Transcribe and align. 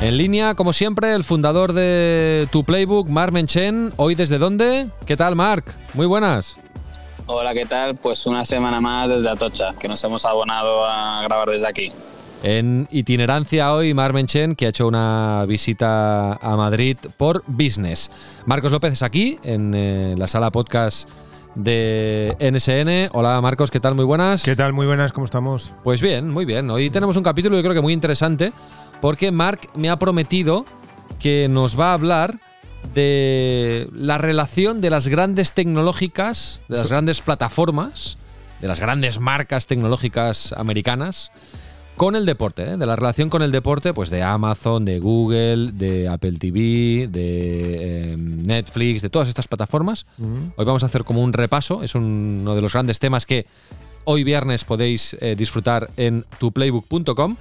En 0.00 0.16
línea, 0.16 0.54
como 0.54 0.72
siempre, 0.72 1.14
el 1.14 1.24
fundador 1.24 1.74
de 1.74 2.48
tu 2.50 2.64
Playbook, 2.64 3.10
Mark 3.10 3.32
Menchen. 3.32 3.92
¿Hoy 3.96 4.14
desde 4.14 4.38
dónde? 4.38 4.88
¿Qué 5.04 5.14
tal, 5.14 5.36
Mark? 5.36 5.74
Muy 5.92 6.06
buenas. 6.06 6.56
Hola, 7.26 7.52
¿qué 7.52 7.66
tal? 7.66 7.96
Pues 7.96 8.24
una 8.24 8.46
semana 8.46 8.80
más 8.80 9.10
desde 9.10 9.28
Atocha, 9.28 9.74
que 9.78 9.88
nos 9.88 10.02
hemos 10.02 10.24
abonado 10.24 10.86
a 10.86 11.22
grabar 11.22 11.50
desde 11.50 11.68
aquí. 11.68 11.92
En 12.42 12.88
itinerancia 12.90 13.74
hoy, 13.74 13.92
Mark 13.92 14.14
Menchen, 14.14 14.56
que 14.56 14.64
ha 14.64 14.68
hecho 14.70 14.88
una 14.88 15.44
visita 15.46 16.32
a 16.32 16.56
Madrid 16.56 16.96
por 17.18 17.42
business. 17.46 18.10
Marcos 18.46 18.72
López 18.72 18.94
es 18.94 19.02
aquí, 19.02 19.38
en 19.44 19.74
eh, 19.74 20.14
la 20.16 20.26
sala 20.28 20.50
podcast 20.50 21.10
de 21.54 22.34
NSN. 22.40 23.14
Hola 23.14 23.38
Marcos, 23.42 23.70
¿qué 23.70 23.80
tal? 23.80 23.94
Muy 23.94 24.06
buenas. 24.06 24.42
¿Qué 24.44 24.56
tal? 24.56 24.72
Muy 24.72 24.86
buenas, 24.86 25.12
¿cómo 25.12 25.26
estamos? 25.26 25.74
Pues 25.84 26.00
bien, 26.00 26.30
muy 26.30 26.46
bien. 26.46 26.70
Hoy 26.70 26.88
tenemos 26.88 27.18
un 27.18 27.22
capítulo 27.22 27.54
yo 27.56 27.62
creo 27.62 27.74
que 27.74 27.82
muy 27.82 27.92
interesante 27.92 28.54
porque 29.00 29.30
Mark 29.30 29.68
me 29.74 29.90
ha 29.90 29.98
prometido 29.98 30.64
que 31.18 31.48
nos 31.48 31.78
va 31.78 31.90
a 31.90 31.94
hablar 31.94 32.40
de 32.94 33.88
la 33.92 34.18
relación 34.18 34.80
de 34.80 34.90
las 34.90 35.08
grandes 35.08 35.52
tecnológicas, 35.52 36.60
de 36.68 36.78
las 36.78 36.88
grandes 36.88 37.20
plataformas, 37.20 38.16
de 38.60 38.68
las 38.68 38.80
grandes 38.80 39.20
marcas 39.20 39.66
tecnológicas 39.66 40.52
americanas 40.54 41.30
con 41.96 42.16
el 42.16 42.24
deporte, 42.24 42.62
¿eh? 42.62 42.76
de 42.78 42.86
la 42.86 42.96
relación 42.96 43.28
con 43.28 43.42
el 43.42 43.52
deporte, 43.52 43.92
pues 43.92 44.08
de 44.08 44.22
Amazon, 44.22 44.86
de 44.86 44.98
Google, 45.00 45.72
de 45.72 46.08
Apple 46.08 46.38
TV, 46.38 47.08
de 47.08 48.12
eh, 48.12 48.16
Netflix, 48.16 49.02
de 49.02 49.10
todas 49.10 49.28
estas 49.28 49.46
plataformas. 49.46 50.06
Hoy 50.56 50.64
vamos 50.64 50.82
a 50.82 50.86
hacer 50.86 51.04
como 51.04 51.22
un 51.22 51.34
repaso, 51.34 51.82
es 51.82 51.94
uno 51.94 52.54
de 52.54 52.62
los 52.62 52.72
grandes 52.72 52.98
temas 52.98 53.26
que 53.26 53.44
hoy 54.04 54.24
viernes 54.24 54.64
podéis 54.64 55.14
eh, 55.20 55.34
disfrutar 55.36 55.90
en 55.98 56.24
tuplaybook.com 56.38 57.36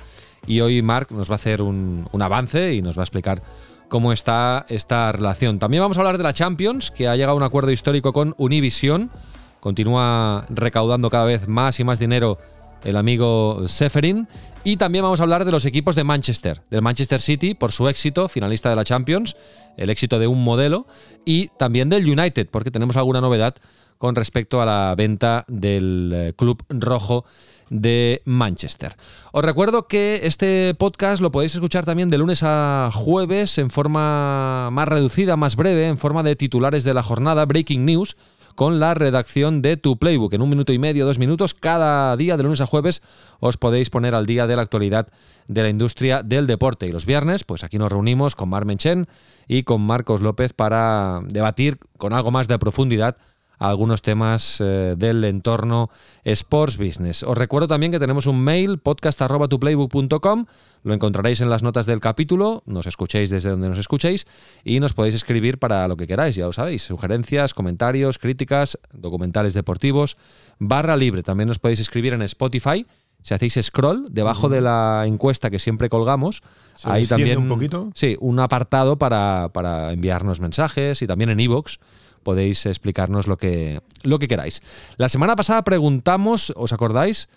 y 0.50 0.62
hoy 0.62 0.82
Mark 0.82 1.10
nos 1.12 1.30
va 1.30 1.34
a 1.34 1.36
hacer 1.36 1.62
un, 1.62 2.10
un 2.12 2.22
avance 2.24 2.74
y 2.74 2.82
nos 2.82 2.98
va 2.98 3.04
a 3.04 3.06
explicar 3.06 3.44
cómo 3.88 4.12
está 4.12 4.66
esta 4.68 5.12
relación. 5.12 5.60
También 5.60 5.84
vamos 5.84 5.98
a 5.98 6.02
hablar 6.02 6.18
de 6.18 6.24
la 6.24 6.34
Champions, 6.34 6.90
que 6.90 7.08
ha 7.08 7.16
llegado 7.16 7.34
a 7.34 7.36
un 7.36 7.44
acuerdo 7.44 7.72
histórico 7.72 8.14
con 8.14 8.34
Univision, 8.40 9.12
continúa 9.60 10.48
recaudando 10.50 11.12
cada 11.12 11.26
vez 11.26 11.48
más 11.48 11.80
y 11.80 11.84
más 11.84 12.00
dinero 12.00 12.40
el 12.84 12.98
amigo 12.98 13.68
Seferin. 13.68 14.28
Y 14.64 14.78
también 14.78 15.04
vamos 15.04 15.20
a 15.20 15.24
hablar 15.24 15.46
de 15.46 15.52
los 15.52 15.66
equipos 15.66 15.96
de 15.96 16.04
Manchester, 16.04 16.62
del 16.72 16.82
Manchester 16.82 17.22
City 17.22 17.54
por 17.54 17.72
su 17.72 17.88
éxito, 17.88 18.28
finalista 18.28 18.72
de 18.72 18.76
la 18.76 18.84
Champions, 18.84 19.36
el 19.78 19.92
éxito 19.92 20.18
de 20.18 20.26
un 20.26 20.44
modelo, 20.44 20.88
y 21.26 21.48
también 21.60 21.90
del 21.90 22.10
United, 22.10 22.48
porque 22.50 22.72
tenemos 22.72 22.98
alguna 22.98 23.22
novedad 23.22 23.56
con 24.00 24.16
respecto 24.16 24.62
a 24.62 24.66
la 24.66 24.96
venta 24.98 25.46
del 25.48 26.12
eh, 26.14 26.34
club 26.36 26.64
rojo 26.70 27.26
de 27.70 28.22
Manchester. 28.26 28.96
Os 29.32 29.46
recuerdo 29.46 29.88
que 29.88 30.22
este 30.24 30.74
podcast 30.76 31.22
lo 31.22 31.32
podéis 31.32 31.56
escuchar 31.56 31.86
también 31.86 32.10
de 32.10 32.18
lunes 32.18 32.42
a 32.44 32.90
jueves 32.94 33.58
en 33.58 33.70
forma 33.70 34.70
más 34.72 34.88
reducida, 34.88 35.36
más 35.36 35.56
breve, 35.56 35.88
en 35.88 35.98
forma 35.98 36.24
de 36.24 36.36
titulares 36.36 36.84
de 36.84 36.94
la 36.94 37.04
jornada, 37.04 37.46
Breaking 37.46 37.86
News, 37.86 38.18
con 38.56 38.80
la 38.82 38.94
redacción 38.94 39.62
de 39.62 39.78
tu 39.78 39.98
playbook. 39.98 40.34
En 40.34 40.42
un 40.42 40.50
minuto 40.50 40.74
y 40.74 40.80
medio, 40.80 41.06
dos 41.06 41.18
minutos, 41.18 41.54
cada 41.54 42.18
día 42.18 42.36
de 42.36 42.44
lunes 42.44 42.60
a 42.60 42.66
jueves 42.66 43.02
os 43.40 43.56
podéis 43.56 43.90
poner 43.90 44.14
al 44.14 44.26
día 44.26 44.48
de 44.48 44.56
la 44.58 44.64
actualidad 44.64 45.08
de 45.48 45.64
la 45.64 45.70
industria 45.70 46.24
del 46.24 46.46
deporte. 46.46 46.86
Y 46.86 46.92
los 46.92 47.06
viernes, 47.06 47.46
pues 47.46 47.64
aquí 47.64 47.78
nos 47.78 47.90
reunimos 47.90 48.36
con 48.36 48.50
Mar 48.50 48.66
Menchen 48.66 49.08
y 49.48 49.64
con 49.64 49.82
Marcos 49.82 50.20
López 50.20 50.52
para 50.52 51.22
debatir 51.26 51.80
con 51.98 52.12
algo 52.12 52.32
más 52.32 52.50
de 52.50 52.60
profundidad 52.60 53.16
algunos 53.60 54.02
temas 54.02 54.62
eh, 54.62 54.96
del 54.98 55.24
entorno 55.26 55.90
Sports 56.24 56.78
Business. 56.78 57.24
Os 57.24 57.38
recuerdo 57.38 57.68
también 57.68 57.92
que 57.92 58.00
tenemos 58.00 58.26
un 58.26 58.42
mail 58.42 58.80
podcast.tuplaybook.com, 58.80 60.46
lo 60.84 60.94
encontraréis 60.94 61.42
en 61.42 61.50
las 61.50 61.62
notas 61.62 61.86
del 61.86 62.00
capítulo, 62.00 62.64
nos 62.66 62.88
escuchéis 62.88 63.30
desde 63.30 63.50
donde 63.50 63.68
nos 63.68 63.78
escuchéis 63.78 64.26
y 64.64 64.80
nos 64.80 64.94
podéis 64.94 65.16
escribir 65.16 65.60
para 65.60 65.88
lo 65.90 65.98
que 65.98 66.08
queráis, 66.08 66.36
ya 66.36 66.46
lo 66.46 66.54
sabéis, 66.54 66.84
sugerencias, 66.84 67.54
comentarios, 67.54 68.18
críticas, 68.18 68.80
documentales 68.94 69.54
deportivos, 69.54 70.18
barra 70.58 70.96
libre. 70.96 71.22
También 71.22 71.50
nos 71.50 71.60
podéis 71.60 71.82
escribir 71.82 72.14
en 72.14 72.22
Spotify. 72.22 72.86
Si 73.22 73.34
hacéis 73.34 73.60
scroll, 73.62 74.06
debajo 74.10 74.48
de 74.48 74.62
la 74.62 75.04
encuesta 75.06 75.50
que 75.50 75.60
siempre 75.60 75.90
colgamos, 75.90 76.42
¿Se 76.76 76.90
hay 76.90 77.06
también 77.06 77.38
un 77.38 77.50
poquito? 77.50 77.92
Sí, 77.94 78.16
un 78.22 78.40
apartado 78.40 78.98
para, 78.98 79.50
para 79.52 79.92
enviarnos 79.92 80.40
mensajes 80.40 81.02
y 81.02 81.08
también 81.08 81.30
en 81.30 81.42
iVoox 81.42 81.80
podéis 82.24 82.66
explicarnos 82.66 83.28
lo 83.28 83.38
que, 83.38 83.82
lo 84.04 84.20
que 84.20 84.28
queráis. 84.28 84.62
La 84.98 85.10
semana 85.10 85.36
pasada 85.36 85.64
preguntamos, 85.64 86.54
¿os 86.56 86.74
acordáis? 86.74 87.30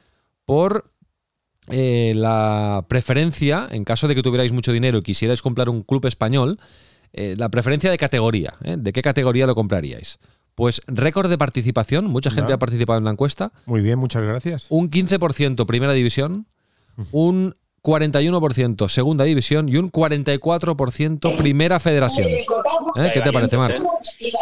Por 0.44 0.90
eh, 1.68 2.12
la 2.16 2.84
preferencia, 2.88 3.68
en 3.70 3.84
caso 3.84 4.08
de 4.08 4.14
que 4.14 4.22
tuvierais 4.22 4.52
mucho 4.52 4.72
dinero 4.72 4.98
y 4.98 5.02
quisierais 5.02 5.42
comprar 5.42 5.68
un 5.68 5.82
club 5.82 6.04
español, 6.06 6.58
eh, 7.12 7.34
la 7.36 7.50
preferencia 7.50 7.90
de 7.90 7.98
categoría. 7.98 8.54
¿eh? 8.64 8.76
¿De 8.78 8.92
qué 8.92 9.02
categoría 9.02 9.46
lo 9.46 9.54
compraríais? 9.54 10.18
Pues 10.54 10.82
récord 10.86 11.30
de 11.30 11.38
participación, 11.38 12.06
mucha 12.06 12.30
gente 12.30 12.52
ha 12.52 12.58
participado 12.58 12.98
en 12.98 13.04
la 13.04 13.10
encuesta. 13.10 13.52
Muy 13.64 13.80
bien, 13.80 13.98
muchas 13.98 14.22
gracias. 14.22 14.66
Un 14.68 14.90
15% 14.90 15.64
primera 15.66 15.92
división, 15.92 16.46
un 17.10 17.54
41% 17.82 18.88
segunda 18.88 19.24
división 19.24 19.68
y 19.68 19.76
un 19.76 19.90
44% 19.90 21.36
primera 21.36 21.80
federación. 21.80 22.28
¿Eh? 22.28 22.46
¿Qué 23.12 23.20
te 23.20 23.32
parece, 23.32 23.56
Marc? 23.56 23.82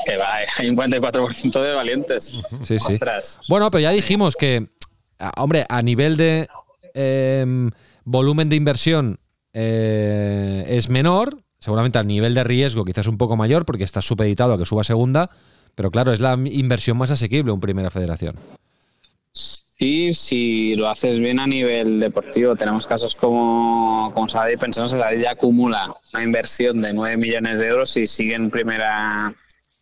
Que 0.04 0.16
va, 0.16 0.34
hay 0.58 0.68
un 0.68 0.76
44% 0.76 1.62
de 1.62 1.72
valientes. 1.72 2.34
Sí, 2.62 2.78
sí. 2.78 2.92
Ostras. 2.92 3.38
Bueno, 3.48 3.70
pero 3.70 3.80
ya 3.80 3.90
dijimos 3.90 4.36
que, 4.36 4.68
hombre, 5.36 5.64
a 5.68 5.80
nivel 5.80 6.16
de 6.16 6.48
em, 6.92 7.70
volumen 8.04 8.48
de 8.50 8.56
inversión 8.56 9.20
eh, 9.54 10.64
es 10.68 10.90
menor, 10.90 11.38
seguramente 11.58 11.98
a 11.98 12.02
nivel 12.02 12.34
de 12.34 12.44
riesgo 12.44 12.84
quizás 12.84 13.06
un 13.06 13.16
poco 13.16 13.36
mayor 13.36 13.64
porque 13.64 13.84
está 13.84 14.02
supeditado 14.02 14.52
a 14.52 14.58
que 14.58 14.66
suba 14.66 14.84
segunda, 14.84 15.30
pero 15.74 15.90
claro, 15.90 16.12
es 16.12 16.20
la 16.20 16.34
inversión 16.34 16.98
más 16.98 17.10
asequible 17.10 17.52
un 17.52 17.60
primera 17.60 17.90
federación. 17.90 18.36
Sí, 19.32 19.60
si 20.12 20.74
lo 20.76 20.88
haces 20.88 21.18
bien 21.18 21.40
a 21.40 21.46
nivel 21.46 22.00
deportivo, 22.00 22.54
tenemos 22.54 22.86
casos 22.86 23.16
como, 23.16 24.10
como 24.14 24.28
Sabadell, 24.28 24.58
pensamos 24.58 24.92
que 24.92 24.98
Sabadell 24.98 25.22
ya 25.22 25.30
acumula 25.32 25.94
una 26.12 26.22
inversión 26.22 26.82
de 26.82 26.92
9 26.92 27.16
millones 27.16 27.58
de 27.58 27.68
euros 27.68 27.96
y 27.96 28.06
sigue 28.06 28.34
en 28.34 28.50
primera 28.50 29.34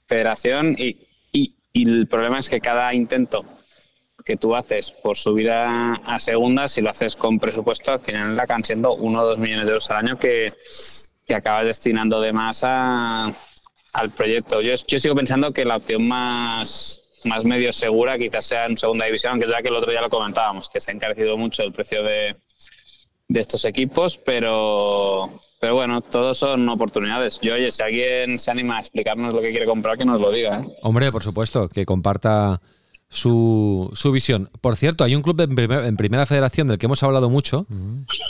federación 0.06 0.76
y, 0.78 1.08
y- 1.32 1.54
y 1.72 1.88
el 1.88 2.06
problema 2.06 2.38
es 2.38 2.48
que 2.48 2.60
cada 2.60 2.94
intento 2.94 3.44
que 4.24 4.36
tú 4.36 4.54
haces 4.54 4.92
por 4.92 5.16
subir 5.16 5.50
a, 5.50 5.94
a 5.94 6.18
segunda, 6.18 6.68
si 6.68 6.80
lo 6.80 6.90
haces 6.90 7.16
con 7.16 7.38
presupuesto, 7.40 7.92
al 7.92 8.00
final 8.00 8.38
acaban 8.38 8.62
siendo 8.64 8.94
1 8.94 9.20
o 9.20 9.24
2 9.26 9.38
millones 9.38 9.64
de 9.64 9.70
euros 9.72 9.90
al 9.90 9.96
año 10.06 10.18
que, 10.18 10.54
que 11.26 11.34
acabas 11.34 11.64
destinando 11.66 12.20
de 12.20 12.32
más 12.32 12.62
a- 12.64 13.32
al 13.94 14.10
proyecto. 14.10 14.60
Yo, 14.60 14.74
yo 14.86 14.98
sigo 14.98 15.14
pensando 15.14 15.52
que 15.52 15.64
la 15.64 15.76
opción 15.76 16.06
más, 16.06 17.00
más 17.24 17.44
medio 17.44 17.72
segura 17.72 18.18
quizás 18.18 18.44
sea 18.46 18.66
en 18.66 18.76
segunda 18.76 19.06
división, 19.06 19.32
aunque 19.32 19.44
es 19.46 19.50
verdad 19.50 19.62
que 19.62 19.68
el 19.68 19.76
otro 19.76 19.90
día 19.90 20.00
lo 20.00 20.10
comentábamos, 20.10 20.68
que 20.70 20.80
se 20.80 20.90
ha 20.90 20.94
encarecido 20.94 21.36
mucho 21.36 21.62
el 21.62 21.72
precio 21.72 22.02
de, 22.02 22.36
de 23.28 23.40
estos 23.40 23.64
equipos, 23.64 24.16
pero, 24.18 25.30
pero 25.60 25.74
bueno, 25.74 26.00
todos 26.00 26.38
son 26.38 26.68
oportunidades. 26.68 27.38
Yo, 27.40 27.54
oye, 27.54 27.70
si 27.72 27.82
alguien 27.82 28.38
se 28.38 28.50
anima 28.50 28.76
a 28.78 28.80
explicarnos 28.80 29.34
lo 29.34 29.40
que 29.40 29.50
quiere 29.50 29.66
comprar, 29.66 29.98
que 29.98 30.04
nos 30.04 30.20
lo 30.20 30.30
diga. 30.30 30.60
¿eh? 30.60 30.68
Hombre, 30.82 31.10
por 31.12 31.22
supuesto, 31.22 31.68
que 31.68 31.84
comparta 31.84 32.60
su, 33.08 33.90
su 33.94 34.12
visión. 34.12 34.50
Por 34.60 34.76
cierto, 34.76 35.02
hay 35.04 35.14
un 35.14 35.22
club 35.22 35.40
en, 35.40 35.54
primer- 35.54 35.84
en 35.84 35.96
primera 35.96 36.26
federación 36.26 36.68
del 36.68 36.78
que 36.78 36.86
hemos 36.86 37.02
hablado 37.02 37.28
mucho 37.30 37.66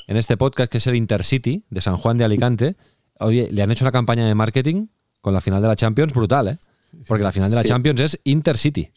en 0.06 0.16
este 0.16 0.36
podcast, 0.36 0.70
que 0.70 0.78
es 0.78 0.86
el 0.86 0.94
Intercity 0.94 1.64
de 1.68 1.80
San 1.80 1.96
Juan 1.96 2.16
de 2.16 2.24
Alicante. 2.24 2.76
Oye, 3.20 3.48
le 3.50 3.62
han 3.62 3.70
hecho 3.70 3.84
una 3.84 3.92
campaña 3.92 4.26
de 4.26 4.34
marketing 4.34 4.86
con 5.20 5.34
la 5.34 5.40
final 5.40 5.60
de 5.60 5.66
la 5.68 5.74
Champions 5.76 6.12
brutal, 6.12 6.48
¿eh? 6.48 6.58
Porque 7.06 7.22
la 7.24 7.32
final 7.32 7.50
de 7.50 7.56
la 7.56 7.62
Sí. 7.62 7.68
Champions 7.68 8.00
es 8.00 8.20
Intercity. 8.24 8.90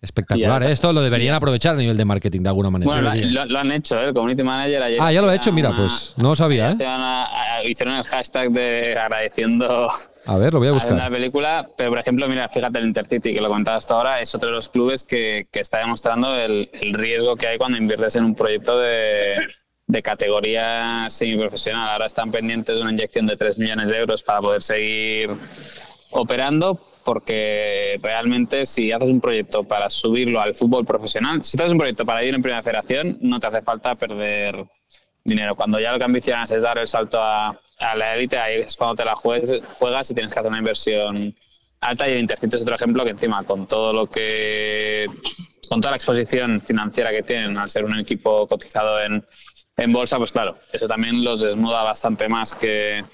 Espectacular, 0.00 0.60
Ya 0.62 0.68
¿eh? 0.68 0.72
Esto 0.72 0.92
lo 0.92 1.00
deberían 1.02 1.34
aprovechar 1.34 1.74
a 1.74 1.78
nivel 1.78 1.96
de 1.96 2.04
marketing 2.04 2.42
de 2.42 2.48
alguna 2.48 2.70
manera. 2.70 2.90
Bueno, 2.92 3.12
lo, 3.14 3.26
lo- 3.30 3.44
lo 3.46 3.58
han 3.58 3.72
hecho, 3.72 3.98
¿eh? 4.00 4.04
el 4.08 4.14
community 4.14 4.42
manager 4.42 4.82
ayer. 4.82 4.98
Ah, 5.00 5.10
ya 5.12 5.20
lo 5.22 5.28
ha 5.30 5.34
hecho, 5.34 5.50
mira, 5.52 5.70
una- 5.70 5.78
pues 5.78 6.14
no 6.16 6.28
lo 6.28 6.36
sabía, 6.36 6.70
¿eh? 6.72 6.74
una- 6.74 7.24
a- 7.24 7.64
hicieron 7.64 7.94
el 7.96 8.04
hashtag 8.04 8.50
de 8.50 8.96
agradeciendo 8.98 9.88
A 10.26 10.36
ver, 10.38 10.52
lo 10.52 10.58
voy 10.60 10.68
a 10.68 10.70
a 10.70 10.74
la 10.74 10.84
buscar. 10.84 11.10
película, 11.10 11.66
pero 11.76 11.90
por 11.90 11.98
ejemplo, 11.98 12.28
mira, 12.28 12.48
fíjate 12.48 12.78
el 12.78 12.86
Intercity, 12.86 13.34
que 13.34 13.40
lo 13.40 13.48
comentaba 13.48 13.78
hasta 13.78 13.94
ahora, 13.94 14.20
es 14.20 14.32
otro 14.34 14.50
de 14.50 14.54
los 14.56 14.68
clubes 14.68 15.02
que, 15.04 15.48
que 15.50 15.60
está 15.60 15.78
demostrando 15.78 16.36
el, 16.38 16.70
el 16.80 16.92
riesgo 16.94 17.34
que 17.36 17.48
hay 17.48 17.58
cuando 17.58 17.78
inviertes 17.78 18.14
en 18.16 18.24
un 18.24 18.34
proyecto 18.34 18.78
de, 18.78 19.36
de 19.86 20.02
categoría 20.02 21.06
semiprofesional. 21.08 21.88
Ahora 21.88 22.06
están 22.06 22.30
pendientes 22.30 22.76
de 22.76 22.82
una 22.82 22.92
inyección 22.92 23.26
de 23.26 23.36
3 23.38 23.58
millones 23.58 23.88
de 23.88 23.98
euros 23.98 24.22
para 24.22 24.40
poder 24.40 24.62
seguir 24.62 25.30
operando, 26.14 26.80
porque 27.04 27.98
realmente 28.02 28.64
si 28.64 28.92
haces 28.92 29.08
un 29.08 29.20
proyecto 29.20 29.64
para 29.64 29.90
subirlo 29.90 30.40
al 30.40 30.56
fútbol 30.56 30.84
profesional, 30.84 31.44
si 31.44 31.56
haces 31.58 31.72
un 31.72 31.78
proyecto 31.78 32.06
para 32.06 32.24
ir 32.24 32.34
en 32.34 32.42
primera 32.42 32.62
federación, 32.62 33.18
no 33.20 33.38
te 33.38 33.48
hace 33.48 33.62
falta 33.62 33.94
perder 33.94 34.64
dinero. 35.24 35.54
Cuando 35.54 35.78
ya 35.80 35.92
lo 35.92 35.98
que 35.98 36.04
ambicionas 36.04 36.50
es 36.50 36.62
dar 36.62 36.78
el 36.78 36.88
salto 36.88 37.20
a, 37.20 37.60
la 37.96 38.14
élite, 38.16 38.38
ahí 38.38 38.60
es 38.60 38.76
cuando 38.76 38.94
te 38.94 39.04
la 39.04 39.14
juegas, 39.14 39.60
juegas 39.78 40.10
y 40.10 40.14
tienes 40.14 40.32
que 40.32 40.38
hacer 40.38 40.48
una 40.48 40.58
inversión 40.58 41.34
alta 41.80 42.08
y 42.08 42.12
el 42.12 42.20
Intercity 42.20 42.56
es 42.56 42.62
otro 42.62 42.76
ejemplo 42.76 43.04
que 43.04 43.10
encima 43.10 43.42
con 43.44 43.66
todo 43.66 43.92
lo 43.92 44.06
que 44.06 45.06
con 45.68 45.80
toda 45.80 45.90
la 45.90 45.96
exposición 45.96 46.62
financiera 46.64 47.10
que 47.10 47.22
tienen 47.22 47.58
al 47.58 47.68
ser 47.68 47.84
un 47.84 47.98
equipo 47.98 48.46
cotizado 48.46 49.02
en, 49.02 49.26
en 49.76 49.92
bolsa, 49.92 50.16
pues 50.16 50.32
claro, 50.32 50.56
eso 50.72 50.86
también 50.86 51.22
los 51.22 51.42
desnuda 51.42 51.82
bastante 51.82 52.28
más 52.28 52.54
que, 52.54 53.04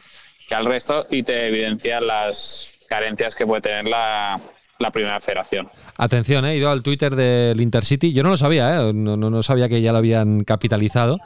que 0.46 0.54
al 0.54 0.66
resto 0.66 1.06
y 1.10 1.22
te 1.22 1.46
evidencia 1.46 2.00
las 2.00 2.69
carencias 2.90 3.36
que 3.36 3.46
puede 3.46 3.62
tener 3.62 3.86
la, 3.86 4.40
la 4.78 4.90
primera 4.90 5.20
federación. 5.20 5.68
Atención, 5.96 6.44
eh, 6.44 6.52
he 6.52 6.56
ido 6.56 6.70
al 6.70 6.82
Twitter 6.82 7.14
del 7.14 7.60
Intercity. 7.60 8.12
Yo 8.12 8.22
no 8.22 8.30
lo 8.30 8.36
sabía, 8.36 8.88
eh, 8.88 8.92
no, 8.92 9.16
no, 9.16 9.30
no 9.30 9.42
sabía 9.42 9.68
que 9.68 9.80
ya 9.80 9.92
lo 9.92 9.98
habían 9.98 10.44
capitalizado. 10.44 11.18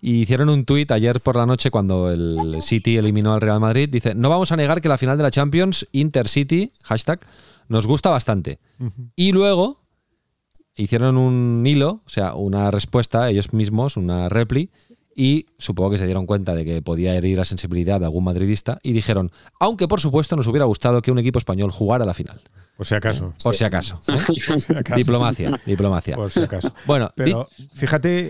Y 0.00 0.20
hicieron 0.20 0.48
un 0.48 0.64
tuit 0.64 0.92
ayer 0.92 1.16
por 1.24 1.34
la 1.34 1.44
noche 1.44 1.72
cuando 1.72 2.12
el 2.12 2.62
City 2.62 2.96
eliminó 2.96 3.34
al 3.34 3.40
Real 3.40 3.58
Madrid. 3.58 3.88
Dice, 3.88 4.14
no 4.14 4.28
vamos 4.28 4.52
a 4.52 4.56
negar 4.56 4.80
que 4.80 4.88
la 4.88 4.96
final 4.96 5.16
de 5.16 5.24
la 5.24 5.32
Champions, 5.32 5.88
Intercity, 5.90 6.70
hashtag, 6.84 7.18
nos 7.66 7.88
gusta 7.88 8.08
bastante. 8.08 8.60
Y 9.16 9.32
luego 9.32 9.82
hicieron 10.76 11.16
un 11.16 11.64
hilo, 11.66 12.00
o 12.06 12.08
sea, 12.08 12.34
una 12.34 12.70
respuesta 12.70 13.28
ellos 13.28 13.52
mismos, 13.52 13.96
una 13.96 14.28
repli, 14.28 14.70
y 15.20 15.46
supongo 15.58 15.90
que 15.90 15.98
se 15.98 16.04
dieron 16.04 16.26
cuenta 16.26 16.54
de 16.54 16.64
que 16.64 16.80
podía 16.80 17.12
herir 17.16 17.36
la 17.38 17.44
sensibilidad 17.44 17.98
de 17.98 18.06
algún 18.06 18.22
madridista 18.22 18.78
y 18.84 18.92
dijeron, 18.92 19.32
aunque 19.58 19.88
por 19.88 20.00
supuesto 20.00 20.36
nos 20.36 20.46
hubiera 20.46 20.64
gustado 20.64 21.02
que 21.02 21.10
un 21.10 21.18
equipo 21.18 21.40
español 21.40 21.72
jugara 21.72 22.04
la 22.04 22.14
final. 22.14 22.40
Por 22.76 22.86
si 22.86 22.94
acaso. 22.94 23.34
Por 23.42 23.56
si 23.56 23.64
acaso. 23.64 23.98
¿eh? 24.06 24.16
Por 24.46 24.60
si 24.60 24.72
acaso. 24.72 24.94
Diplomacia, 24.94 25.60
diplomacia. 25.66 26.14
Por 26.14 26.30
si 26.30 26.38
acaso. 26.40 26.72
Bueno, 26.86 27.06
di- 27.16 27.24
Pero 27.24 27.48
fíjate 27.74 28.28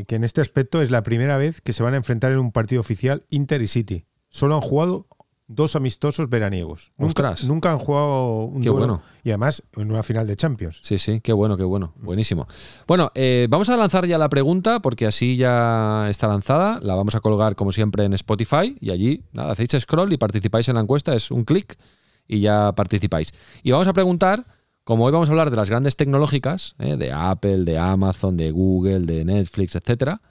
eh, 0.00 0.04
que 0.08 0.16
en 0.16 0.24
este 0.24 0.40
aspecto 0.40 0.82
es 0.82 0.90
la 0.90 1.04
primera 1.04 1.38
vez 1.38 1.60
que 1.60 1.72
se 1.72 1.84
van 1.84 1.94
a 1.94 1.98
enfrentar 1.98 2.32
en 2.32 2.38
un 2.38 2.50
partido 2.50 2.80
oficial 2.80 3.22
Inter 3.30 3.62
y 3.62 3.68
City. 3.68 4.06
Solo 4.28 4.56
han 4.56 4.60
jugado 4.60 5.06
dos 5.46 5.76
amistosos 5.76 6.28
veraniegos. 6.30 6.92
Nunca, 6.96 7.34
nunca 7.46 7.70
han 7.72 7.78
jugado 7.78 8.44
un 8.44 8.62
Qué 8.62 8.68
duelo. 8.70 8.86
bueno. 8.86 9.02
Y 9.22 9.30
además 9.30 9.62
en 9.76 9.90
una 9.90 10.02
final 10.02 10.26
de 10.26 10.36
Champions. 10.36 10.80
Sí, 10.82 10.98
sí, 10.98 11.20
qué 11.20 11.32
bueno, 11.32 11.56
qué 11.56 11.64
bueno. 11.64 11.92
Buenísimo. 11.96 12.46
Bueno, 12.86 13.10
eh, 13.14 13.46
vamos 13.50 13.68
a 13.68 13.76
lanzar 13.76 14.06
ya 14.06 14.18
la 14.18 14.28
pregunta 14.28 14.80
porque 14.80 15.06
así 15.06 15.36
ya 15.36 16.06
está 16.08 16.28
lanzada. 16.28 16.80
La 16.80 16.94
vamos 16.94 17.14
a 17.14 17.20
colgar 17.20 17.56
como 17.56 17.72
siempre 17.72 18.04
en 18.04 18.14
Spotify 18.14 18.76
y 18.80 18.90
allí, 18.90 19.22
nada, 19.32 19.52
hacéis 19.52 19.70
scroll 19.80 20.12
y 20.12 20.16
participáis 20.16 20.68
en 20.68 20.76
la 20.76 20.80
encuesta. 20.80 21.14
Es 21.14 21.30
un 21.30 21.44
clic 21.44 21.78
y 22.26 22.40
ya 22.40 22.72
participáis. 22.72 23.32
Y 23.62 23.70
vamos 23.70 23.88
a 23.88 23.92
preguntar, 23.92 24.44
como 24.82 25.04
hoy 25.04 25.12
vamos 25.12 25.28
a 25.28 25.32
hablar 25.32 25.50
de 25.50 25.56
las 25.56 25.68
grandes 25.68 25.96
tecnológicas, 25.96 26.74
eh, 26.78 26.96
de 26.96 27.12
Apple, 27.12 27.64
de 27.64 27.78
Amazon, 27.78 28.36
de 28.36 28.50
Google, 28.50 29.00
de 29.00 29.24
Netflix, 29.24 29.74
etcétera, 29.74 30.22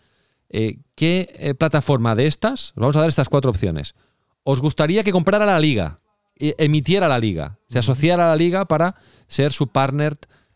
eh, 0.49 0.79
¿qué 0.95 1.55
plataforma 1.57 2.15
de 2.15 2.27
estas, 2.27 2.69
os 2.69 2.75
vamos 2.75 2.95
a 2.95 2.99
dar 2.99 3.09
estas 3.09 3.29
cuatro 3.29 3.49
opciones, 3.49 3.95
os 4.43 4.61
gustaría 4.61 5.03
que 5.03 5.11
comprara 5.11 5.45
la 5.45 5.59
liga, 5.59 5.99
e- 6.35 6.55
emitiera 6.57 7.07
la 7.07 7.19
liga, 7.19 7.59
se 7.67 7.79
asociara 7.79 8.25
a 8.25 8.29
la 8.29 8.35
liga 8.35 8.65
para 8.65 8.95
ser 9.27 9.51
su 9.51 9.67
partner 9.67 10.15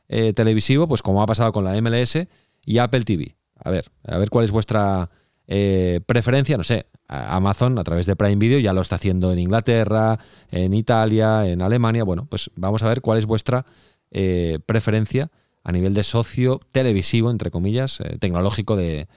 eh, 0.09 0.33
televisivo, 0.33 0.87
pues 0.87 1.01
como 1.01 1.21
ha 1.21 1.25
pasado 1.25 1.51
con 1.51 1.63
la 1.63 1.79
MLS 1.81 2.27
y 2.65 2.77
Apple 2.77 3.01
TV. 3.01 3.35
A 3.63 3.71
ver, 3.71 3.91
a 4.05 4.17
ver 4.17 4.29
cuál 4.29 4.45
es 4.45 4.51
vuestra 4.51 5.09
eh, 5.47 6.01
preferencia, 6.05 6.57
no 6.57 6.63
sé, 6.63 6.85
Amazon 7.07 7.79
a 7.79 7.83
través 7.83 8.05
de 8.05 8.15
Prime 8.15 8.35
Video 8.35 8.59
ya 8.59 8.73
lo 8.73 8.81
está 8.81 8.95
haciendo 8.95 9.31
en 9.31 9.39
Inglaterra, 9.39 10.19
en 10.51 10.73
Italia, 10.73 11.47
en 11.47 11.61
Alemania. 11.61 12.03
Bueno, 12.03 12.27
pues 12.29 12.51
vamos 12.55 12.83
a 12.83 12.89
ver 12.89 13.01
cuál 13.01 13.17
es 13.17 13.25
vuestra 13.25 13.65
eh, 14.11 14.59
preferencia 14.65 15.31
a 15.63 15.71
nivel 15.71 15.93
de 15.93 16.03
socio 16.03 16.61
televisivo, 16.71 17.31
entre 17.31 17.51
comillas, 17.51 17.99
tecnológico 18.19 18.75
de, 18.75 19.07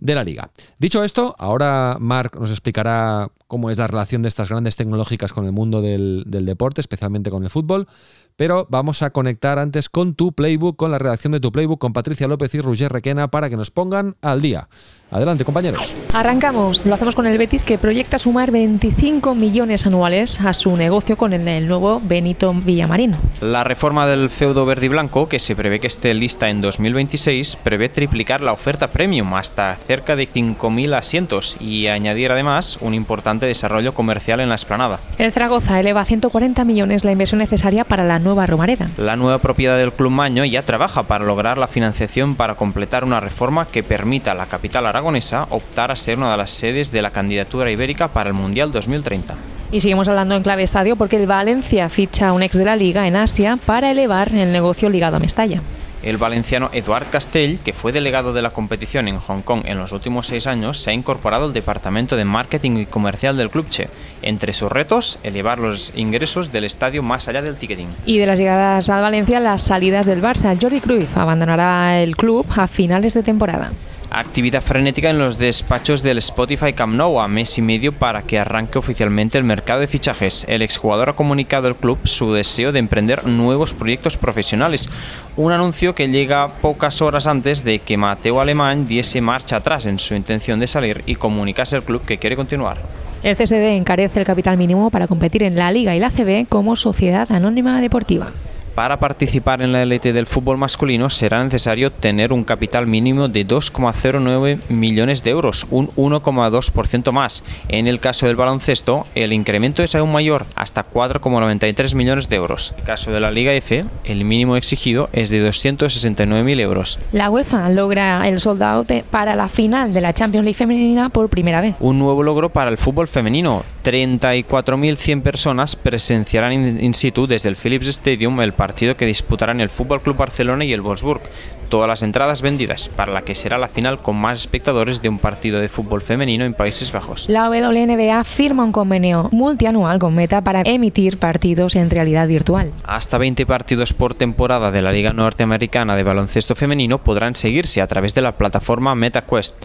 de 0.00 0.14
la 0.14 0.24
liga. 0.24 0.48
Dicho 0.78 1.04
esto, 1.04 1.34
ahora 1.38 1.96
Marc 2.00 2.36
nos 2.36 2.50
explicará 2.50 3.30
cómo 3.46 3.70
es 3.70 3.78
la 3.78 3.86
relación 3.86 4.22
de 4.22 4.28
estas 4.28 4.48
grandes 4.48 4.76
tecnológicas 4.76 5.32
con 5.32 5.44
el 5.46 5.52
mundo 5.52 5.80
del 5.82 6.24
deporte, 6.26 6.80
especialmente 6.80 7.30
con 7.30 7.44
el 7.44 7.50
fútbol. 7.50 7.86
Pero 8.36 8.66
vamos 8.68 9.00
a 9.00 9.10
conectar 9.10 9.58
antes 9.58 9.88
con 9.88 10.14
tu 10.14 10.32
playbook, 10.32 10.76
con 10.76 10.90
la 10.90 10.98
redacción 10.98 11.32
de 11.32 11.40
tu 11.40 11.50
playbook, 11.50 11.80
con 11.80 11.94
Patricia 11.94 12.28
López 12.28 12.54
y 12.54 12.60
Roger 12.60 12.92
Requena 12.92 13.28
para 13.28 13.48
que 13.48 13.56
nos 13.56 13.70
pongan 13.70 14.16
al 14.20 14.42
día. 14.42 14.68
Adelante, 15.10 15.44
compañeros. 15.44 15.94
Arrancamos, 16.12 16.84
lo 16.84 16.94
hacemos 16.94 17.14
con 17.14 17.26
el 17.26 17.38
Betis 17.38 17.62
que 17.62 17.78
proyecta 17.78 18.18
sumar 18.18 18.50
25 18.50 19.36
millones 19.36 19.86
anuales 19.86 20.40
a 20.40 20.52
su 20.52 20.76
negocio 20.76 21.16
con 21.16 21.32
el, 21.32 21.68
nuevo 21.68 22.00
Benito 22.02 22.52
Villamarín. 22.52 23.14
La 23.40 23.62
reforma 23.62 24.06
del 24.06 24.30
feudo 24.30 24.66
verde 24.66 24.86
y 24.86 24.88
blanco, 24.88 25.28
que 25.28 25.38
se 25.38 25.54
prevé 25.54 25.78
que 25.78 25.86
esté 25.86 26.12
lista 26.12 26.50
en 26.50 26.60
2026, 26.60 27.56
prevé 27.62 27.88
triplicar 27.88 28.40
la 28.40 28.52
oferta 28.52 28.90
premium 28.90 29.32
hasta 29.34 29.76
cerca 29.76 30.16
de 30.16 30.28
5.000 30.28 30.94
asientos 30.94 31.56
y 31.60 31.86
añadir 31.86 32.32
además 32.32 32.76
un 32.80 32.92
importante 32.92 33.46
desarrollo 33.46 33.94
comercial 33.94 34.40
en 34.40 34.48
la 34.48 34.56
esplanada. 34.56 34.98
El 35.18 35.30
Zaragoza 35.30 35.78
eleva 35.78 36.00
a 36.00 36.04
140 36.04 36.64
millones 36.64 37.04
la 37.04 37.12
inversión 37.12 37.38
necesaria 37.38 37.84
para 37.84 38.04
la 38.04 38.18
nueva 38.26 38.44
Romareda. 38.44 38.88
La 38.98 39.16
nueva 39.16 39.38
propiedad 39.38 39.78
del 39.78 39.92
Club 39.92 40.10
Maño 40.10 40.44
ya 40.44 40.62
trabaja 40.62 41.04
para 41.04 41.24
lograr 41.24 41.56
la 41.56 41.68
financiación 41.68 42.34
para 42.34 42.56
completar 42.56 43.04
una 43.04 43.20
reforma 43.20 43.66
que 43.66 43.82
permita 43.82 44.32
a 44.32 44.34
la 44.34 44.46
capital 44.46 44.84
aragonesa 44.84 45.46
optar 45.50 45.90
a 45.90 45.96
ser 45.96 46.18
una 46.18 46.32
de 46.32 46.36
las 46.36 46.50
sedes 46.50 46.92
de 46.92 47.02
la 47.02 47.10
candidatura 47.10 47.70
ibérica 47.70 48.08
para 48.08 48.28
el 48.28 48.34
Mundial 48.34 48.72
2030. 48.72 49.34
Y 49.72 49.80
seguimos 49.80 50.08
hablando 50.08 50.34
en 50.34 50.42
clave 50.42 50.62
estadio 50.62 50.96
porque 50.96 51.16
el 51.16 51.26
Valencia 51.26 51.88
ficha 51.88 52.28
a 52.28 52.32
un 52.32 52.42
ex 52.42 52.56
de 52.56 52.64
la 52.64 52.76
liga 52.76 53.06
en 53.06 53.16
Asia 53.16 53.58
para 53.64 53.90
elevar 53.90 54.32
el 54.34 54.52
negocio 54.52 54.88
ligado 54.88 55.16
a 55.16 55.20
Mestalla. 55.20 55.60
El 56.06 56.18
valenciano 56.18 56.70
Eduard 56.72 57.10
Castell, 57.10 57.58
que 57.58 57.72
fue 57.72 57.90
delegado 57.90 58.32
de 58.32 58.40
la 58.40 58.50
competición 58.50 59.08
en 59.08 59.18
Hong 59.18 59.40
Kong 59.42 59.62
en 59.64 59.76
los 59.76 59.90
últimos 59.90 60.28
seis 60.28 60.46
años, 60.46 60.78
se 60.78 60.90
ha 60.90 60.94
incorporado 60.94 61.46
al 61.46 61.52
departamento 61.52 62.14
de 62.14 62.24
marketing 62.24 62.76
y 62.76 62.86
comercial 62.86 63.36
del 63.36 63.50
club 63.50 63.68
Che. 63.68 63.88
Entre 64.22 64.52
sus 64.52 64.70
retos, 64.70 65.18
elevar 65.24 65.58
los 65.58 65.92
ingresos 65.96 66.52
del 66.52 66.62
estadio 66.62 67.02
más 67.02 67.26
allá 67.26 67.42
del 67.42 67.56
ticketing. 67.56 67.88
Y 68.04 68.18
de 68.18 68.26
las 68.26 68.38
llegadas 68.38 68.88
al 68.88 69.02
Valencia, 69.02 69.40
las 69.40 69.62
salidas 69.62 70.06
del 70.06 70.22
Barça. 70.22 70.56
Jordi 70.56 70.80
Cruyff 70.80 71.16
abandonará 71.16 72.00
el 72.00 72.16
club 72.16 72.46
a 72.56 72.68
finales 72.68 73.12
de 73.14 73.24
temporada. 73.24 73.72
Actividad 74.10 74.62
frenética 74.62 75.10
en 75.10 75.18
los 75.18 75.36
despachos 75.36 76.02
del 76.02 76.18
Spotify 76.18 76.72
Camp 76.72 76.94
Nou 76.94 77.20
a 77.20 77.26
mes 77.26 77.58
y 77.58 77.62
medio 77.62 77.92
para 77.92 78.22
que 78.22 78.38
arranque 78.38 78.78
oficialmente 78.78 79.36
el 79.36 79.44
mercado 79.44 79.80
de 79.80 79.88
fichajes. 79.88 80.46
El 80.48 80.62
exjugador 80.62 81.10
ha 81.10 81.16
comunicado 81.16 81.66
al 81.66 81.76
club 81.76 81.98
su 82.04 82.32
deseo 82.32 82.70
de 82.70 82.78
emprender 82.78 83.26
nuevos 83.26 83.74
proyectos 83.74 84.16
profesionales. 84.16 84.88
Un 85.36 85.52
anuncio 85.52 85.94
que 85.94 86.08
llega 86.08 86.48
pocas 86.48 87.02
horas 87.02 87.26
antes 87.26 87.64
de 87.64 87.80
que 87.80 87.96
Mateo 87.96 88.40
Alemán 88.40 88.86
diese 88.86 89.20
marcha 89.20 89.56
atrás 89.56 89.86
en 89.86 89.98
su 89.98 90.14
intención 90.14 90.60
de 90.60 90.68
salir 90.68 91.02
y 91.06 91.16
comunicase 91.16 91.74
al 91.74 91.82
club 91.82 92.02
que 92.06 92.18
quiere 92.18 92.36
continuar. 92.36 92.78
El 93.24 93.36
CSD 93.36 93.76
encarece 93.76 94.20
el 94.20 94.26
capital 94.26 94.56
mínimo 94.56 94.90
para 94.90 95.08
competir 95.08 95.42
en 95.42 95.56
la 95.56 95.72
Liga 95.72 95.96
y 95.96 95.98
la 95.98 96.10
CB 96.10 96.46
como 96.48 96.76
sociedad 96.76 97.30
anónima 97.32 97.80
deportiva. 97.80 98.30
Para 98.76 98.98
participar 98.98 99.62
en 99.62 99.72
la 99.72 99.82
élite 99.82 100.12
del 100.12 100.26
fútbol 100.26 100.58
masculino 100.58 101.08
será 101.08 101.42
necesario 101.42 101.90
tener 101.90 102.30
un 102.30 102.44
capital 102.44 102.86
mínimo 102.86 103.26
de 103.26 103.46
2,09 103.46 104.68
millones 104.68 105.22
de 105.22 105.30
euros, 105.30 105.66
un 105.70 105.88
1,2% 105.96 107.10
más. 107.10 107.42
En 107.68 107.86
el 107.86 108.00
caso 108.00 108.26
del 108.26 108.36
baloncesto, 108.36 109.06
el 109.14 109.32
incremento 109.32 109.82
es 109.82 109.94
aún 109.94 110.12
mayor, 110.12 110.44
hasta 110.54 110.84
4,93 110.90 111.94
millones 111.94 112.28
de 112.28 112.36
euros. 112.36 112.72
En 112.72 112.80
el 112.80 112.84
caso 112.84 113.10
de 113.12 113.20
la 113.20 113.30
Liga 113.30 113.54
F, 113.54 113.86
el 114.04 114.26
mínimo 114.26 114.58
exigido 114.58 115.08
es 115.14 115.30
de 115.30 115.42
269.000 115.48 116.60
euros. 116.60 116.98
La 117.12 117.30
UEFA 117.30 117.70
logra 117.70 118.28
el 118.28 118.40
sold 118.40 118.62
out 118.62 118.92
para 119.10 119.36
la 119.36 119.48
final 119.48 119.94
de 119.94 120.02
la 120.02 120.12
Champions 120.12 120.44
League 120.44 120.58
femenina 120.58 121.08
por 121.08 121.30
primera 121.30 121.62
vez. 121.62 121.76
Un 121.80 121.98
nuevo 121.98 122.22
logro 122.22 122.50
para 122.50 122.70
el 122.70 122.76
fútbol 122.76 123.08
femenino. 123.08 123.64
34.100 123.84 125.22
personas 125.22 125.76
presenciarán 125.76 126.52
in, 126.52 126.84
in 126.84 126.92
situ 126.92 127.26
desde 127.26 127.48
el 127.48 127.56
Philips 127.56 127.86
Stadium 127.86 128.40
el 128.40 128.52
partido 128.52 128.65
que 128.74 129.06
disputarán 129.06 129.60
el 129.60 129.68
Fútbol 129.68 130.02
Club 130.02 130.16
Barcelona 130.16 130.64
y 130.64 130.72
el 130.72 130.80
Wolfsburg. 130.80 131.22
Todas 131.68 131.88
las 131.88 132.02
entradas 132.02 132.42
vendidas 132.42 132.88
para 132.88 133.12
la 133.12 133.22
que 133.22 133.34
será 133.34 133.58
la 133.58 133.68
final 133.68 134.00
con 134.00 134.16
más 134.16 134.38
espectadores 134.38 135.02
de 135.02 135.08
un 135.08 135.18
partido 135.18 135.60
de 135.60 135.68
fútbol 135.68 136.00
femenino 136.00 136.44
en 136.44 136.54
Países 136.54 136.92
Bajos. 136.92 137.28
La 137.28 137.48
WNBA 137.48 138.22
firma 138.24 138.64
un 138.64 138.72
convenio 138.72 139.28
multianual 139.32 139.98
con 139.98 140.14
Meta 140.14 140.42
para 140.42 140.62
emitir 140.62 141.18
partidos 141.18 141.74
en 141.74 141.90
realidad 141.90 142.28
virtual. 142.28 142.72
Hasta 142.84 143.18
20 143.18 143.46
partidos 143.46 143.92
por 143.92 144.14
temporada 144.14 144.70
de 144.70 144.82
la 144.82 144.92
Liga 144.92 145.12
Norteamericana 145.12 145.96
de 145.96 146.04
Baloncesto 146.04 146.54
Femenino 146.54 146.98
podrán 146.98 147.34
seguirse 147.34 147.82
a 147.82 147.86
través 147.86 148.14
de 148.14 148.22
la 148.22 148.36
plataforma 148.36 148.94
MetaQuest. 148.94 149.56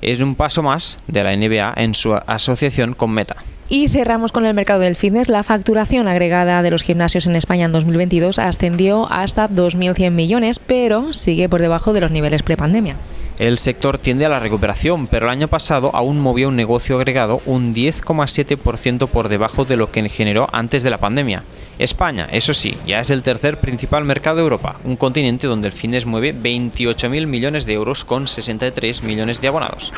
Es 0.00 0.20
un 0.20 0.34
paso 0.34 0.62
más 0.62 0.98
de 1.06 1.24
la 1.24 1.36
NBA 1.36 1.74
en 1.76 1.94
su 1.94 2.14
asociación 2.14 2.94
con 2.94 3.10
Meta. 3.10 3.36
Y 3.70 3.88
cerramos 3.88 4.32
con 4.32 4.46
el 4.46 4.54
mercado 4.54 4.80
del 4.80 4.96
fitness. 4.96 5.28
La 5.28 5.42
facturación 5.42 6.08
agregada 6.08 6.62
de 6.62 6.70
los 6.70 6.82
gimnasios 6.82 7.26
en 7.26 7.36
España 7.36 7.66
en 7.66 7.72
2022 7.72 8.38
ascendió 8.38 9.10
hasta 9.10 9.48
2.100 9.48 10.10
millones, 10.10 10.58
pero 10.58 11.12
sigue 11.12 11.50
por 11.50 11.60
debajo 11.60 11.92
de 11.92 12.00
los 12.00 12.10
niveles 12.10 12.42
prepandemia. 12.42 12.96
El 13.38 13.58
sector 13.58 13.98
tiende 13.98 14.24
a 14.24 14.30
la 14.30 14.40
recuperación, 14.40 15.06
pero 15.06 15.26
el 15.26 15.32
año 15.32 15.46
pasado 15.48 15.94
aún 15.94 16.18
movía 16.18 16.48
un 16.48 16.56
negocio 16.56 16.96
agregado 16.96 17.40
un 17.46 17.72
10,7% 17.72 19.06
por 19.06 19.28
debajo 19.28 19.64
de 19.64 19.76
lo 19.76 19.92
que 19.92 20.08
generó 20.08 20.48
antes 20.50 20.82
de 20.82 20.90
la 20.90 20.98
pandemia. 20.98 21.44
España, 21.78 22.28
eso 22.32 22.54
sí, 22.54 22.76
ya 22.86 23.00
es 23.00 23.10
el 23.10 23.22
tercer 23.22 23.58
principal 23.58 24.04
mercado 24.04 24.36
de 24.36 24.42
Europa, 24.42 24.80
un 24.84 24.96
continente 24.96 25.46
donde 25.46 25.68
el 25.68 25.72
fitness 25.72 26.06
mueve 26.06 26.34
28.000 26.34 27.26
millones 27.26 27.66
de 27.66 27.74
euros 27.74 28.04
con 28.04 28.26
63 28.26 29.02
millones 29.02 29.40
de 29.40 29.48
abonados. 29.48 29.92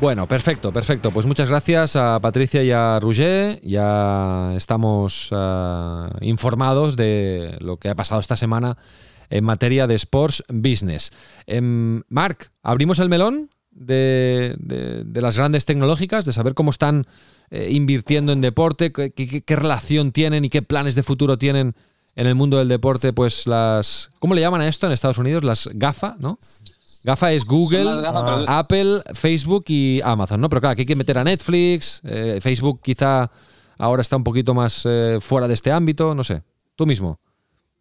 Bueno, 0.00 0.26
perfecto, 0.26 0.72
perfecto. 0.72 1.10
Pues 1.10 1.26
muchas 1.26 1.50
gracias 1.50 1.94
a 1.94 2.18
Patricia 2.20 2.62
y 2.62 2.70
a 2.70 2.98
Roger. 3.00 3.60
Ya 3.62 4.54
estamos 4.56 5.30
uh, 5.30 6.08
informados 6.22 6.96
de 6.96 7.58
lo 7.60 7.76
que 7.76 7.90
ha 7.90 7.94
pasado 7.94 8.18
esta 8.18 8.38
semana 8.38 8.78
en 9.28 9.44
materia 9.44 9.86
de 9.86 9.96
sports 9.96 10.42
business. 10.48 11.10
Eh, 11.46 11.60
Marc, 11.60 12.50
abrimos 12.62 12.98
el 12.98 13.10
melón 13.10 13.50
de, 13.70 14.56
de, 14.58 15.20
las 15.20 15.36
grandes 15.36 15.64
tecnológicas, 15.64 16.24
de 16.24 16.32
saber 16.32 16.54
cómo 16.54 16.70
están 16.70 17.06
eh, 17.50 17.68
invirtiendo 17.72 18.32
en 18.32 18.40
deporte, 18.40 18.92
qué, 18.92 19.10
qué, 19.10 19.42
qué, 19.42 19.56
relación 19.56 20.12
tienen 20.12 20.44
y 20.44 20.50
qué 20.50 20.62
planes 20.62 20.94
de 20.94 21.02
futuro 21.02 21.36
tienen 21.36 21.74
en 22.14 22.26
el 22.26 22.34
mundo 22.34 22.58
del 22.58 22.68
deporte, 22.68 23.12
pues 23.12 23.46
las... 23.46 24.10
¿Cómo 24.18 24.34
le 24.34 24.40
llaman 24.40 24.60
a 24.60 24.68
esto 24.68 24.86
en 24.86 24.92
Estados 24.92 25.18
Unidos? 25.18 25.44
Las 25.44 25.68
GAFA, 25.72 26.16
¿no? 26.18 26.38
GAFA 27.04 27.32
es 27.32 27.44
Google, 27.44 28.02
GAFA, 28.02 28.44
ah. 28.46 28.58
Apple, 28.58 29.02
Facebook 29.14 29.64
y 29.68 30.00
Amazon, 30.04 30.40
¿no? 30.40 30.48
Pero 30.48 30.60
claro, 30.60 30.72
aquí 30.72 30.82
hay 30.82 30.86
que 30.86 30.96
meter 30.96 31.18
a 31.18 31.24
Netflix, 31.24 32.00
eh, 32.04 32.38
Facebook 32.40 32.80
quizá 32.82 33.30
ahora 33.78 34.02
está 34.02 34.16
un 34.16 34.24
poquito 34.24 34.54
más 34.54 34.82
eh, 34.84 35.18
fuera 35.20 35.48
de 35.48 35.54
este 35.54 35.72
ámbito, 35.72 36.14
no 36.14 36.22
sé. 36.22 36.42
Tú 36.76 36.86
mismo. 36.86 37.18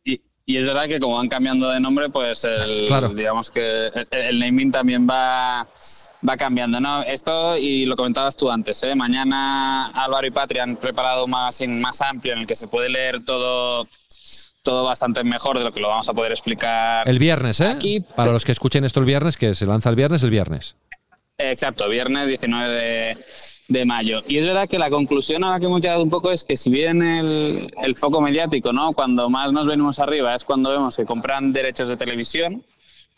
Y, 0.04 0.22
y, 0.46 0.58
es 0.58 0.66
verdad 0.66 0.88
que 0.88 1.00
como 1.00 1.18
van 1.18 1.30
cambiando 1.30 1.70
de 1.70 1.80
nombre, 1.80 2.10
pues 2.10 2.44
el, 2.46 2.88
claro. 2.88 3.10
digamos 3.10 3.52
que 3.52 3.88
el, 3.88 4.08
el, 4.12 4.40
naming 4.40 4.72
también 4.72 5.08
va, 5.08 5.68
va 6.28 6.38
cambiando, 6.38 6.80
¿no? 6.80 7.02
Esto, 7.04 7.58
y 7.58 7.86
lo 7.86 7.96
comentabas 7.96 8.36
tú 8.36 8.52
antes, 8.52 8.82
¿eh? 8.84 8.96
Mañana 8.96 9.88
Álvaro 9.88 10.28
y 10.28 10.32
Patria 10.32 10.64
han 10.64 10.76
preparado 10.76 11.28
más, 11.28 11.62
más 11.68 12.02
amplio 12.02 12.34
en 12.34 12.40
el 12.40 12.48
que 12.48 12.56
se 12.56 12.68
puede 12.68 12.90
leer 12.90 13.24
todo 13.24 13.88
todo 14.62 14.84
bastante 14.84 15.24
mejor 15.24 15.58
de 15.58 15.64
lo 15.64 15.72
que 15.72 15.80
lo 15.80 15.88
vamos 15.88 16.10
a 16.10 16.14
poder 16.14 16.32
explicar. 16.34 17.08
El 17.08 17.18
viernes, 17.18 17.62
¿eh? 17.62 17.68
Aquí. 17.70 18.02
Para 18.02 18.32
los 18.32 18.44
que 18.44 18.52
escuchen 18.52 18.84
esto 18.84 19.00
el 19.00 19.06
viernes, 19.06 19.38
que 19.38 19.56
se 19.56 19.66
lanza 19.66 19.90
el 19.90 19.96
viernes, 19.96 20.22
el 20.22 20.30
viernes. 20.30 20.76
Exacto, 21.38 21.88
viernes 21.88 22.28
19 22.28 22.74
de, 22.74 23.18
de 23.70 23.86
mayo. 23.86 24.22
Y 24.28 24.38
es 24.38 24.46
verdad 24.46 24.68
que 24.68 24.78
la 24.78 24.90
conclusión 24.90 25.46
a 25.46 25.52
la 25.52 25.60
que 25.60 25.68
hemos 25.68 25.80
llegado 25.80 26.04
un 26.04 26.10
poco 26.10 26.32
es 26.32 26.44
que 26.44 26.58
si 26.58 26.70
bien 26.70 27.02
el, 27.02 27.74
el 27.82 27.96
foco 27.96 28.20
mediático, 28.20 28.74
¿no? 28.74 28.92
Cuando 28.92 29.30
más 29.30 29.54
nos 29.54 29.66
venimos 29.66 30.00
arriba 30.00 30.36
es 30.36 30.44
cuando 30.44 30.70
vemos 30.70 30.98
que 30.98 31.06
compran 31.06 31.54
derechos 31.54 31.88
de 31.88 31.96
televisión, 31.96 32.64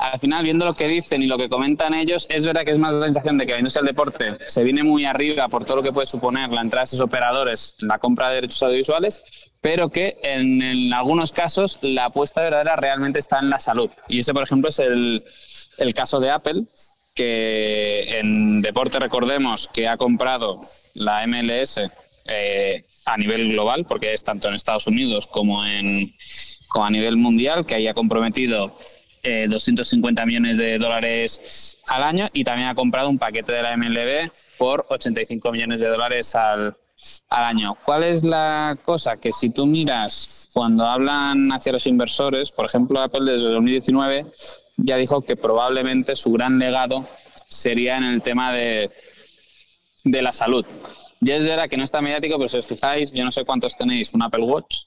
al 0.02 0.20
final, 0.20 0.44
viendo 0.44 0.66
lo 0.66 0.74
que 0.74 0.88
dicen 0.88 1.22
y 1.22 1.28
lo 1.28 1.38
que 1.38 1.48
comentan 1.48 1.94
ellos, 1.94 2.26
es 2.28 2.44
verdad 2.44 2.66
que 2.66 2.72
es 2.72 2.80
más 2.80 2.92
la 2.92 3.06
sensación 3.06 3.38
de 3.38 3.46
que 3.46 3.52
la 3.54 3.60
industria 3.60 3.84
del 3.84 3.94
deporte 3.94 4.38
se 4.48 4.64
viene 4.64 4.84
muy 4.84 5.06
arriba 5.06 5.48
por 5.48 5.64
todo 5.64 5.78
lo 5.78 5.84
que 5.84 5.94
puede 5.94 6.08
suponer 6.08 6.50
la 6.50 6.62
entrada 6.62 6.82
de 6.82 6.86
estos 6.86 7.02
operadores, 7.02 7.76
la 7.78 8.00
compra 8.00 8.30
de 8.30 8.36
derechos 8.36 8.64
audiovisuales, 8.64 9.22
pero 9.62 9.90
que 9.90 10.18
en, 10.24 10.92
algunos 10.92 11.32
casos 11.32 11.78
la 11.84 12.06
apuesta 12.06 12.42
verdadera 12.42 12.76
realmente 12.78 13.20
está 13.20 13.38
en 13.40 13.52
la 13.52 13.60
salud. 13.60 13.92
Y 14.08 14.20
ese, 14.20 14.34
por 14.34 14.42
ejemplo, 14.42 14.70
es 14.70 14.80
el, 14.80 15.24
el 15.78 15.94
caso 15.94 16.20
de 16.20 16.32
Apple, 16.32 16.64
que 17.14 18.18
en 18.18 18.64
deporte 18.64 18.98
recordemos 18.98 19.68
que 19.68 19.88
ha 19.88 19.98
comprado 19.98 20.62
la 20.96 21.28
MLS 21.28 21.80
eh, 22.26 22.86
a 23.06 23.18
nivel 23.18 23.52
global, 23.52 23.86
porque 23.86 24.14
es 24.14 24.24
tanto 24.24 24.48
en 24.48 24.56
Estados 24.56 24.88
Unidos 24.88 25.28
como, 25.28 25.64
en, 25.64 26.16
como 26.70 26.86
a 26.86 26.90
nivel 26.90 27.18
mundial, 27.18 27.68
que 27.68 27.76
haya 27.76 27.94
comprometido 27.94 28.76
eh, 29.24 29.48
250 29.50 30.26
millones 30.26 30.58
de 30.58 30.78
dólares 30.78 31.78
al 31.88 32.04
año 32.04 32.28
y 32.34 32.44
también 32.44 32.70
ha 32.70 32.76
comprado 32.76 33.10
un 33.10 33.20
paquete 33.20 33.52
de 33.52 33.64
la 33.64 33.78
MLB 33.78 34.32
por 34.58 34.86
85 34.90 35.52
millones 35.52 35.80
de 35.80 35.88
dólares 35.88 36.36
al, 36.36 36.76
al 37.30 37.44
año. 37.44 37.78
¿Cuál 37.84 38.04
es 38.04 38.24
la 38.24 38.78
cosa? 38.84 39.18
Que 39.18 39.32
si 39.32 39.50
tú 39.50 39.66
miras 39.66 40.50
cuando 40.54 40.86
hablan 40.86 41.52
hacia 41.52 41.72
los 41.72 41.88
inversores, 41.88 42.52
por 42.52 42.66
ejemplo, 42.66 43.00
Apple 43.00 43.32
desde 43.32 43.48
2019 43.50 44.26
ya 44.78 44.98
dijo 44.98 45.22
que 45.22 45.36
probablemente 45.36 46.16
su 46.16 46.32
gran 46.32 46.60
legado 46.60 47.08
sería 47.48 47.98
en 47.98 48.04
el 48.04 48.22
tema 48.22 48.52
de, 48.52 48.90
de 50.04 50.22
la 50.22 50.32
salud. 50.32 50.66
Ya 51.20 51.36
es 51.36 51.44
verdad 51.44 51.70
que 51.70 51.78
no 51.78 51.84
está 51.84 52.02
mediático, 52.02 52.38
pero 52.38 52.50
si 52.50 52.58
os 52.58 52.68
fijáis, 52.68 53.12
yo 53.12 53.24
no 53.24 53.32
sé 53.32 53.46
cuántos 53.46 53.78
tenéis 53.78 54.14
un 54.14 54.24
Apple 54.24 54.44
Watch. 54.44 54.86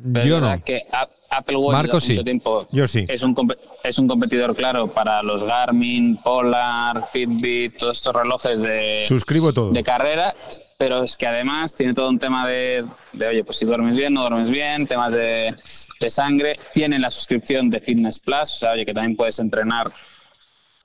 Pero 0.00 0.24
yo 0.26 0.40
no. 0.40 0.62
Que 0.64 0.86
Apple 1.30 1.56
Watch 1.56 1.72
Marco, 1.72 2.00
sí. 2.00 2.12
mucho 2.12 2.24
tiempo 2.24 2.68
yo 2.70 2.86
sí. 2.86 3.04
es 3.08 3.22
un, 3.24 3.34
es 3.82 3.98
un 3.98 4.06
competidor 4.06 4.54
claro 4.54 4.92
para 4.92 5.22
los 5.24 5.42
Garmin, 5.42 6.18
Polar, 6.18 7.08
Fitbit, 7.10 7.76
todos 7.78 7.98
estos 7.98 8.14
relojes 8.14 8.62
de, 8.62 9.02
Suscribo 9.06 9.52
todo. 9.52 9.72
de 9.72 9.82
carrera, 9.82 10.36
pero 10.78 11.02
es 11.02 11.16
que 11.16 11.26
además 11.26 11.74
tiene 11.74 11.94
todo 11.94 12.08
un 12.08 12.18
tema 12.20 12.46
de, 12.46 12.84
de 13.12 13.26
oye, 13.26 13.42
pues 13.42 13.58
si 13.58 13.66
duermes 13.66 13.96
bien, 13.96 14.14
no 14.14 14.20
duermes 14.20 14.50
bien, 14.50 14.86
temas 14.86 15.12
de, 15.12 15.56
de, 16.00 16.10
sangre. 16.10 16.56
Tiene 16.72 17.00
la 17.00 17.10
suscripción 17.10 17.68
de 17.68 17.80
Fitness 17.80 18.20
Plus, 18.20 18.54
o 18.54 18.56
sea, 18.56 18.72
oye, 18.72 18.86
que 18.86 18.94
también 18.94 19.16
puedes 19.16 19.40
entrenar 19.40 19.92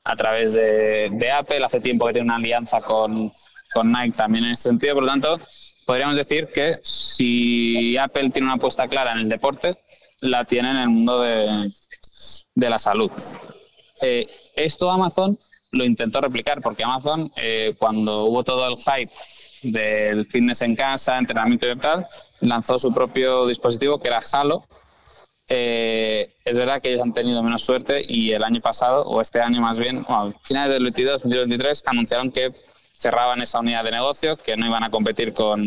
a 0.04 0.16
través 0.16 0.56
de, 0.56 1.10
de 1.12 1.32
Apple. 1.32 1.64
Hace 1.64 1.80
tiempo 1.80 2.08
que 2.08 2.14
tiene 2.14 2.26
una 2.26 2.38
alianza 2.38 2.82
con, 2.82 3.32
con 3.74 3.92
Nike 3.92 4.18
también 4.18 4.46
en 4.46 4.54
ese 4.54 4.64
sentido, 4.64 4.96
por 4.96 5.04
lo 5.04 5.10
tanto, 5.10 5.40
podríamos 5.86 6.16
decir 6.16 6.48
que 6.48 6.80
si 6.82 7.98
Apple 7.98 8.30
tiene 8.32 8.48
una 8.48 8.56
apuesta 8.56 8.88
clara 8.88 9.14
en 9.14 9.20
el 9.20 9.30
deporte, 9.30 9.78
la 10.22 10.44
tiene 10.46 10.72
en 10.72 10.78
el 10.78 10.90
mundo 10.90 11.22
de, 11.22 11.72
de 12.56 12.70
la 12.70 12.80
salud. 12.80 13.12
Eh, 14.02 14.28
esto 14.56 14.90
Amazon 14.92 15.38
lo 15.72 15.84
intentó 15.84 16.22
replicar 16.22 16.62
porque 16.62 16.84
Amazon, 16.84 17.32
eh, 17.36 17.76
cuando 17.78 18.26
hubo 18.26 18.44
todo 18.44 18.68
el 18.68 18.78
hype 18.78 19.12
del 19.64 20.26
fitness 20.26 20.62
en 20.62 20.76
casa, 20.76 21.18
entrenamiento 21.18 21.70
y 21.70 21.76
tal, 21.78 22.06
lanzó 22.42 22.78
su 22.78 22.94
propio 22.94 23.48
dispositivo 23.48 24.00
que 24.00 24.08
era 24.08 24.22
Halo. 24.32 24.66
Eh, 25.50 26.36
es 26.46 26.58
verdad 26.58 26.82
que 26.82 26.90
ellos 26.90 27.02
han 27.02 27.14
tenido 27.14 27.44
menos 27.44 27.64
suerte 27.64 28.04
y 28.08 28.32
el 28.32 28.44
año 28.44 28.62
pasado, 28.62 29.04
o 29.04 29.20
este 29.20 29.42
año 29.42 29.62
más 29.62 29.80
bien, 29.80 30.04
o 30.08 30.14
a 30.14 30.34
finales 30.44 30.74
del 30.74 30.84
22, 30.84 31.24
2023, 31.24 31.84
anunciaron 31.88 32.32
que 32.32 32.54
cerraban 33.04 33.42
esa 33.42 33.60
unidad 33.60 33.84
de 33.84 33.92
negocio, 33.92 34.38
que 34.38 34.56
no 34.58 34.66
iban 34.66 34.84
a 34.84 34.90
competir 34.90 35.34
con, 35.34 35.64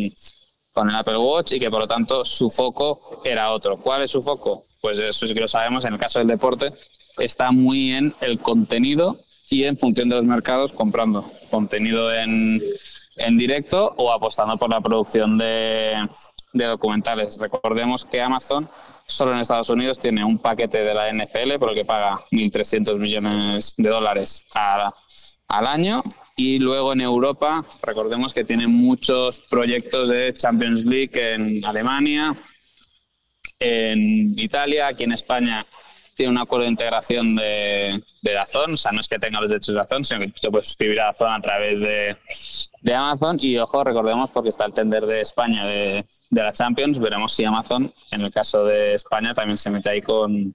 con 0.72 0.90
el 0.90 0.96
Apple 0.96 1.18
Watch 1.18 1.52
y 1.52 1.60
que 1.60 1.70
por 1.70 1.80
lo 1.80 1.88
tanto 1.88 2.24
su 2.24 2.50
foco 2.50 3.20
era 3.24 3.52
otro. 3.52 3.76
¿Cuál 3.76 4.02
es 4.02 4.10
su 4.10 4.22
foco? 4.22 4.66
Pues 4.80 4.98
eso 4.98 5.26
sí 5.26 5.34
que 5.34 5.40
lo 5.40 5.48
sabemos, 5.48 5.84
en 5.84 5.94
el 5.94 5.98
caso 5.98 6.18
del 6.18 6.28
deporte 6.28 6.70
está 7.18 7.50
muy 7.50 7.92
en 7.92 8.14
el 8.20 8.38
contenido 8.38 9.18
y 9.48 9.64
en 9.64 9.76
función 9.76 10.08
de 10.08 10.16
los 10.16 10.24
mercados 10.24 10.72
comprando 10.72 11.30
contenido 11.50 12.12
en, 12.12 12.62
en 13.16 13.38
directo 13.38 13.94
o 13.96 14.12
apostando 14.12 14.56
por 14.56 14.70
la 14.70 14.80
producción 14.80 15.38
de, 15.38 16.08
documentales. 16.52 17.38
Recordemos 17.38 18.04
que 18.04 18.20
Amazon 18.20 18.68
solo 19.06 19.32
en 19.32 19.38
Estados 19.38 19.68
Unidos 19.68 19.98
tiene 19.98 20.24
un 20.24 20.38
paquete 20.38 20.78
de 20.78 20.94
la 20.94 21.12
NFL 21.12 21.58
por 21.58 21.70
el 21.70 21.74
que 21.74 21.84
paga 21.84 22.18
1.300 22.32 22.98
millones 22.98 23.74
de 23.76 23.88
dólares 23.88 24.44
al 24.54 25.66
año 25.66 26.02
y 26.36 26.58
luego 26.58 26.92
en 26.92 27.00
Europa, 27.00 27.64
recordemos 27.82 28.34
que 28.34 28.44
tiene 28.44 28.66
muchos 28.66 29.40
proyectos 29.40 30.08
de 30.08 30.34
Champions 30.34 30.84
League 30.84 31.12
en 31.14 31.64
Alemania, 31.64 32.36
en 33.58 34.38
Italia, 34.38 34.88
aquí 34.88 35.04
en 35.04 35.12
España 35.12 35.66
tiene 36.14 36.32
un 36.32 36.38
acuerdo 36.38 36.64
de 36.64 36.70
integración 36.70 37.36
de, 37.36 38.02
de 38.22 38.32
Dazón, 38.32 38.72
o 38.72 38.76
sea, 38.76 38.90
no 38.90 39.00
es 39.00 39.08
que 39.08 39.18
tenga 39.18 39.40
los 39.40 39.50
derechos 39.50 39.74
de 39.74 39.80
Dazón, 39.80 40.02
sino 40.02 40.20
que 40.20 40.28
te 40.28 40.50
puedes 40.50 40.66
suscribir 40.66 41.00
a 41.00 41.06
Dazón 41.06 41.30
a 41.30 41.40
través 41.40 41.82
de, 41.82 42.16
de 42.80 42.94
Amazon. 42.94 43.38
Y 43.40 43.58
ojo, 43.58 43.84
recordemos, 43.84 44.30
porque 44.30 44.48
está 44.48 44.64
el 44.64 44.72
tender 44.72 45.04
de 45.04 45.20
España 45.20 45.66
de, 45.66 46.06
de, 46.30 46.42
la 46.42 46.54
Champions, 46.54 46.98
veremos 46.98 47.34
si 47.34 47.44
Amazon, 47.44 47.92
en 48.10 48.22
el 48.22 48.32
caso 48.32 48.64
de 48.64 48.94
España, 48.94 49.34
también 49.34 49.58
se 49.58 49.68
mete 49.68 49.90
ahí 49.90 50.00
con, 50.00 50.54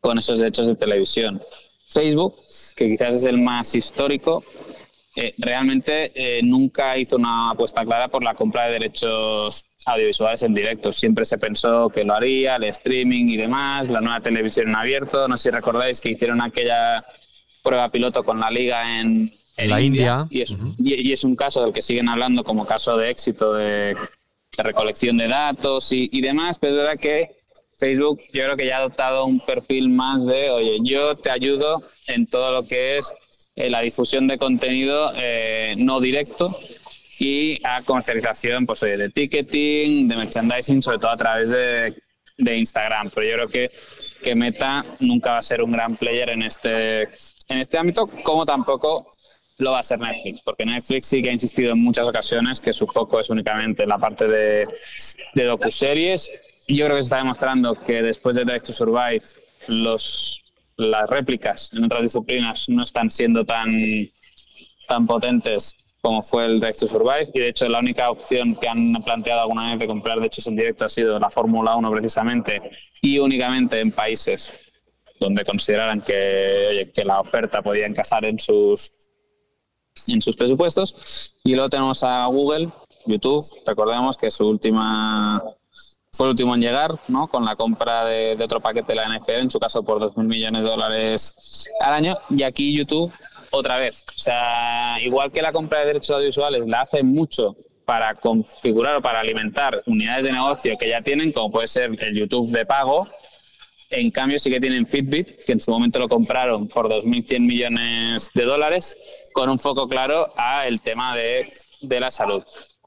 con 0.00 0.18
esos 0.18 0.38
derechos 0.38 0.66
de 0.66 0.76
televisión. 0.76 1.40
Facebook, 1.86 2.34
que 2.74 2.88
quizás 2.88 3.14
es 3.14 3.24
el 3.24 3.38
más 3.38 3.74
histórico, 3.74 4.42
eh, 5.16 5.34
realmente 5.38 6.12
eh, 6.14 6.42
nunca 6.42 6.98
hizo 6.98 7.16
una 7.16 7.50
apuesta 7.50 7.84
clara 7.84 8.08
por 8.08 8.24
la 8.24 8.34
compra 8.34 8.66
de 8.66 8.72
derechos 8.72 9.64
audiovisuales 9.86 10.42
en 10.42 10.54
directo. 10.54 10.92
Siempre 10.92 11.24
se 11.24 11.38
pensó 11.38 11.88
que 11.88 12.02
lo 12.04 12.14
haría, 12.14 12.56
el 12.56 12.64
streaming 12.64 13.26
y 13.26 13.36
demás, 13.36 13.88
la 13.88 14.00
nueva 14.00 14.20
televisión 14.20 14.68
en 14.68 14.76
abierto. 14.76 15.28
No 15.28 15.36
sé 15.36 15.44
si 15.44 15.50
recordáis 15.50 16.00
que 16.00 16.10
hicieron 16.10 16.42
aquella 16.42 17.04
prueba 17.62 17.90
piloto 17.90 18.24
con 18.24 18.40
la 18.40 18.50
liga 18.50 19.00
en, 19.00 19.32
en 19.56 19.70
la 19.70 19.80
India. 19.80 20.22
India 20.22 20.26
y, 20.30 20.42
es, 20.42 20.50
uh 20.50 20.56
-huh. 20.56 20.74
y, 20.78 21.08
y, 21.08 21.12
es, 21.12 21.22
un 21.22 21.36
caso 21.36 21.62
del 21.62 21.72
que 21.72 21.80
siguen 21.82 22.08
hablando 22.08 22.42
como 22.42 22.66
caso 22.66 22.96
de 22.96 23.10
éxito 23.10 23.54
de, 23.54 23.94
de 24.56 24.62
recolección 24.62 25.16
de 25.16 25.28
datos 25.28 25.92
y, 25.92 26.08
y 26.12 26.20
demás, 26.22 26.58
pero 26.58 26.72
es 26.72 26.78
verdad 26.78 27.00
que 27.00 27.36
Facebook 27.78 28.20
yo 28.32 28.44
creo 28.44 28.56
que 28.56 28.66
ya 28.66 28.76
ha 28.76 28.80
adoptado 28.80 29.24
un 29.26 29.40
perfil 29.40 29.88
más 29.88 30.24
de, 30.26 30.50
oye, 30.50 30.78
yo 30.82 31.16
te 31.16 31.30
ayudo 31.30 31.82
en 32.06 32.26
todo 32.26 32.52
lo 32.52 32.66
que 32.66 32.98
es 32.98 33.12
eh, 33.56 33.70
la 33.70 33.80
difusión 33.80 34.26
de 34.26 34.38
contenido 34.38 35.12
eh, 35.16 35.74
no 35.78 36.00
directo 36.00 36.50
y 37.18 37.58
a 37.64 37.82
comercialización 37.82 38.66
pues, 38.66 38.80
de 38.80 39.10
ticketing, 39.10 40.08
de 40.08 40.16
merchandising, 40.16 40.82
sobre 40.82 40.98
todo 40.98 41.10
a 41.10 41.16
través 41.16 41.50
de, 41.50 41.94
de, 42.38 42.58
Instagram. 42.58 43.10
Pero 43.14 43.26
yo 43.26 43.34
creo 43.34 43.48
que 43.48 43.70
que 44.24 44.34
Meta 44.34 44.84
nunca 45.00 45.32
va 45.32 45.38
a 45.38 45.42
ser 45.42 45.62
un 45.62 45.70
gran 45.70 45.96
player 45.96 46.30
en 46.30 46.42
este, 46.42 47.02
en 47.02 47.58
este 47.58 47.76
ámbito, 47.76 48.08
como 48.22 48.46
tampoco 48.46 49.06
lo 49.58 49.72
va 49.72 49.80
a 49.80 49.82
ser 49.82 50.00
Netflix, 50.00 50.40
porque 50.42 50.64
Netflix 50.64 51.06
sí 51.06 51.22
que 51.22 51.28
ha 51.28 51.32
insistido 51.32 51.72
en 51.72 51.80
muchas 51.80 52.08
ocasiones 52.08 52.60
que 52.60 52.72
su 52.72 52.86
foco 52.86 53.20
es 53.20 53.28
únicamente 53.30 53.86
la 53.86 53.98
parte 53.98 54.26
de, 54.26 54.66
de 55.34 55.44
docuseries. 55.44 56.30
Yo 56.66 56.86
creo 56.86 56.96
que 56.96 57.02
se 57.02 57.06
está 57.06 57.18
demostrando 57.18 57.78
que 57.78 58.02
después 58.02 58.34
de 58.34 58.44
Drive 58.44 58.62
to 58.62 58.72
Survive, 58.72 59.22
los, 59.68 60.43
las 60.76 61.08
réplicas 61.08 61.70
en 61.72 61.84
otras 61.84 62.02
disciplinas 62.02 62.68
no 62.68 62.82
están 62.82 63.10
siendo 63.10 63.44
tan, 63.44 63.68
tan 64.88 65.06
potentes 65.06 65.76
como 66.00 66.20
fue 66.20 66.44
el 66.44 66.60
Drive 66.60 66.74
to 66.74 66.86
Survive. 66.86 67.30
Y 67.32 67.40
de 67.40 67.48
hecho, 67.48 67.66
la 67.66 67.78
única 67.78 68.10
opción 68.10 68.56
que 68.56 68.68
han 68.68 68.92
planteado 69.04 69.40
alguna 69.40 69.70
vez 69.70 69.78
de 69.78 69.86
comprar 69.86 70.20
de 70.20 70.30
en 70.46 70.56
directo 70.56 70.84
ha 70.84 70.88
sido 70.90 71.18
la 71.18 71.30
Fórmula 71.30 71.76
1 71.76 71.90
precisamente 71.90 72.60
y 73.00 73.18
únicamente 73.18 73.80
en 73.80 73.90
países 73.90 74.70
donde 75.18 75.44
consideraran 75.44 76.02
que, 76.02 76.66
oye, 76.70 76.92
que 76.92 77.04
la 77.04 77.20
oferta 77.20 77.62
podía 77.62 77.86
encajar 77.86 78.26
en 78.26 78.38
sus 78.38 78.92
en 80.06 80.20
sus 80.20 80.36
presupuestos. 80.36 81.34
Y 81.42 81.54
luego 81.54 81.70
tenemos 81.70 82.02
a 82.02 82.26
Google, 82.26 82.68
YouTube, 83.06 83.42
recordemos 83.66 84.18
que 84.18 84.30
su 84.30 84.46
última 84.46 85.42
fue 86.14 86.26
el 86.26 86.30
último 86.30 86.54
en 86.54 86.60
llegar, 86.60 86.98
¿no? 87.08 87.26
Con 87.26 87.44
la 87.44 87.56
compra 87.56 88.04
de, 88.04 88.38
otro 88.42 88.60
paquete 88.60 88.92
de 88.92 88.96
la 88.96 89.08
NFL, 89.08 89.32
en 89.32 89.50
su 89.50 89.58
caso 89.58 89.82
por 89.82 89.98
2.000 89.98 90.24
millones 90.24 90.62
de 90.62 90.68
dólares 90.68 91.68
al 91.80 91.94
año. 91.94 92.16
Y 92.30 92.42
aquí 92.44 92.76
YouTube, 92.76 93.12
otra 93.50 93.78
vez. 93.78 94.04
O 94.16 94.20
sea, 94.20 94.96
igual 95.00 95.32
que 95.32 95.42
la 95.42 95.52
compra 95.52 95.80
de 95.80 95.86
derechos 95.86 96.10
audiovisuales 96.10 96.62
la 96.66 96.82
hace 96.82 97.02
mucho 97.02 97.56
para 97.84 98.14
configurar 98.14 98.96
o 98.96 99.02
para 99.02 99.20
alimentar 99.20 99.82
unidades 99.86 100.24
de 100.24 100.32
negocio 100.32 100.78
que 100.78 100.88
ya 100.88 101.02
tienen, 101.02 101.32
como 101.32 101.50
puede 101.50 101.66
ser 101.66 101.90
el 102.00 102.16
YouTube 102.16 102.50
de 102.50 102.64
pago, 102.64 103.08
en 103.90 104.10
cambio, 104.10 104.38
sí 104.38 104.50
que 104.50 104.60
tienen 104.60 104.86
Fitbit, 104.86 105.44
que 105.44 105.52
en 105.52 105.60
su 105.60 105.70
momento 105.70 105.98
lo 105.98 106.08
compraron 106.08 106.68
por 106.68 106.88
2.100 106.88 107.40
millones 107.40 108.30
de 108.34 108.44
dólares, 108.44 108.96
con 109.32 109.48
un 109.50 109.58
foco 109.58 109.88
claro 109.88 110.32
a 110.36 110.66
el 110.66 110.80
tema 110.80 111.14
de, 111.16 111.52
de 111.80 112.00
la 112.00 112.10
salud. 112.10 112.42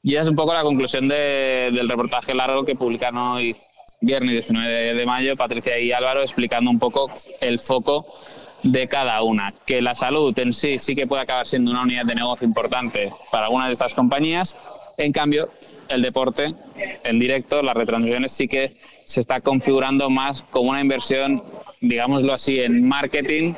Y 0.07 0.13
esa 0.13 0.21
es 0.21 0.27
un 0.29 0.37
poco 0.37 0.53
la 0.53 0.63
conclusión 0.63 1.09
de, 1.09 1.69
del 1.73 1.89
reportaje 1.89 2.33
largo 2.33 2.63
que 2.63 2.75
publicaron 2.75 3.17
hoy, 3.17 3.57
viernes 3.99 4.31
19 4.31 4.93
de, 4.93 5.05
mayo, 5.05 5.35
Patricia 5.35 5.77
y 5.77 5.91
Álvaro, 5.91 6.21
explicando 6.21 6.71
un 6.71 6.79
poco 6.79 7.11
el 7.41 7.59
foco 7.59 8.05
de 8.63 8.87
cada 8.87 9.21
una. 9.21 9.53
Que 9.65 9.81
la 9.81 9.95
salud 9.95 10.33
en 10.39 10.53
sí 10.53 10.79
sí 10.79 10.95
que 10.95 11.07
puede 11.07 11.23
acabar 11.23 11.45
siendo 11.45 11.71
una 11.71 11.81
unidad 11.81 12.05
de 12.05 12.15
negocio 12.15 12.47
importante 12.47 13.11
para 13.33 13.47
algunas 13.47 13.67
de 13.67 13.73
estas 13.73 13.93
compañías. 13.93 14.55
En 14.97 15.11
cambio, 15.11 15.49
el 15.89 16.01
deporte, 16.01 16.55
el 17.03 17.19
directo, 17.19 17.61
las 17.61 17.75
retransmisiones 17.75 18.31
sí 18.31 18.47
que 18.47 18.77
se 19.03 19.19
está 19.19 19.41
configurando 19.41 20.09
más 20.09 20.41
como 20.41 20.69
una 20.69 20.79
inversión, 20.79 21.43
digámoslo 21.81 22.31
así, 22.31 22.61
en 22.61 22.87
marketing, 22.87 23.55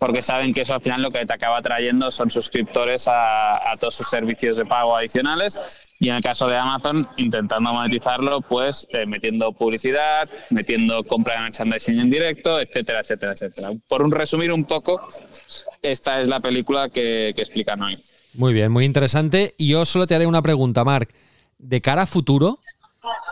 porque 0.00 0.20
saben 0.20 0.52
que 0.52 0.62
eso 0.62 0.74
al 0.74 0.80
final 0.80 1.00
lo 1.00 1.12
que 1.12 1.24
te 1.24 1.32
acaba 1.32 1.62
trayendo 1.62 2.10
son 2.10 2.28
suscriptores 2.28 3.06
a, 3.06 3.70
a 3.70 3.76
todos 3.76 3.94
sus 3.94 4.10
servicios 4.10 4.56
de 4.56 4.64
pago 4.64 4.96
adicionales 4.96 5.56
y 6.02 6.08
en 6.08 6.16
el 6.16 6.22
caso 6.22 6.48
de 6.48 6.56
Amazon 6.56 7.06
intentando 7.16 7.72
monetizarlo 7.72 8.40
pues 8.40 8.88
eh, 8.90 9.06
metiendo 9.06 9.52
publicidad, 9.52 10.28
metiendo 10.50 11.04
compra 11.04 11.36
de 11.36 11.40
merchandising 11.42 12.00
en 12.00 12.10
directo, 12.10 12.58
etcétera, 12.58 13.00
etcétera, 13.00 13.32
etcétera. 13.32 13.70
Por 13.88 14.02
un 14.02 14.10
resumir 14.10 14.52
un 14.52 14.64
poco, 14.64 15.00
esta 15.80 16.20
es 16.20 16.26
la 16.26 16.40
película 16.40 16.88
que, 16.88 17.32
que 17.36 17.40
explican 17.40 17.80
hoy. 17.82 17.96
Muy 18.34 18.52
bien, 18.52 18.72
muy 18.72 18.84
interesante. 18.84 19.54
Y 19.56 19.68
yo 19.68 19.84
solo 19.84 20.08
te 20.08 20.16
haré 20.16 20.26
una 20.26 20.42
pregunta, 20.42 20.84
Marc. 20.84 21.14
De 21.58 21.80
cara 21.80 22.02
a 22.02 22.06
futuro, 22.06 22.58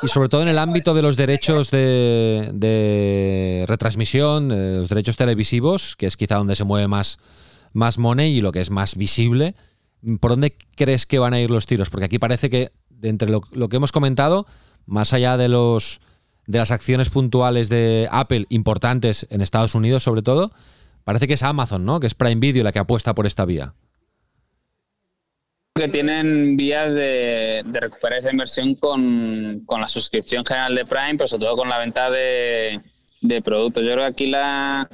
y 0.02 0.08
sobre 0.08 0.28
todo 0.28 0.42
en 0.42 0.48
el 0.48 0.58
ámbito 0.58 0.94
de 0.94 1.02
los 1.02 1.16
derechos 1.16 1.70
de, 1.72 3.64
retransmisión, 3.66 4.48
de 4.48 4.76
los 4.76 4.88
derechos 4.88 5.16
televisivos, 5.16 5.96
que 5.96 6.06
es 6.06 6.16
quizá 6.16 6.36
donde 6.36 6.54
se 6.54 6.62
mueve 6.64 6.86
más, 6.86 7.18
más 7.72 7.98
money 7.98 8.36
y 8.36 8.40
lo 8.40 8.52
que 8.52 8.60
es 8.60 8.70
más 8.70 8.96
visible, 8.96 9.56
¿por 10.20 10.32
dónde 10.32 10.56
crees 10.76 11.06
que 11.06 11.18
van 11.18 11.34
a 11.34 11.40
ir 11.40 11.50
los 11.50 11.66
tiros? 11.66 11.90
Porque 11.90 12.06
aquí 12.06 12.18
parece 12.18 12.50
que, 12.50 12.70
entre 13.02 13.30
lo, 13.30 13.40
que 13.40 13.76
hemos 13.76 13.92
comentado, 13.92 14.46
más 14.86 15.12
allá 15.12 15.36
de 15.36 15.48
los 15.48 16.00
de 16.46 16.58
las 16.58 16.72
acciones 16.72 17.10
puntuales 17.10 17.68
de 17.68 18.08
Apple 18.10 18.46
importantes 18.48 19.26
en 19.30 19.40
Estados 19.40 19.76
Unidos 19.76 20.02
sobre 20.02 20.22
todo, 20.22 20.50
parece 21.04 21.28
que 21.28 21.34
es 21.34 21.42
Amazon, 21.44 21.84
¿no? 21.84 22.00
Que 22.00 22.08
es 22.08 22.14
Prime 22.14 22.40
Video 22.40 22.64
la 22.64 22.72
que 22.72 22.80
apuesta 22.80 23.14
por 23.14 23.26
esta 23.26 23.44
vía. 23.44 23.74
que 25.76 25.88
tienen 25.88 26.56
vías 26.56 26.94
de, 26.94 27.62
de 27.64 27.80
recuperar 27.80 28.18
esa 28.18 28.32
inversión 28.32 28.74
con, 28.74 29.62
con, 29.64 29.80
la 29.80 29.86
suscripción 29.86 30.44
general 30.44 30.74
de 30.74 30.86
Prime, 30.86 31.14
pero 31.16 31.28
sobre 31.28 31.44
todo 31.44 31.56
con 31.56 31.68
la 31.68 31.78
venta 31.78 32.10
de, 32.10 32.80
de 33.20 33.42
productos. 33.42 33.86
Yo 33.86 33.92
creo 33.92 34.04
que 34.06 34.12
aquí 34.12 34.26
la, 34.26 34.88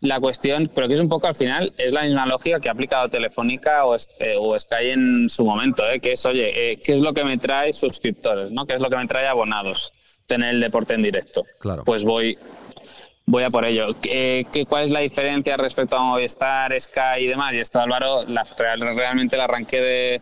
la 0.00 0.20
cuestión, 0.20 0.70
pero 0.74 0.88
que 0.88 0.94
es 0.94 1.00
un 1.00 1.08
poco 1.08 1.26
al 1.26 1.36
final, 1.36 1.72
es 1.78 1.92
la 1.92 2.02
misma 2.02 2.26
lógica 2.26 2.60
que 2.60 2.68
ha 2.68 2.72
aplicado 2.72 3.08
Telefónica 3.08 3.86
o, 3.86 3.96
eh, 3.96 4.36
o 4.38 4.58
Sky 4.58 4.90
en 4.90 5.28
su 5.28 5.44
momento, 5.44 5.88
¿eh? 5.88 6.00
que 6.00 6.12
es, 6.12 6.26
oye, 6.26 6.72
eh, 6.72 6.78
¿qué 6.84 6.92
es 6.92 7.00
lo 7.00 7.14
que 7.14 7.24
me 7.24 7.38
trae 7.38 7.72
suscriptores? 7.72 8.50
¿no? 8.50 8.66
¿Qué 8.66 8.74
es 8.74 8.80
lo 8.80 8.90
que 8.90 8.96
me 8.96 9.06
trae 9.06 9.26
abonados? 9.26 9.92
Tener 10.26 10.54
el 10.54 10.60
deporte 10.60 10.94
en 10.94 11.02
directo. 11.02 11.44
Claro. 11.60 11.84
Pues 11.84 12.04
voy, 12.04 12.36
voy 13.24 13.44
a 13.44 13.50
por 13.50 13.64
ello. 13.64 13.94
¿Qué, 14.00 14.46
qué, 14.52 14.66
cuál 14.66 14.84
es 14.84 14.90
la 14.90 15.00
diferencia 15.00 15.56
respecto 15.56 15.96
a 15.96 16.02
Movistar, 16.02 16.78
Sky 16.78 17.20
y 17.20 17.26
demás? 17.26 17.54
Y 17.54 17.58
esto, 17.58 17.80
Álvaro, 17.80 18.24
la, 18.24 18.44
realmente 18.58 19.36
el 19.36 19.42
arranque 19.42 19.80
de, 19.80 20.20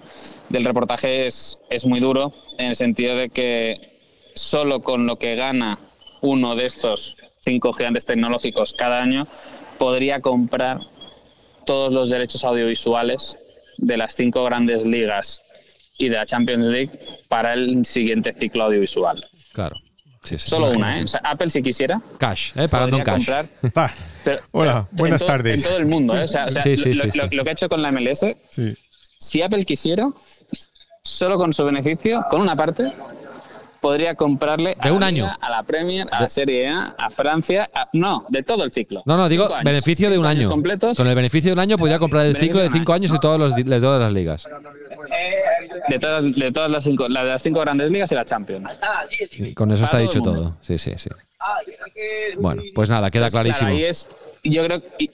del 0.50 0.64
reportaje 0.64 1.26
es, 1.26 1.58
es 1.70 1.86
muy 1.86 2.00
duro, 2.00 2.32
en 2.58 2.66
el 2.66 2.76
sentido 2.76 3.16
de 3.16 3.30
que 3.30 3.80
solo 4.34 4.82
con 4.82 5.06
lo 5.06 5.16
que 5.16 5.36
gana 5.36 5.78
uno 6.20 6.54
de 6.54 6.66
estos 6.66 7.16
cinco 7.40 7.72
gigantes 7.72 8.06
tecnológicos 8.06 8.72
cada 8.72 9.02
año, 9.02 9.26
podría 9.78 10.20
comprar 10.20 10.80
todos 11.66 11.92
los 11.92 12.10
derechos 12.10 12.44
audiovisuales 12.44 13.36
de 13.78 13.96
las 13.96 14.14
cinco 14.14 14.44
grandes 14.44 14.84
ligas 14.86 15.42
y 15.98 16.08
de 16.08 16.16
la 16.16 16.26
Champions 16.26 16.66
League 16.66 16.90
para 17.28 17.54
el 17.54 17.84
siguiente 17.84 18.34
ciclo 18.38 18.64
audiovisual. 18.64 19.24
Claro. 19.52 19.76
Sí, 20.24 20.38
sí, 20.38 20.48
Solo 20.48 20.70
una, 20.70 20.98
¿eh? 20.98 21.04
O 21.04 21.08
sea, 21.08 21.20
Apple, 21.22 21.50
si 21.50 21.62
quisiera. 21.62 22.00
Cash, 22.18 22.52
¿eh? 22.56 22.66
Pagando 22.66 22.96
en 22.96 23.04
cash. 23.04 23.14
Comprar, 23.16 23.46
pero, 24.24 24.40
Hola, 24.52 24.86
pero 24.90 24.98
buenas 24.98 25.20
en 25.20 25.26
todo, 25.26 25.36
tardes. 25.36 25.62
En 25.62 25.68
todo 25.68 25.78
el 25.78 25.86
mundo, 25.86 26.16
¿eh? 26.16 26.24
O 26.24 26.28
sea, 26.28 26.46
o 26.46 26.50
sea 26.50 26.62
Sí, 26.62 26.76
sí, 26.78 26.94
lo, 26.94 27.02
sí, 27.02 27.18
lo, 27.18 27.28
sí. 27.28 27.36
lo, 27.36 27.44
que 27.44 27.50
ha 27.50 27.52
hecho 27.52 27.68
con 27.68 27.82
la 27.82 27.92
MLS, 27.92 28.24
si 29.18 29.42
Apple 29.42 29.64
quisiera, 29.64 30.08
solo 31.02 31.36
con 31.36 31.52
su 31.52 31.64
beneficio, 31.64 32.24
con 32.30 32.40
una 32.40 32.56
parte, 32.56 32.90
podría 33.84 34.14
comprarle 34.14 34.76
de 34.82 34.88
a 34.88 34.92
un 34.94 35.00
la 35.00 35.06
año 35.08 35.24
Liga, 35.24 35.38
a 35.42 35.50
la 35.50 35.62
Premier, 35.62 36.06
a 36.10 36.22
la 36.22 36.28
Serie 36.30 36.68
A, 36.68 36.94
a 36.96 37.10
Francia, 37.10 37.68
a, 37.74 37.90
no, 37.92 38.24
de 38.30 38.42
todo 38.42 38.64
el 38.64 38.72
ciclo. 38.72 39.02
No, 39.04 39.18
no, 39.18 39.28
digo 39.28 39.44
años. 39.44 39.62
beneficio 39.64 40.08
de 40.08 40.16
un 40.16 40.24
año. 40.24 40.48
completos. 40.48 40.96
Con 40.96 41.06
el 41.06 41.14
beneficio 41.14 41.50
de 41.50 41.52
un 41.52 41.58
año 41.58 41.76
podría 41.76 41.98
comprar 41.98 42.24
el 42.24 42.34
ciclo 42.38 42.62
de 42.62 42.70
cinco 42.70 42.94
año. 42.94 43.02
años 43.04 43.14
y 43.14 43.20
todos 43.20 43.38
los, 43.38 43.54
di- 43.54 43.62
de 43.64 43.78
todas 43.80 44.00
las 44.00 44.10
ligas. 44.10 44.46
De 45.88 45.98
todas, 45.98 46.34
de 46.34 46.50
todas 46.50 46.70
las 46.70 46.82
cinco, 46.82 47.08
la 47.10 47.24
de 47.24 47.30
las 47.32 47.42
cinco 47.42 47.60
grandes 47.60 47.90
ligas 47.90 48.10
y 48.10 48.14
la 48.14 48.24
Champions. 48.24 48.70
Y 49.32 49.52
con 49.52 49.70
eso 49.70 49.84
está 49.84 49.98
todo 49.98 50.02
dicho 50.02 50.22
todo. 50.22 50.56
Sí, 50.62 50.78
sí, 50.78 50.92
sí. 50.96 51.10
Bueno, 52.38 52.62
pues 52.74 52.88
nada, 52.88 53.10
queda 53.10 53.28
clarísimo. 53.28 53.68
ahí 53.68 53.84
es, 53.84 54.08
yo 54.42 54.64
creo 54.64 54.82
y, 54.98 55.10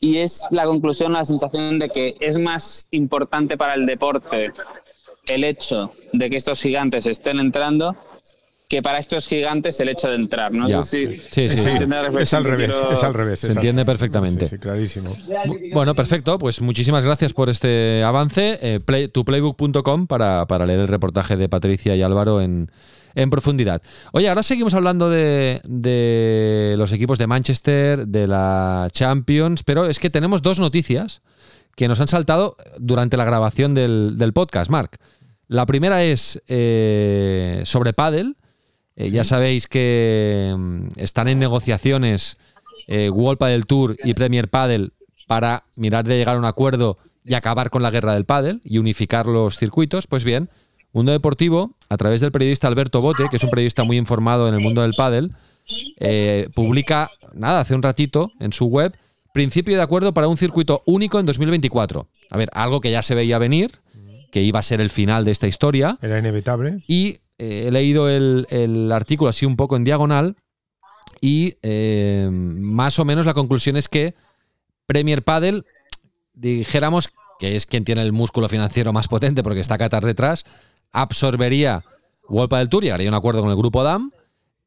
y 0.00 0.16
es 0.18 0.42
la 0.50 0.64
conclusión, 0.64 1.12
la 1.12 1.26
sensación 1.26 1.78
de 1.78 1.90
que 1.90 2.16
es 2.20 2.38
más 2.38 2.86
importante 2.90 3.58
para 3.58 3.74
el 3.74 3.84
deporte 3.84 4.50
el 5.26 5.44
hecho 5.44 5.92
de 6.12 6.30
que 6.30 6.36
estos 6.36 6.60
gigantes 6.60 7.06
estén 7.06 7.38
entrando 7.38 7.96
que 8.68 8.80
para 8.82 8.98
estos 8.98 9.28
gigantes 9.28 9.78
el 9.80 9.90
hecho 9.90 10.08
de 10.08 10.16
entrar. 10.16 10.50
No 10.52 10.66
Ya. 10.66 10.82
sé 10.82 11.10
si, 11.10 11.16
Sí, 11.30 11.48
sí, 11.48 11.56
sí. 11.58 11.68
Es 12.18 12.32
al 12.34 12.44
revés, 12.44 12.74
es 12.92 13.04
al 13.04 13.14
revés. 13.14 13.40
Se 13.40 13.48
entiende 13.48 13.82
revés. 13.82 13.86
perfectamente. 13.86 14.46
Sí, 14.46 14.56
sí, 14.56 14.58
clarísimo. 14.58 15.14
Bu- 15.14 15.72
Bueno, 15.74 15.94
perfecto. 15.94 16.38
Pues 16.38 16.60
muchísimas 16.62 17.04
gracias 17.04 17.34
por 17.34 17.50
este 17.50 18.02
avance. 18.02 18.58
Eh, 18.62 18.80
play, 18.84 19.08
tuplaybook.com 19.08 20.06
para, 20.06 20.46
para 20.46 20.64
leer 20.66 20.80
el 20.80 20.88
reportaje 20.88 21.36
de 21.36 21.48
Patricia 21.48 21.94
y 21.94 22.02
Álvaro 22.02 22.40
en, 22.40 22.70
en 23.14 23.28
profundidad. 23.30 23.82
Oye, 24.12 24.28
ahora 24.30 24.42
seguimos 24.42 24.72
hablando 24.74 25.10
de, 25.10 25.60
de 25.64 26.74
los 26.78 26.90
equipos 26.92 27.18
de 27.18 27.26
Manchester, 27.26 28.08
de 28.08 28.26
la 28.26 28.88
Champions, 28.92 29.62
pero 29.62 29.86
es 29.86 29.98
que 29.98 30.08
tenemos 30.10 30.40
dos 30.40 30.58
noticias 30.58 31.20
que 31.76 31.86
nos 31.86 32.00
han 32.00 32.08
saltado 32.08 32.56
durante 32.78 33.16
la 33.16 33.24
grabación 33.24 33.74
del, 33.74 34.14
del 34.16 34.32
podcast, 34.32 34.70
Marc. 34.70 34.96
La 35.48 35.66
primera 35.66 36.04
es 36.04 36.42
eh, 36.48 37.62
sobre 37.64 37.92
Paddle. 37.92 38.34
Eh, 38.96 39.10
Ya 39.10 39.24
sabéis 39.24 39.66
que 39.66 40.54
mm, 40.56 40.86
están 40.96 41.28
en 41.28 41.38
negociaciones 41.38 42.38
eh, 42.86 43.10
World 43.10 43.38
Padel 43.38 43.66
Tour 43.66 43.96
y 44.02 44.14
Premier 44.14 44.48
Padel 44.48 44.92
para 45.26 45.64
mirar 45.76 46.04
de 46.04 46.16
llegar 46.16 46.36
a 46.36 46.38
un 46.38 46.44
acuerdo 46.44 46.98
y 47.24 47.34
acabar 47.34 47.70
con 47.70 47.82
la 47.82 47.90
guerra 47.90 48.14
del 48.14 48.24
pádel 48.24 48.60
y 48.64 48.78
unificar 48.78 49.26
los 49.26 49.56
circuitos. 49.56 50.06
Pues 50.06 50.24
bien, 50.24 50.50
Mundo 50.92 51.12
Deportivo, 51.12 51.74
a 51.88 51.96
través 51.96 52.20
del 52.20 52.32
periodista 52.32 52.68
Alberto 52.68 53.00
Bote, 53.00 53.24
que 53.30 53.36
es 53.36 53.42
un 53.44 53.50
periodista 53.50 53.84
muy 53.84 53.96
informado 53.96 54.48
en 54.48 54.54
el 54.54 54.60
mundo 54.60 54.82
del 54.82 54.92
pádel, 54.94 55.32
eh, 55.98 56.48
publica, 56.54 57.10
nada, 57.32 57.60
hace 57.60 57.74
un 57.74 57.82
ratito 57.82 58.30
en 58.38 58.52
su 58.52 58.66
web, 58.66 58.94
principio 59.32 59.76
de 59.76 59.82
acuerdo 59.82 60.12
para 60.12 60.28
un 60.28 60.36
circuito 60.36 60.82
único 60.86 61.18
en 61.18 61.26
2024. 61.26 62.06
A 62.30 62.36
ver, 62.36 62.50
algo 62.52 62.80
que 62.80 62.90
ya 62.90 63.02
se 63.02 63.14
veía 63.14 63.38
venir, 63.38 63.72
que 64.34 64.42
iba 64.42 64.58
a 64.58 64.62
ser 64.64 64.80
el 64.80 64.90
final 64.90 65.24
de 65.24 65.30
esta 65.30 65.46
historia. 65.46 65.96
Era 66.02 66.18
inevitable. 66.18 66.82
Y 66.88 67.18
eh, 67.38 67.66
he 67.68 67.70
leído 67.70 68.08
el, 68.08 68.48
el 68.50 68.90
artículo 68.90 69.30
así 69.30 69.46
un 69.46 69.54
poco 69.54 69.76
en 69.76 69.84
diagonal 69.84 70.34
Y 71.20 71.54
eh, 71.62 72.28
más 72.32 72.98
o 72.98 73.04
menos 73.04 73.26
la 73.26 73.34
conclusión 73.34 73.76
es 73.76 73.86
que 73.86 74.16
Premier 74.86 75.22
Padel, 75.22 75.66
dijéramos 76.32 77.10
que 77.38 77.54
es 77.54 77.64
quien 77.64 77.84
tiene 77.84 78.02
el 78.02 78.10
músculo 78.10 78.48
financiero 78.48 78.92
más 78.92 79.06
potente 79.06 79.44
porque 79.44 79.60
está 79.60 79.78
Qatar 79.78 80.04
detrás, 80.04 80.44
absorbería 80.90 81.84
World 82.28 82.50
Padel 82.50 82.68
Tour 82.68 82.84
y 82.86 82.90
haría 82.90 83.08
un 83.08 83.14
acuerdo 83.14 83.40
con 83.40 83.50
el 83.50 83.56
grupo 83.56 83.84
DAM. 83.84 84.10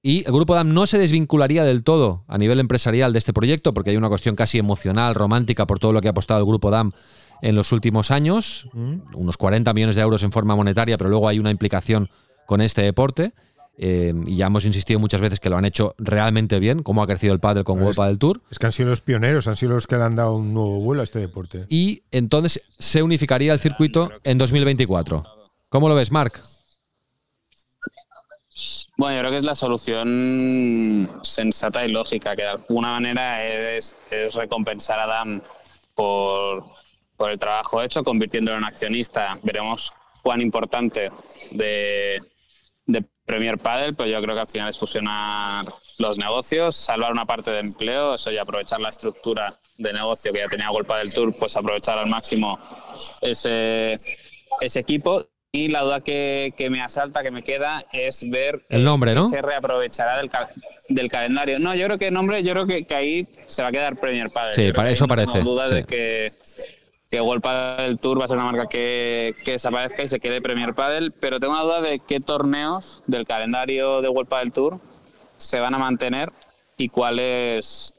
Y 0.01 0.19
el 0.25 0.31
grupo 0.31 0.55
DAM 0.55 0.73
no 0.73 0.87
se 0.87 0.97
desvincularía 0.97 1.65
del 1.65 1.83
todo 1.83 2.23
a 2.29 2.37
nivel 2.37 2.61
empresarial 2.61 3.11
de 3.11 3.19
este 3.19 3.33
proyecto, 3.33 3.73
porque 3.73 3.89
hay 3.89 3.97
una 3.97 4.07
cuestión 4.07 4.37
casi 4.37 4.59
emocional, 4.59 5.13
romántica, 5.13 5.67
por 5.67 5.79
todo 5.79 5.91
lo 5.91 5.99
que 5.99 6.07
ha 6.07 6.11
apostado 6.11 6.39
el 6.39 6.45
grupo 6.45 6.71
DAM 6.71 6.93
en 7.41 7.55
los 7.55 7.71
últimos 7.71 8.11
años, 8.11 8.67
unos 8.73 9.37
40 9.37 9.73
millones 9.73 9.95
de 9.95 10.01
euros 10.01 10.23
en 10.23 10.31
forma 10.31 10.55
monetaria, 10.55 10.97
pero 10.97 11.09
luego 11.09 11.27
hay 11.27 11.39
una 11.39 11.51
implicación 11.51 12.09
con 12.45 12.61
este 12.61 12.81
deporte. 12.81 13.33
eh, 13.79 14.11
y 14.25 14.37
ya 14.37 14.47
hemos 14.47 14.65
insistido 14.65 14.99
muchas 14.99 15.21
veces 15.21 15.39
que 15.39 15.51
lo 15.51 15.57
han 15.57 15.65
hecho 15.65 15.93
realmente 15.99 16.59
bien, 16.59 16.81
cómo 16.81 17.03
ha 17.03 17.07
crecido 17.07 17.33
el 17.33 17.39
pádel 17.39 17.63
con 17.63 17.79
World 17.79 17.95
Padel 17.95 18.17
Tour. 18.17 18.41
Es 18.49 18.57
que 18.57 18.65
han 18.65 18.71
sido 18.71 18.89
los 18.89 19.01
pioneros, 19.01 19.47
han 19.47 19.55
sido 19.55 19.73
los 19.73 19.85
que 19.85 19.97
le 19.97 20.03
han 20.03 20.15
dado 20.15 20.33
un 20.35 20.51
nuevo 20.51 20.79
vuelo 20.79 21.01
a 21.01 21.03
este 21.03 21.19
deporte. 21.19 21.67
Y 21.69 22.01
entonces 22.09 22.63
se 22.79 23.03
unificaría 23.03 23.53
el 23.53 23.59
circuito 23.59 24.09
en 24.23 24.39
2024. 24.39 25.23
¿Cómo 25.69 25.89
lo 25.89 25.93
ves, 25.95 26.11
Marc? 26.11 26.41
Bueno, 28.97 29.15
yo 29.15 29.19
creo 29.21 29.31
que 29.31 29.37
es 29.37 29.43
la 29.43 29.53
solución 29.53 31.19
sensata 31.21 31.85
y 31.85 31.91
lógica, 31.91 32.35
que 32.35 32.41
de 32.41 32.49
alguna 32.49 32.93
manera 32.93 33.45
es, 33.45 33.95
es 34.09 34.33
recompensar 34.33 34.99
a 34.99 35.05
Dan 35.05 35.43
por, 35.93 36.63
por 37.17 37.31
el 37.31 37.39
trabajo 37.39 37.81
hecho, 37.81 38.03
convirtiéndolo 38.03 38.57
en 38.57 38.63
accionista. 38.65 39.39
Veremos 39.43 39.91
cuán 40.23 40.41
importante 40.41 41.11
de, 41.51 42.21
de 42.85 43.03
Premier 43.25 43.57
Padel, 43.57 43.95
pero 43.95 44.09
yo 44.09 44.21
creo 44.21 44.35
que 44.35 44.41
al 44.41 44.47
final 44.49 44.69
es 44.69 44.77
fusionar 44.77 45.65
los 45.97 46.17
negocios, 46.19 46.75
salvar 46.75 47.11
una 47.11 47.25
parte 47.25 47.51
de 47.51 47.59
empleo, 47.59 48.15
eso 48.15 48.31
y 48.31 48.37
aprovechar 48.37 48.79
la 48.79 48.89
estructura 48.89 49.59
de 49.77 49.93
negocio 49.93 50.31
que 50.31 50.39
ya 50.39 50.47
tenía 50.47 50.69
Golpa 50.69 50.97
del 50.99 51.11
Tour, 51.13 51.33
pues 51.35 51.57
aprovechar 51.57 51.97
al 51.97 52.07
máximo 52.07 52.57
ese, 53.21 53.95
ese 54.61 54.79
equipo. 54.79 55.25
Y 55.51 55.69
la 55.69 55.81
duda 55.81 56.01
que, 56.01 56.53
que 56.57 56.69
me 56.69 56.81
asalta, 56.81 57.23
que 57.23 57.31
me 57.31 57.41
queda, 57.41 57.85
es 57.91 58.29
ver 58.29 58.65
El 58.69 58.83
nombre, 58.83 59.15
¿no? 59.15 59.23
se 59.23 59.41
reaprovechará 59.41 60.17
del, 60.17 60.29
cal- 60.29 60.49
del 60.89 61.09
calendario. 61.09 61.57
No, 61.57 61.73
yo 61.73 61.85
creo 61.87 61.97
que 61.97 62.07
el 62.07 62.13
nombre, 62.13 62.43
yo 62.43 62.51
creo 62.53 62.67
que, 62.67 62.85
que 62.85 62.93
ahí 62.93 63.27
se 63.47 63.63
va 63.63 63.69
a 63.69 63.71
quedar 63.71 63.95
Premier 63.95 64.29
Padel. 64.29 64.53
Sí, 64.53 64.67
Yo 64.67 64.73
para 64.73 64.91
eso 64.91 65.05
no 65.05 65.07
parece, 65.07 65.39
duda 65.39 65.67
sí. 65.69 65.75
de 65.75 65.83
que, 65.85 66.33
que 67.09 67.21
World 67.21 67.41
Padel 67.41 67.97
Tour 67.99 68.19
va 68.19 68.25
a 68.25 68.27
ser 68.27 68.37
una 68.37 68.51
marca 68.51 68.67
que, 68.67 69.35
que 69.45 69.51
desaparezca 69.51 70.03
y 70.03 70.07
se 70.07 70.19
quede 70.19 70.41
Premier 70.41 70.73
Padel, 70.73 71.11
pero 71.11 71.39
tengo 71.39 71.53
una 71.53 71.63
duda 71.63 71.81
de 71.81 71.99
qué 71.99 72.19
torneos 72.19 73.01
del 73.07 73.25
calendario 73.25 74.01
de 74.01 74.09
World 74.09 74.29
Padel 74.29 74.51
Tour 74.51 74.79
se 75.37 75.59
van 75.59 75.73
a 75.73 75.77
mantener 75.77 76.31
y 76.77 76.89
cuáles 76.89 77.95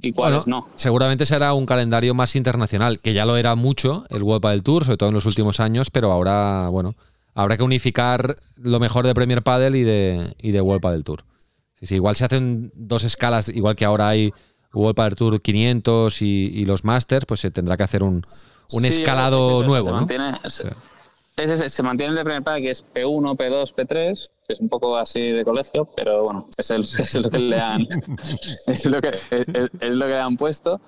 y 0.00 0.12
cuáles 0.12 0.44
Bueno, 0.44 0.66
no. 0.66 0.68
Seguramente 0.76 1.26
será 1.26 1.54
un 1.54 1.66
calendario 1.66 2.14
más 2.14 2.36
internacional, 2.36 2.98
que 3.02 3.14
ya 3.14 3.24
lo 3.24 3.36
era 3.36 3.54
mucho 3.54 4.04
el 4.10 4.22
World 4.22 4.42
Padel 4.42 4.62
Tour, 4.62 4.84
sobre 4.84 4.98
todo 4.98 5.08
en 5.08 5.14
los 5.14 5.26
últimos 5.26 5.58
años, 5.60 5.90
pero 5.90 6.12
ahora, 6.12 6.68
bueno, 6.68 6.94
habrá 7.34 7.56
que 7.56 7.62
unificar 7.62 8.34
lo 8.56 8.78
mejor 8.78 9.06
de 9.06 9.14
Premier 9.14 9.42
Padel 9.42 9.74
y 9.76 9.82
de, 9.82 10.20
y 10.38 10.52
de 10.52 10.60
World 10.60 10.82
Padel 10.82 11.04
Tour. 11.04 11.24
Sí, 11.80 11.86
sí, 11.86 11.94
igual 11.96 12.16
se 12.16 12.24
hacen 12.24 12.72
dos 12.74 13.04
escalas, 13.04 13.48
igual 13.48 13.76
que 13.76 13.84
ahora 13.84 14.08
hay 14.08 14.32
World 14.76 15.16
Tour 15.16 15.40
500 15.40 16.22
y, 16.22 16.50
y 16.52 16.64
los 16.64 16.84
Masters, 16.84 17.26
pues 17.26 17.40
se 17.40 17.50
tendrá 17.50 17.76
que 17.76 17.82
hacer 17.82 18.02
un, 18.02 18.16
un 18.72 18.82
Sí, 18.82 18.86
escalado 18.88 19.50
es 19.52 19.56
eso, 19.58 19.66
nuevo, 19.68 19.84
se 19.86 19.90
¿no? 19.92 19.96
Mantiene, 19.98 20.32
es- 20.44 20.64
es 21.38 21.50
ese, 21.50 21.68
se 21.68 21.82
mantiene 21.82 22.10
el 22.12 22.16
de 22.16 22.24
Premier 22.24 22.42
Padel, 22.42 22.62
que 22.62 22.70
es 22.70 22.82
P1, 22.94 23.36
P2, 23.36 23.74
P3, 23.74 24.30
que 24.46 24.52
es 24.54 24.60
un 24.60 24.68
poco 24.70 24.96
así 24.96 25.20
de 25.20 25.44
colegio, 25.44 25.84
pero 25.94 26.22
bueno, 26.22 26.48
es, 26.56 26.70
el- 26.70 26.82
es 26.84 27.14
lo 27.14 27.30
que 27.30 27.38
le 27.38 27.60
han 27.60 27.86
es 28.66 28.86
lo 28.86 29.00
que, 29.02 29.08
es, 29.08 29.20
es 29.30 29.90
lo 29.90 30.06
que 30.06 30.12
le 30.12 30.20
han 30.20 30.36
puesto. 30.36 30.80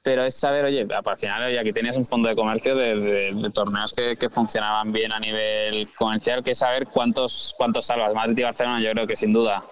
Pero 0.00 0.22
es 0.24 0.36
saber, 0.36 0.64
oye, 0.64 0.86
al 0.88 1.18
final 1.18 1.42
oye, 1.48 1.58
aquí 1.58 1.72
tenías 1.72 1.96
un 1.96 2.04
fondo 2.06 2.28
de 2.28 2.36
comercio 2.36 2.76
de, 2.76 2.94
de- 2.98 3.32
de 3.34 3.50
torneos 3.50 3.92
que, 3.92 4.16
que 4.16 4.30
funcionaban 4.30 4.92
bien 4.92 5.12
a 5.12 5.18
nivel 5.18 5.88
comercial, 5.98 6.42
que 6.44 6.52
es 6.52 6.58
saber 6.58 6.86
cuántos, 6.86 7.54
cuántos 7.58 7.84
salvas. 7.86 8.14
Madrid 8.14 8.38
y 8.38 8.42
Barcelona 8.42 8.80
yo 8.80 8.92
creo 8.92 9.06
que 9.06 9.16
sin 9.16 9.32
duda 9.32 9.64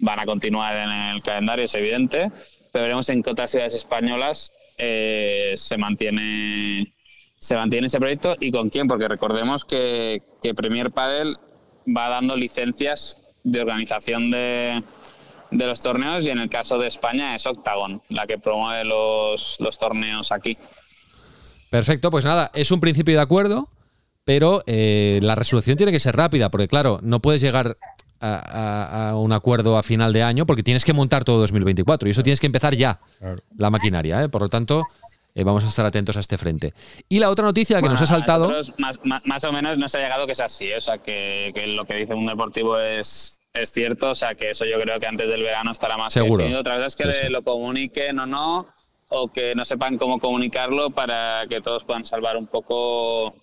van 0.00 0.18
a 0.20 0.26
continuar 0.26 0.76
en 0.76 0.90
el 1.16 1.22
calendario, 1.22 1.64
es 1.64 1.74
evidente, 1.76 2.32
pero 2.74 2.82
veremos 2.82 3.08
en 3.08 3.22
qué 3.22 3.30
otras 3.30 3.52
ciudades 3.52 3.72
españolas 3.72 4.50
eh, 4.78 5.54
se 5.56 5.78
mantiene 5.78 6.92
se 7.38 7.54
mantiene 7.54 7.86
ese 7.86 8.00
proyecto 8.00 8.36
y 8.40 8.50
con 8.50 8.68
quién, 8.68 8.88
porque 8.88 9.06
recordemos 9.06 9.64
que, 9.64 10.22
que 10.42 10.54
Premier 10.54 10.90
Padel 10.90 11.36
va 11.86 12.08
dando 12.08 12.34
licencias 12.34 13.16
de 13.44 13.60
organización 13.60 14.32
de, 14.32 14.82
de 15.52 15.66
los 15.66 15.82
torneos 15.82 16.24
y 16.24 16.30
en 16.30 16.38
el 16.38 16.50
caso 16.50 16.78
de 16.78 16.88
España 16.88 17.36
es 17.36 17.46
Octagon 17.46 18.02
la 18.08 18.26
que 18.26 18.38
promueve 18.38 18.84
los, 18.84 19.56
los 19.60 19.78
torneos 19.78 20.32
aquí. 20.32 20.58
Perfecto, 21.70 22.10
pues 22.10 22.24
nada, 22.24 22.50
es 22.54 22.72
un 22.72 22.80
principio 22.80 23.14
de 23.14 23.20
acuerdo, 23.20 23.68
pero 24.24 24.64
eh, 24.66 25.20
la 25.22 25.36
resolución 25.36 25.76
tiene 25.76 25.92
que 25.92 26.00
ser 26.00 26.16
rápida, 26.16 26.50
porque 26.50 26.66
claro, 26.66 26.98
no 27.02 27.20
puedes 27.20 27.40
llegar 27.40 27.76
a, 28.26 29.16
un 29.16 29.32
acuerdo 29.32 29.76
a 29.78 29.82
final 29.82 30.12
de 30.12 30.22
año 30.22 30.46
porque 30.46 30.62
tienes 30.62 30.84
que 30.84 30.92
montar 30.92 31.24
todo 31.24 31.38
2024 31.40 32.08
y 32.08 32.10
eso 32.12 32.22
tienes 32.22 32.40
que 32.40 32.46
empezar 32.46 32.74
ya, 32.74 33.00
Claro. 33.18 33.36
la 33.56 33.70
maquinaria. 33.70 34.22
¿eh? 34.24 34.28
Por 34.28 34.42
lo 34.42 34.48
tanto, 34.48 34.82
eh, 35.34 35.44
vamos 35.44 35.64
a 35.64 35.68
estar 35.68 35.84
atentos 35.86 36.16
a 36.16 36.20
este 36.20 36.38
frente. 36.38 36.72
Y 37.08 37.18
la 37.18 37.30
otra 37.30 37.44
noticia 37.44 37.76
que 37.76 37.80
Bueno, 37.82 37.94
nos 37.94 38.02
ha 38.02 38.06
saltado... 38.06 38.48
más, 38.78 39.00
más, 39.04 39.22
más 39.24 39.44
o 39.44 39.52
menos 39.52 39.78
nos 39.78 39.94
ha 39.94 39.98
llegado 39.98 40.26
que 40.26 40.32
es 40.32 40.40
así, 40.40 40.66
¿eh? 40.66 40.76
o 40.76 40.80
sea, 40.80 40.98
que, 40.98 41.52
que 41.54 41.66
lo 41.68 41.84
que 41.84 41.94
dice 41.94 42.14
un 42.14 42.26
deportivo 42.26 42.78
es, 42.78 43.36
es 43.52 43.72
cierto, 43.72 44.10
o 44.10 44.14
sea, 44.14 44.34
que 44.34 44.50
eso 44.50 44.64
yo 44.64 44.80
creo 44.80 44.98
que 44.98 45.06
antes 45.06 45.28
del 45.28 45.42
verano 45.42 45.72
estará 45.72 45.96
más 45.96 46.12
Seguro. 46.12 46.38
definido. 46.38 46.60
Otra 46.60 46.74
cosa 46.76 46.86
es 46.86 46.96
que 46.96 47.12
Sí, 47.12 47.18
sí. 47.26 47.32
lo 47.32 47.42
comuniquen 47.42 48.18
o 48.20 48.26
no, 48.26 48.66
o 49.08 49.28
que 49.28 49.54
no 49.54 49.64
sepan 49.64 49.98
cómo 49.98 50.18
comunicarlo 50.18 50.90
para 50.90 51.44
que 51.48 51.60
todos 51.60 51.84
puedan 51.84 52.04
salvar 52.04 52.36
un 52.36 52.46
poco 52.46 53.34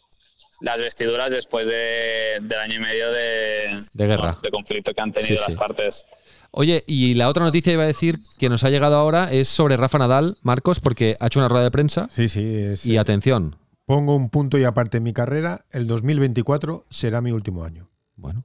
las 0.61 0.79
vestiduras 0.79 1.29
después 1.31 1.65
de, 1.67 2.37
del 2.41 2.57
año 2.59 2.75
y 2.75 2.79
medio 2.79 3.11
de, 3.11 3.77
De 3.93 4.07
guerra. 4.07 4.37
de 4.41 4.49
conflicto 4.49 4.93
que 4.93 5.01
han 5.01 5.11
tenido 5.11 5.37
Sí, 5.37 5.43
sí. 5.45 5.51
las 5.51 5.59
partes. 5.59 6.05
Oye, 6.51 6.83
y 6.85 7.13
la 7.13 7.29
otra 7.29 7.43
noticia 7.45 7.71
iba 7.73 7.83
a 7.83 7.87
decir 7.87 8.17
que 8.37 8.49
nos 8.49 8.63
ha 8.63 8.69
llegado 8.69 8.95
ahora 8.97 9.31
es 9.31 9.47
sobre 9.47 9.77
Rafa 9.77 9.97
Nadal, 9.97 10.37
Marcos, 10.41 10.79
porque 10.79 11.15
ha 11.19 11.27
hecho 11.27 11.39
una 11.39 11.47
rueda 11.49 11.63
de 11.63 11.71
prensa 11.71 12.07
Sí, 12.11 12.27
sí. 12.27 12.43
es- 12.45 12.85
y 12.85 12.97
atención. 12.97 13.55
Pongo 13.85 14.15
un 14.15 14.29
punto 14.29 14.57
y 14.57 14.63
aparte 14.63 14.97
en 14.97 15.03
mi 15.03 15.13
carrera. 15.13 15.65
El 15.71 15.87
2024 15.87 16.85
será 16.89 17.21
mi 17.21 17.31
último 17.31 17.63
año. 17.63 17.89
Bueno, 18.15 18.43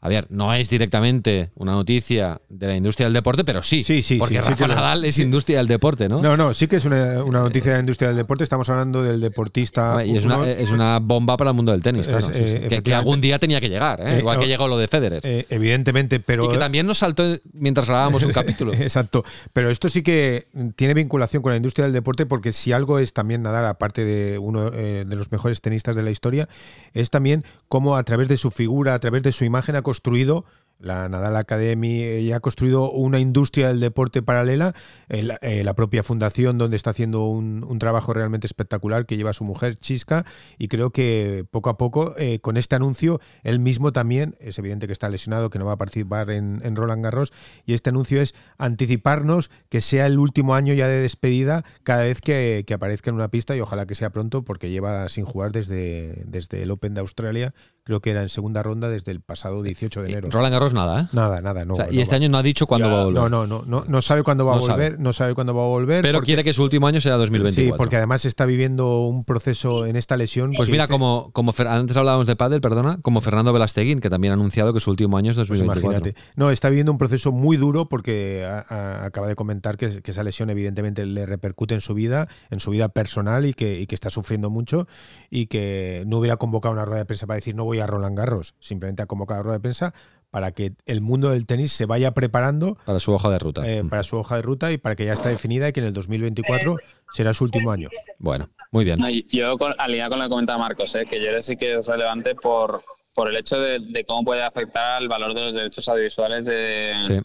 a 0.00 0.08
ver, 0.08 0.26
no 0.30 0.54
es 0.54 0.70
directamente 0.70 1.50
una 1.56 1.72
noticia 1.72 2.40
de 2.48 2.68
la 2.68 2.76
industria 2.76 3.06
del 3.06 3.14
deporte, 3.14 3.44
pero 3.44 3.62
sí. 3.64 3.82
Sí, 3.82 4.00
sí, 4.02 4.16
Porque 4.18 4.40
sí, 4.42 4.50
Rafa 4.50 4.68
Nadal 4.68 5.04
es 5.04 5.18
industria 5.18 5.58
del 5.58 5.66
deporte, 5.66 6.08
¿no? 6.08 6.22
No, 6.22 6.36
no, 6.36 6.54
sí 6.54 6.68
que 6.68 6.76
es 6.76 6.84
una, 6.84 7.24
una 7.24 7.40
noticia 7.40 7.72
de 7.72 7.76
la 7.78 7.80
industria 7.80 8.08
del 8.08 8.16
deporte. 8.16 8.44
Estamos 8.44 8.68
hablando 8.68 9.02
del 9.02 9.20
deportista. 9.20 10.04
y 10.04 10.16
es 10.16 10.24
una, 10.24 10.48
es 10.48 10.70
una 10.70 11.00
bomba 11.00 11.36
para 11.36 11.50
el 11.50 11.56
mundo 11.56 11.72
del 11.72 11.82
tenis, 11.82 12.06
claro. 12.06 12.20
Es, 12.20 12.26
sí, 12.26 12.32
eh, 12.36 12.68
sí. 12.70 12.80
Que- 12.82 12.94
algún 12.94 13.20
día 13.20 13.40
tenía 13.40 13.60
que 13.60 13.68
llegar, 13.68 14.00
¿eh? 14.00 14.16
Eh, 14.16 14.18
igual 14.20 14.38
que 14.38 14.46
llegó 14.46 14.68
lo 14.68 14.78
de 14.78 14.86
Federer. 14.86 15.20
eh, 15.24 15.46
evidentemente, 15.50 16.20
pero. 16.20 16.44
y 16.44 16.48
que 16.48 16.58
también 16.58 16.86
nos 16.86 16.98
saltó 16.98 17.24
mientras 17.52 17.86
grabábamos 17.86 18.22
un 18.22 18.30
capítulo. 18.32 18.72
Exacto. 18.74 19.24
Pero 19.52 19.68
esto 19.70 19.88
sí 19.88 20.02
que 20.02 20.46
tiene 20.76 20.94
vinculación 20.94 21.42
con 21.42 21.50
la 21.50 21.56
industria 21.56 21.86
del 21.86 21.92
deporte 21.92 22.24
porque 22.24 22.52
si 22.52 22.72
algo 22.72 23.00
es 23.00 23.12
también 23.14 23.42
Nadal, 23.42 23.66
aparte 23.66 24.04
de 24.04 24.38
uno 24.38 24.70
de 24.70 25.04
los 25.16 25.32
mejores 25.32 25.60
tenistas 25.60 25.96
de 25.96 26.02
la 26.02 26.10
historia, 26.12 26.48
es 26.94 27.10
también 27.10 27.44
cómo 27.66 27.96
a 27.96 28.02
través 28.04 28.28
de 28.28 28.36
su 28.36 28.50
figura, 28.52 28.94
a 28.94 28.98
través 29.00 29.22
de 29.24 29.32
su 29.32 29.44
imagen 29.44 29.74
ha 29.74 29.82
construido 29.88 30.44
la 30.78 31.08
Nadal 31.08 31.36
Academy 31.36 32.02
eh, 32.02 32.20
y 32.20 32.32
ha 32.32 32.40
construido 32.40 32.90
una 32.90 33.18
industria 33.18 33.68
del 33.68 33.80
deporte 33.80 34.22
paralela, 34.22 34.74
eh, 35.08 35.22
la, 35.22 35.38
eh, 35.42 35.64
la 35.64 35.74
propia 35.74 36.02
fundación 36.02 36.58
donde 36.58 36.76
está 36.76 36.90
haciendo 36.90 37.26
un, 37.26 37.78
trabajo 37.78 38.12
realmente 38.12 38.46
espectacular 38.48 39.06
que 39.06 39.16
lleva 39.16 39.32
su 39.32 39.44
mujer 39.44 39.76
Chisca 39.76 40.24
y 40.58 40.66
creo 40.66 40.90
que 40.90 41.46
poco 41.48 41.70
a 41.70 41.78
poco 41.78 42.14
eh, 42.18 42.40
con 42.40 42.56
este 42.56 42.74
anuncio 42.74 43.20
él 43.44 43.60
mismo 43.60 43.92
también, 43.92 44.34
es 44.40 44.58
evidente 44.58 44.88
que 44.88 44.92
está 44.92 45.08
lesionado, 45.08 45.48
que 45.48 45.60
no 45.60 45.64
va 45.64 45.74
a 45.74 45.78
participar 45.78 46.30
en, 46.30 46.60
en 46.64 46.74
Roland 46.74 47.04
Garros 47.04 47.32
y 47.66 47.74
este 47.74 47.90
anuncio 47.90 48.20
es 48.20 48.34
anticiparnos 48.58 49.52
que 49.68 49.80
sea 49.80 50.06
el 50.06 50.18
último 50.18 50.56
año 50.56 50.74
ya 50.74 50.88
de 50.88 51.00
despedida 51.00 51.64
cada 51.84 52.02
vez 52.02 52.20
que, 52.20 52.64
que 52.66 52.74
aparezca 52.74 53.10
en 53.10 53.14
una 53.14 53.28
pista 53.28 53.54
y 53.54 53.60
ojalá 53.60 53.86
que 53.86 53.94
sea 53.94 54.10
pronto 54.10 54.42
porque 54.42 54.70
lleva 54.70 55.08
sin 55.08 55.24
jugar 55.24 55.52
desde, 55.52 56.24
desde 56.26 56.64
el 56.64 56.72
Open 56.72 56.94
de 56.94 57.00
Australia, 57.00 57.54
creo 57.88 58.00
que 58.02 58.10
era 58.10 58.20
en 58.20 58.28
segunda 58.28 58.62
ronda 58.62 58.90
desde 58.90 59.12
el 59.12 59.22
pasado 59.22 59.62
18 59.62 60.02
de 60.02 60.10
enero. 60.10 60.28
Roland 60.30 60.52
Garros 60.52 60.74
nada, 60.74 61.00
¿eh? 61.00 61.06
Nada, 61.12 61.40
nada, 61.40 61.64
no. 61.64 61.72
O 61.72 61.76
sea, 61.78 61.90
y 61.90 61.96
no 61.96 62.02
este 62.02 62.14
va. 62.14 62.16
año 62.18 62.28
no 62.28 62.36
ha 62.36 62.42
dicho 62.42 62.66
cuándo 62.66 62.86
Ya, 62.88 62.94
va 62.94 63.00
a 63.00 63.04
volver. 63.06 63.22
No, 63.22 63.28
no, 63.30 63.46
no, 63.46 63.64
no, 63.66 63.84
no 63.88 64.02
sabe 64.02 64.22
cuándo 64.22 64.44
va 64.44 64.56
No 64.56 64.58
a 64.58 64.66
sabe. 64.66 64.84
volver, 64.90 65.00
no 65.00 65.12
sabe 65.14 65.34
cuándo 65.34 65.54
va 65.54 65.62
a 65.64 65.68
volver. 65.68 66.02
Pero 66.02 66.18
porque- 66.18 66.26
quiere 66.26 66.44
que 66.44 66.52
su 66.52 66.62
último 66.62 66.86
año 66.86 67.00
sea 67.00 67.16
2024. 67.16 67.74
Sí, 67.74 67.78
porque 67.78 67.96
además 67.96 68.26
está 68.26 68.44
viviendo 68.44 69.06
un 69.06 69.24
proceso 69.24 69.86
en 69.86 69.96
esta 69.96 70.18
lesión. 70.18 70.50
Pues 70.54 70.68
mira, 70.68 70.84
dice- 70.84 70.92
como, 70.92 71.30
como 71.32 71.54
antes 71.66 71.96
hablábamos 71.96 72.26
de 72.26 72.36
pádel, 72.36 72.60
perdona, 72.60 72.98
como 73.00 73.22
Fernando 73.22 73.54
Velasteguín, 73.54 74.00
que 74.00 74.10
también 74.10 74.32
ha 74.32 74.34
anunciado 74.34 74.74
que 74.74 74.80
su 74.80 74.90
último 74.90 75.16
año 75.16 75.30
es 75.30 75.36
Pues 75.36 75.48
2024. 75.48 75.98
imagínate. 76.10 76.20
No, 76.36 76.50
está 76.50 76.68
viviendo 76.68 76.92
un 76.92 76.98
proceso 76.98 77.32
muy 77.32 77.56
duro 77.56 77.88
porque 77.88 78.44
a- 78.44 78.66
a- 78.68 79.06
acaba 79.06 79.28
de 79.28 79.34
comentar 79.34 79.78
que, 79.78 80.02
que 80.02 80.10
esa 80.10 80.22
lesión 80.22 80.50
evidentemente 80.50 81.06
le 81.06 81.24
repercute 81.24 81.72
en 81.74 81.80
su 81.80 81.94
vida, 81.94 82.28
en 82.50 82.60
su 82.60 82.70
vida 82.70 82.90
personal 82.90 83.46
y 83.46 83.54
que, 83.54 83.80
y 83.80 83.86
que 83.86 83.94
está 83.94 84.10
sufriendo 84.10 84.50
mucho 84.50 84.86
y 85.30 85.46
que 85.46 86.04
no 86.06 86.18
hubiera 86.18 86.36
convocado 86.36 86.74
una 86.74 86.84
rueda 86.84 86.98
de 86.98 87.06
prensa 87.06 87.26
para 87.26 87.36
decir 87.36 87.54
no 87.54 87.64
voy 87.64 87.77
a 87.80 87.86
Roland 87.86 88.16
Garros. 88.16 88.54
Simplemente 88.60 89.02
ha 89.02 89.06
convocado 89.06 89.40
una 89.40 89.44
rueda 89.44 89.58
de 89.58 89.62
prensa 89.62 89.94
para 90.30 90.52
que 90.52 90.72
el 90.84 91.00
mundo 91.00 91.30
del 91.30 91.46
tenis 91.46 91.72
se 91.72 91.86
vaya 91.86 92.10
preparando 92.12 92.76
Para 92.84 93.00
su 93.00 93.12
hoja 93.12 93.30
de 93.30 93.38
ruta. 93.38 93.62
eh, 93.66 93.82
para 93.88 94.02
su 94.02 94.18
hoja 94.18 94.36
de 94.36 94.42
ruta 94.42 94.70
y 94.72 94.76
para 94.78 94.94
que 94.94 95.06
ya 95.06 95.14
está 95.14 95.30
definida 95.30 95.68
y 95.68 95.72
que 95.72 95.80
en 95.80 95.86
el 95.86 95.92
2024 95.94 96.76
será 97.14 97.32
su 97.32 97.44
último 97.44 97.70
año. 97.70 97.88
Bueno, 98.18 98.50
muy 98.70 98.84
bien. 98.84 98.98
No, 98.98 99.08
yo, 99.08 99.56
con, 99.56 99.74
alineado 99.78 100.10
con 100.10 100.18
lo 100.18 100.24
que 100.26 100.30
comentaba 100.30 100.58
Marcos, 100.58 100.94
¿eh? 100.96 101.06
que 101.08 101.18
yo 101.20 101.28
creo 101.28 101.40
sí 101.40 101.56
que 101.56 101.76
es 101.76 101.86
relevante 101.86 102.34
por, 102.34 102.84
por 103.14 103.30
el 103.30 103.36
hecho 103.36 103.58
de, 103.58 103.78
de 103.78 104.04
cómo 104.04 104.22
puede 104.24 104.42
afectar 104.42 104.98
al 105.00 105.08
valor 105.08 105.32
de 105.32 105.40
los 105.46 105.54
derechos 105.54 105.88
audiovisuales 105.88 106.44
de, 106.44 106.92
Sí. 107.06 107.20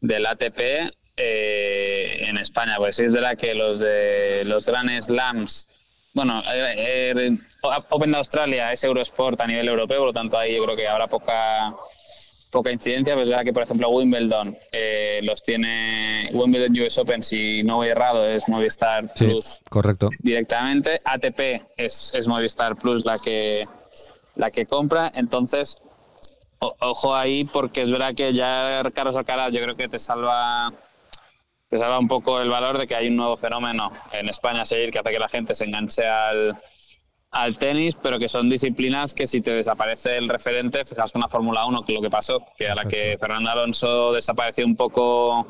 del 0.00 0.24
ATP 0.24 0.60
eh, 1.18 2.24
en 2.28 2.38
España. 2.38 2.76
Pues 2.78 2.96
sí 2.96 3.04
es 3.04 3.12
verdad 3.12 3.36
que 3.36 3.54
los 3.54 3.78
de 3.78 4.42
los 4.46 4.66
Grand 4.66 4.90
Slams, 5.02 5.66
bueno, 6.14 6.42
eh, 6.52 7.12
eh, 7.16 7.38
Open 7.90 8.10
de 8.12 8.18
Australia 8.18 8.72
es 8.72 8.82
Eurosport 8.84 9.40
a 9.40 9.46
nivel 9.46 9.68
europeo, 9.68 9.98
por 9.98 10.06
lo 10.08 10.12
tanto 10.12 10.38
ahí 10.38 10.56
yo 10.56 10.64
creo 10.64 10.76
que 10.76 10.88
habrá 10.88 11.06
poca 11.06 11.74
poca 12.50 12.72
incidencia, 12.72 13.12
pero 13.12 13.24
es 13.24 13.28
verdad 13.28 13.44
que 13.44 13.52
por 13.52 13.62
ejemplo 13.62 13.90
Wimbledon 13.90 14.56
eh, 14.72 15.20
los 15.22 15.42
tiene 15.42 16.30
Wimbledon 16.32 16.80
US 16.80 16.96
Open, 16.98 17.22
si 17.22 17.62
no 17.62 17.76
voy 17.76 17.88
errado, 17.88 18.26
es 18.26 18.48
Movistar 18.48 19.04
Sí, 19.14 19.26
Plus 19.26 19.58
correcto. 19.68 20.08
directamente. 20.20 21.00
ATP 21.04 21.62
es, 21.76 22.14
es 22.14 22.26
Movistar 22.26 22.74
Plus 22.76 23.04
la 23.04 23.16
que, 23.18 23.64
la 24.34 24.50
que 24.50 24.64
compra. 24.64 25.12
Entonces, 25.14 25.76
o- 26.58 26.74
ojo 26.80 27.14
ahí, 27.14 27.44
porque 27.44 27.82
es 27.82 27.90
verdad 27.90 28.14
que 28.14 28.32
ya 28.32 28.82
Carlos 28.94 29.14
Alcaraz 29.16 29.52
yo 29.52 29.60
creo 29.60 29.76
que 29.76 29.88
te 29.88 29.98
salva 29.98 30.72
te 31.68 31.78
salva 31.78 31.98
un 31.98 32.08
poco 32.08 32.40
el 32.40 32.48
valor 32.48 32.78
de 32.78 32.86
que 32.86 32.94
hay 32.94 33.08
un 33.08 33.16
nuevo 33.16 33.36
fenómeno 33.36 33.92
en 34.12 34.28
España 34.28 34.62
a 34.62 34.66
seguir 34.66 34.90
que 34.90 34.98
hace 34.98 35.10
que 35.10 35.18
la 35.18 35.28
gente 35.28 35.54
se 35.54 35.64
enganche 35.64 36.06
al, 36.06 36.56
al 37.30 37.58
tenis, 37.58 37.94
pero 37.94 38.18
que 38.18 38.28
son 38.28 38.48
disciplinas 38.48 39.12
que 39.12 39.26
si 39.26 39.40
te 39.40 39.52
desaparece 39.52 40.16
el 40.16 40.28
referente, 40.28 40.84
fijas 40.84 41.14
una 41.14 41.28
Fórmula 41.28 41.66
1, 41.66 41.82
que 41.82 41.92
es 41.92 41.96
lo 41.96 42.02
que 42.02 42.10
pasó, 42.10 42.42
que 42.56 42.68
a 42.68 42.74
la 42.74 42.86
que 42.86 43.18
Fernando 43.20 43.50
Alonso 43.50 44.12
desapareció 44.12 44.64
un 44.64 44.76
poco 44.76 45.46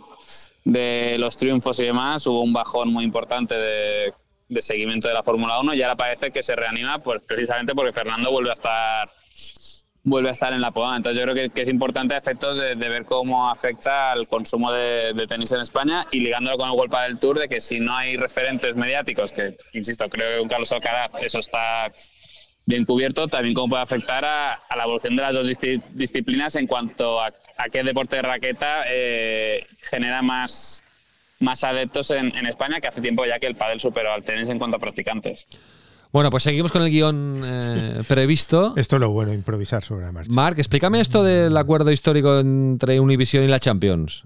de 0.64 1.16
los 1.18 1.36
triunfos 1.38 1.78
y 1.80 1.84
demás, 1.84 2.26
hubo 2.26 2.42
un 2.42 2.52
bajón 2.52 2.92
muy 2.92 3.04
importante 3.04 3.54
de, 3.54 4.12
de 4.48 4.62
seguimiento 4.62 5.08
de 5.08 5.14
la 5.14 5.22
Fórmula 5.22 5.60
1 5.60 5.74
y 5.74 5.82
ahora 5.82 5.96
parece 5.96 6.30
que 6.32 6.42
se 6.42 6.56
reanima 6.56 6.98
pues 6.98 7.22
precisamente 7.22 7.74
porque 7.74 7.92
Fernando 7.92 8.30
vuelve 8.32 8.50
a 8.50 8.54
estar 8.54 9.10
vuelve 10.04 10.30
a 10.30 10.32
estar 10.32 10.52
en 10.52 10.60
la 10.60 10.70
poda. 10.70 10.96
Entonces 10.96 11.18
yo 11.18 11.24
creo 11.24 11.34
que, 11.34 11.50
que 11.50 11.62
es 11.62 11.68
importante 11.68 12.14
a 12.14 12.18
efectos 12.18 12.58
de, 12.58 12.76
de 12.76 12.88
ver 12.88 13.04
cómo 13.04 13.50
afecta 13.50 14.12
al 14.12 14.26
consumo 14.28 14.72
de, 14.72 15.12
de 15.12 15.26
tenis 15.26 15.52
en 15.52 15.60
España 15.60 16.06
y 16.10 16.20
ligándolo 16.20 16.56
con 16.56 16.68
el 16.70 16.74
World 16.76 16.94
del 17.06 17.20
Tour 17.20 17.38
de 17.38 17.48
que 17.48 17.60
si 17.60 17.80
no 17.80 17.94
hay 17.94 18.16
referentes 18.16 18.76
mediáticos, 18.76 19.32
que 19.32 19.56
insisto, 19.74 20.08
creo 20.08 20.32
que 20.32 20.38
con 20.38 20.48
Carlos 20.48 20.72
Alcaraz 20.72 21.10
eso 21.20 21.38
está 21.40 21.88
bien 22.64 22.84
cubierto, 22.84 23.28
también 23.28 23.54
cómo 23.54 23.70
puede 23.70 23.82
afectar 23.82 24.24
a, 24.24 24.52
a 24.52 24.76
la 24.76 24.84
evolución 24.84 25.16
de 25.16 25.22
las 25.22 25.32
dos 25.34 25.48
disci- 25.48 25.82
disciplinas 25.90 26.54
en 26.54 26.66
cuanto 26.66 27.20
a, 27.20 27.32
a 27.56 27.68
qué 27.70 27.82
deporte 27.82 28.16
de 28.16 28.22
raqueta 28.22 28.84
eh, 28.86 29.66
genera 29.90 30.20
más, 30.20 30.84
más 31.40 31.64
adeptos 31.64 32.10
en, 32.10 32.36
en 32.36 32.46
España, 32.46 32.80
que 32.80 32.88
hace 32.88 33.00
tiempo 33.00 33.24
ya 33.24 33.38
que 33.38 33.46
el 33.46 33.56
pádel 33.56 33.80
superó 33.80 34.12
al 34.12 34.22
tenis 34.22 34.50
en 34.50 34.58
cuanto 34.58 34.76
a 34.76 34.80
practicantes. 34.80 35.46
Bueno, 36.12 36.30
pues 36.30 36.42
seguimos 36.42 36.72
con 36.72 36.82
el 36.82 36.90
guion 36.90 37.42
eh, 37.44 38.02
previsto. 38.08 38.72
Esto 38.76 38.96
es 38.96 39.00
lo 39.00 39.10
bueno, 39.10 39.32
improvisar 39.32 39.82
sobre 39.82 40.06
la 40.06 40.12
marcha. 40.12 40.32
Marc, 40.32 40.58
explícame 40.58 41.00
esto 41.00 41.22
del 41.22 41.56
acuerdo 41.56 41.90
histórico 41.90 42.38
entre 42.38 42.98
Univision 42.98 43.44
y 43.44 43.48
la 43.48 43.60
Champions. 43.60 44.24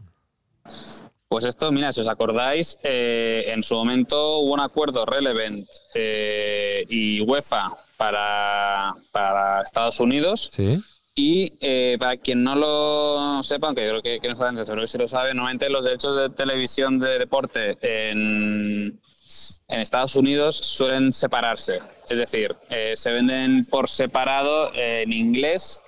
Pues 1.33 1.47
esto, 1.47 1.73
mira, 1.73 1.91
si 1.93 2.01
os 2.03 2.09
acordáis, 2.09 2.77
eh, 2.83 3.47
en 3.49 3.63
su 3.63 3.75
momento 3.75 4.41
hubo 4.41 4.53
un 4.53 4.61
acuerdo 4.61 5.07
Relevant 5.07 5.67
eh, 5.95 6.85
y 6.91 7.23
UEFA 7.23 7.71
para, 7.97 8.95
para 9.13 9.63
Estados 9.63 9.99
Unidos. 9.99 10.51
Sí. 10.53 10.79
Y 11.15 11.55
eh, 11.61 11.97
para 11.99 12.19
quien 12.19 12.45
no 12.45 12.55
lo 12.55 13.43
sepa, 13.43 13.69
aunque 13.69 13.83
yo 13.83 13.91
creo 13.91 14.03
que, 14.03 14.21
que 14.21 14.29
no 14.29 14.37
saben, 14.37 14.57
seguro 14.65 14.83
que 14.83 14.89
sí 14.89 14.99
lo 14.99 15.09
sabe, 15.09 15.33
normalmente 15.33 15.71
los 15.71 15.87
derechos 15.87 16.17
de 16.17 16.29
televisión 16.29 16.99
de 16.99 17.19
deporte 17.19 17.79
en, 17.81 19.01
en 19.73 19.81
Estados 19.81 20.15
Unidos 20.17 20.57
suelen 20.57 21.13
separarse. 21.13 21.81
Es 22.09 22.19
decir, 22.19 22.55
eh, 22.69 22.93
se 22.95 23.11
venden 23.11 23.65
por 23.67 23.89
separado 23.89 24.71
en 24.75 25.13
inglés 25.13 25.83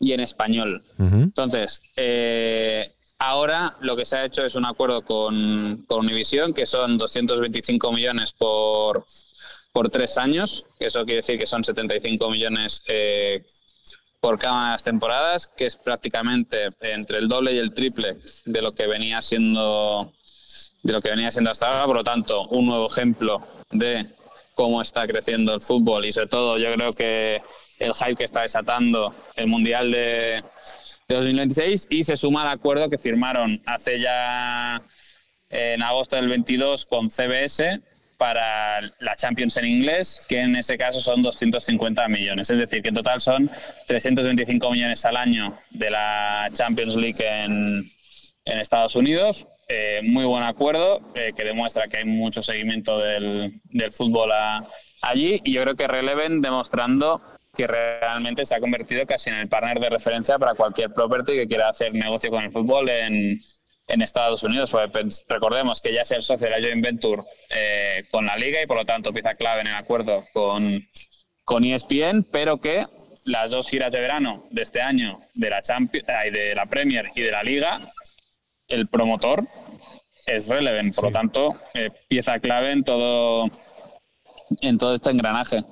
y 0.00 0.12
en 0.12 0.20
español. 0.20 0.84
Entonces, 0.98 1.80
eh, 1.94 2.92
ahora 3.18 3.76
lo 3.80 3.96
que 3.96 4.04
se 4.04 4.16
ha 4.16 4.24
hecho 4.24 4.44
es 4.44 4.56
un 4.56 4.66
acuerdo 4.66 5.02
con, 5.02 5.84
con 5.86 6.04
Univision, 6.04 6.52
que 6.52 6.66
son 6.66 6.98
225 6.98 7.92
millones 7.92 8.32
por, 8.32 9.06
por 9.72 9.88
tres 9.88 10.18
años. 10.18 10.66
Eso 10.80 11.04
quiere 11.04 11.18
decir 11.18 11.38
que 11.38 11.46
son 11.46 11.62
75 11.62 12.28
millones 12.28 12.82
eh, 12.88 13.46
por 14.20 14.38
cada 14.38 14.54
una 14.56 14.66
de 14.66 14.72
las 14.72 14.84
temporadas, 14.84 15.46
que 15.46 15.66
es 15.66 15.76
prácticamente 15.76 16.70
entre 16.80 17.18
el 17.18 17.28
doble 17.28 17.52
y 17.52 17.58
el 17.58 17.72
triple 17.72 18.16
de 18.44 18.62
lo 18.62 18.74
que 18.74 18.88
venía 18.88 19.22
siendo 19.22 20.12
de 20.86 20.92
lo 20.92 21.02
que 21.02 21.10
venía 21.10 21.30
siendo 21.30 21.50
hasta 21.50 21.66
ahora. 21.66 21.86
Por 21.86 21.96
lo 21.96 22.04
tanto, 22.04 22.46
un 22.48 22.66
nuevo 22.66 22.86
ejemplo 22.86 23.46
de 23.70 24.06
cómo 24.54 24.80
está 24.80 25.06
creciendo 25.06 25.54
el 25.54 25.60
fútbol 25.60 26.06
y 26.06 26.12
sobre 26.12 26.28
todo 26.28 26.58
yo 26.58 26.72
creo 26.72 26.92
que 26.92 27.42
el 27.78 27.92
hype 27.92 28.16
que 28.16 28.24
está 28.24 28.42
desatando 28.42 29.14
el 29.34 29.48
Mundial 29.48 29.90
de, 29.90 30.42
de 31.08 31.14
2026 31.14 31.88
y 31.90 32.04
se 32.04 32.16
suma 32.16 32.42
al 32.42 32.48
acuerdo 32.48 32.88
que 32.88 32.96
firmaron 32.96 33.60
hace 33.66 34.00
ya 34.00 34.80
en 35.50 35.82
agosto 35.82 36.16
del 36.16 36.28
22 36.28 36.86
con 36.86 37.10
CBS 37.10 37.82
para 38.16 38.80
la 38.98 39.14
Champions 39.16 39.58
en 39.58 39.66
inglés, 39.66 40.24
que 40.26 40.40
en 40.40 40.56
ese 40.56 40.78
caso 40.78 41.00
son 41.00 41.22
250 41.22 42.08
millones. 42.08 42.48
Es 42.48 42.58
decir, 42.58 42.80
que 42.80 42.88
en 42.88 42.94
total 42.94 43.20
son 43.20 43.50
325 43.86 44.70
millones 44.70 45.04
al 45.04 45.18
año 45.18 45.58
de 45.70 45.90
la 45.90 46.48
Champions 46.54 46.96
League 46.96 47.22
en, 47.22 47.90
en 48.46 48.58
Estados 48.58 48.96
Unidos. 48.96 49.46
Eh, 49.68 50.00
muy 50.04 50.24
buen 50.24 50.44
acuerdo 50.44 51.00
eh, 51.16 51.32
que 51.36 51.42
demuestra 51.42 51.88
que 51.88 51.96
hay 51.98 52.04
mucho 52.04 52.40
seguimiento 52.40 52.98
del, 52.98 53.60
del 53.64 53.90
fútbol 53.90 54.30
a- 54.32 54.64
allí 55.02 55.40
y 55.44 55.52
yo 55.54 55.62
creo 55.62 55.74
que 55.74 55.88
Releven 55.88 56.40
demostrando 56.40 57.20
que 57.52 57.66
realmente 57.66 58.44
se 58.44 58.54
ha 58.54 58.60
convertido 58.60 59.04
casi 59.06 59.30
en 59.30 59.36
el 59.36 59.48
partner 59.48 59.80
de 59.80 59.90
referencia 59.90 60.38
para 60.38 60.54
cualquier 60.54 60.92
property 60.92 61.32
que 61.32 61.46
quiera 61.48 61.68
hacer 61.68 61.92
negocio 61.94 62.30
con 62.30 62.44
el 62.44 62.52
fútbol 62.52 62.88
en, 62.90 63.40
en 63.88 64.02
Estados 64.02 64.44
Unidos. 64.44 64.72
Pens- 64.72 65.24
recordemos 65.28 65.80
que 65.80 65.92
ya 65.92 66.02
es 66.02 66.10
el 66.12 66.22
socio 66.22 66.46
de 66.48 66.60
la 66.60 66.64
joint 66.64 66.84
venture 66.84 67.22
eh, 67.50 68.04
con 68.12 68.26
la 68.26 68.36
liga 68.36 68.62
y 68.62 68.66
por 68.66 68.76
lo 68.76 68.84
tanto 68.84 69.12
pieza 69.12 69.34
clave 69.34 69.62
en 69.62 69.66
el 69.68 69.74
acuerdo 69.74 70.26
con, 70.32 70.80
con 71.44 71.64
ESPN, 71.64 72.24
pero 72.30 72.60
que 72.60 72.86
las 73.24 73.50
dos 73.50 73.68
giras 73.68 73.92
de 73.92 74.00
verano 74.00 74.46
de 74.50 74.62
este 74.62 74.80
año 74.80 75.18
de 75.34 75.50
la 75.50 75.60
Champions, 75.62 76.06
de 76.32 76.54
la 76.54 76.66
Premier 76.66 77.10
y 77.16 77.22
de 77.22 77.32
la 77.32 77.42
Liga, 77.42 77.80
el 78.68 78.88
promotor 78.88 79.46
es 80.26 80.48
Releven, 80.48 80.92
por 80.92 81.04
lo 81.04 81.10
tanto, 81.12 81.56
eh, 81.74 81.90
pieza 82.08 82.38
clave 82.40 82.72
en 82.72 82.84
todo 82.84 83.48
en 84.60 84.78
todo 84.78 84.94
este 84.94 85.10
engranaje. 85.10 85.64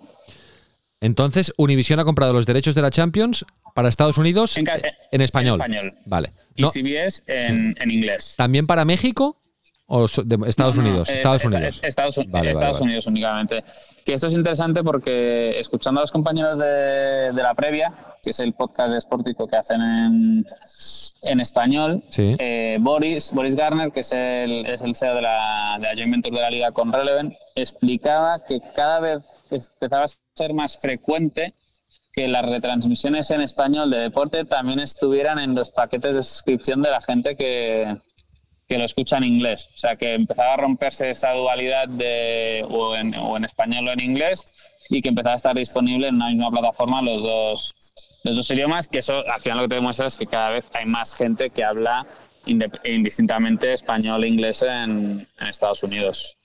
Entonces, 1.01 1.53
Univision 1.57 2.01
ha 2.01 2.05
comprado 2.05 2.33
los 2.33 2.47
derechos 2.47 2.75
de 2.75 2.83
la 2.83 2.91
Champions 2.91 3.45
para 3.75 3.89
Estados 3.89 4.17
Unidos 4.19 4.57
En 4.57 4.67
en 5.13 5.21
español. 5.21 5.61
en 5.61 5.73
español. 5.75 5.95
Vale. 6.07 6.33
Y 6.55 6.63
No, 6.63 6.71
CBS 6.71 7.23
en, 7.27 7.75
en 7.79 7.91
inglés. 7.91 8.35
¿También 8.37 8.67
para 8.67 8.85
México 8.85 9.41
o 9.87 10.07
de 10.09 10.49
Estados 10.49 10.77
No, 10.77 10.83
no, 10.83 10.89
Unidos? 10.89 11.09
es- 11.11 11.17
Estados 11.17 11.45
es- 11.45 11.53
Unidos. 11.53 11.75
es- 11.77 11.85
Estados, 11.85 12.21
Vale, 12.29 12.51
Estados 12.53 12.79
vale. 12.79 12.85
Unidos 12.87 13.07
únicamente. 13.07 13.65
Que 14.05 14.15
esto 14.15 14.29
es 14.29 14.33
interesante 14.35 14.83
porque 14.83 15.59
escuchando 15.59 16.01
a 16.01 16.05
los 16.05 16.13
compañeros 16.13 16.59
de, 16.59 17.33
de 17.33 17.43
la 17.43 17.55
previa, 17.55 17.93
que 18.25 18.31
es 18.31 18.41
el 18.41 18.55
podcast 18.55 18.95
esportivo 18.95 19.47
que 19.47 19.57
hacen 19.57 19.81
en, 19.83 20.47
en 21.23 21.41
español, 21.41 22.03
Sí. 22.09 22.35
eh, 22.39 22.79
Boris, 22.81 23.31
Boris 23.33 23.55
Garner, 23.55 23.93
que 23.93 24.01
es 24.01 24.13
el, 24.13 24.65
es 24.67 24.81
el 24.83 24.97
CEO 24.97 25.15
de 25.15 25.23
la, 25.23 25.77
de 25.79 25.85
la 25.87 25.95
Joint 25.95 26.11
Venture 26.13 26.35
de 26.37 26.43
la 26.43 26.51
Liga 26.51 26.73
con 26.73 26.93
Releven, 26.93 27.37
explicaba 27.55 28.45
que 28.45 28.61
cada 28.75 29.01
vez 29.01 29.19
empezaba 29.51 30.05
a 30.05 30.09
ser 30.35 30.55
más 30.55 30.79
frecuente 30.79 31.55
que 32.13 32.29
las 32.29 32.47
retransmisiones 32.47 33.31
en 33.33 33.41
español 33.41 33.91
de 33.91 33.99
deporte 33.99 34.45
también 34.45 34.79
estuvieran 34.81 35.39
en 35.39 35.55
los 35.55 35.71
paquetes 35.71 36.15
de 36.15 36.23
suscripción 36.23 36.81
de 36.81 36.91
la 36.91 37.01
gente 37.03 37.35
que, 37.37 37.97
que 38.69 38.79
lo 38.79 38.85
escucha 38.85 39.17
en 39.19 39.25
inglés. 39.25 39.69
O 39.75 39.77
sea, 39.77 39.97
que 39.97 40.15
empezaba 40.15 40.55
a 40.55 40.57
romperse 40.57 41.11
esa 41.11 41.33
dualidad 41.33 41.89
de 41.89 42.65
o 42.71 42.95
en, 42.95 43.15
o 43.17 43.37
en 43.37 43.45
español 43.45 43.89
o 43.89 43.93
en 43.93 44.01
inglés 44.01 44.45
y 44.91 45.03
que 45.03 45.09
empezaba 45.09 45.33
a 45.33 45.37
estar 45.37 45.57
disponible 45.57 46.07
en 46.09 46.15
una 46.17 46.29
misma 46.29 46.51
plataforma 46.53 47.03
los 47.03 47.21
dos, 47.23 47.75
los 48.25 48.37
dos 48.37 48.51
idiomas, 48.51 48.89
que 48.89 48.99
eso 48.99 49.23
al 49.27 49.41
final 49.41 49.59
lo 49.59 49.65
que 49.65 49.69
te 49.69 49.75
demuestra 49.77 50.07
es 50.07 50.17
que 50.17 50.27
cada 50.27 50.51
vez 50.51 50.65
hay 50.75 50.87
más 50.87 51.15
gente 51.15 51.51
que 51.51 51.63
habla 51.63 52.07
indistintamente 52.47 53.73
español 53.73 54.25
e 54.25 54.29
inglés 54.29 54.63
en, 54.63 55.27
en 55.39 55.47
Estados 55.47 55.83
Unidos. 55.83 56.37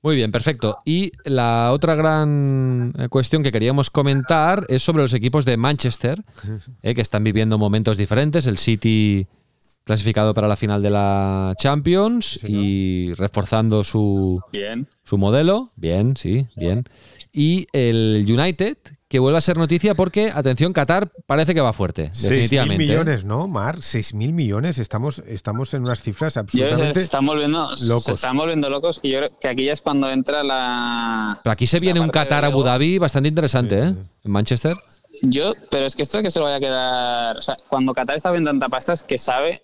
Muy 0.00 0.14
bien, 0.14 0.30
perfecto. 0.30 0.78
Y 0.84 1.10
la 1.24 1.72
otra 1.72 1.94
gran 1.96 2.92
eh, 2.96 3.08
cuestión 3.08 3.42
que 3.42 3.50
queríamos 3.50 3.90
comentar 3.90 4.64
es 4.68 4.82
sobre 4.82 5.02
los 5.02 5.12
equipos 5.12 5.44
de 5.44 5.56
Manchester, 5.56 6.22
eh, 6.82 6.94
que 6.94 7.00
están 7.00 7.24
viviendo 7.24 7.58
momentos 7.58 7.96
diferentes. 7.96 8.46
El 8.46 8.58
City 8.58 9.26
clasificado 9.82 10.34
para 10.34 10.46
la 10.46 10.56
final 10.56 10.82
de 10.82 10.90
la 10.90 11.54
Champions 11.58 12.44
y 12.46 13.12
reforzando 13.14 13.82
su, 13.82 14.40
Bien. 14.52 14.86
su 15.02 15.18
modelo. 15.18 15.70
Bien, 15.76 16.16
sí, 16.16 16.46
bien. 16.56 16.84
Y 17.32 17.66
el 17.72 18.24
United, 18.28 18.76
que 19.08 19.18
vuelva 19.18 19.38
a 19.38 19.40
ser 19.40 19.56
noticia 19.56 19.94
porque, 19.94 20.30
atención, 20.34 20.72
Qatar 20.74 21.10
parece 21.26 21.54
que 21.54 21.60
va 21.62 21.72
fuerte, 21.72 22.10
6.000 22.12 22.28
definitivamente. 22.28 22.74
¿eh? 22.84 22.86
millones, 22.88 23.24
¿no, 23.24 23.48
Mar? 23.48 23.76
6.000 23.78 24.32
millones. 24.32 24.78
Estamos, 24.78 25.20
estamos 25.20 25.72
en 25.72 25.82
unas 25.82 26.02
cifras 26.02 26.34
que 26.34 26.34
se 26.34 26.40
absolutamente 26.40 27.00
están 27.00 27.24
volviendo 27.24 27.74
se 27.76 27.86
locos. 27.86 28.08
están 28.10 28.36
volviendo 28.36 28.68
locos 28.68 29.00
y 29.02 29.10
yo 29.10 29.18
creo 29.20 29.38
que 29.38 29.48
aquí 29.48 29.64
ya 29.64 29.72
es 29.72 29.80
cuando 29.80 30.10
entra 30.10 30.42
la 30.44 31.40
Pero 31.42 31.52
aquí 31.52 31.66
se 31.66 31.80
viene 31.80 32.00
un 32.00 32.08
parte 32.08 32.18
Qatar 32.28 32.40
de 32.42 32.46
Abu 32.48 32.56
luego. 32.58 32.68
Dhabi 32.68 32.98
bastante 32.98 33.28
interesante, 33.30 33.78
¿eh? 33.78 33.94
En 34.24 34.30
Manchester. 34.30 34.76
Yo, 35.22 35.54
pero 35.70 35.86
es 35.86 35.96
que 35.96 36.02
esto 36.02 36.22
que 36.22 36.30
se 36.30 36.38
lo 36.38 36.44
vaya 36.44 36.56
a 36.56 36.60
quedar. 36.60 37.36
O 37.38 37.42
sea, 37.42 37.56
cuando 37.68 37.94
Qatar 37.94 38.14
está 38.14 38.30
viendo 38.30 38.50
tanta 38.50 38.68
pasta 38.68 38.92
es 38.92 39.02
que 39.02 39.16
sabe 39.18 39.62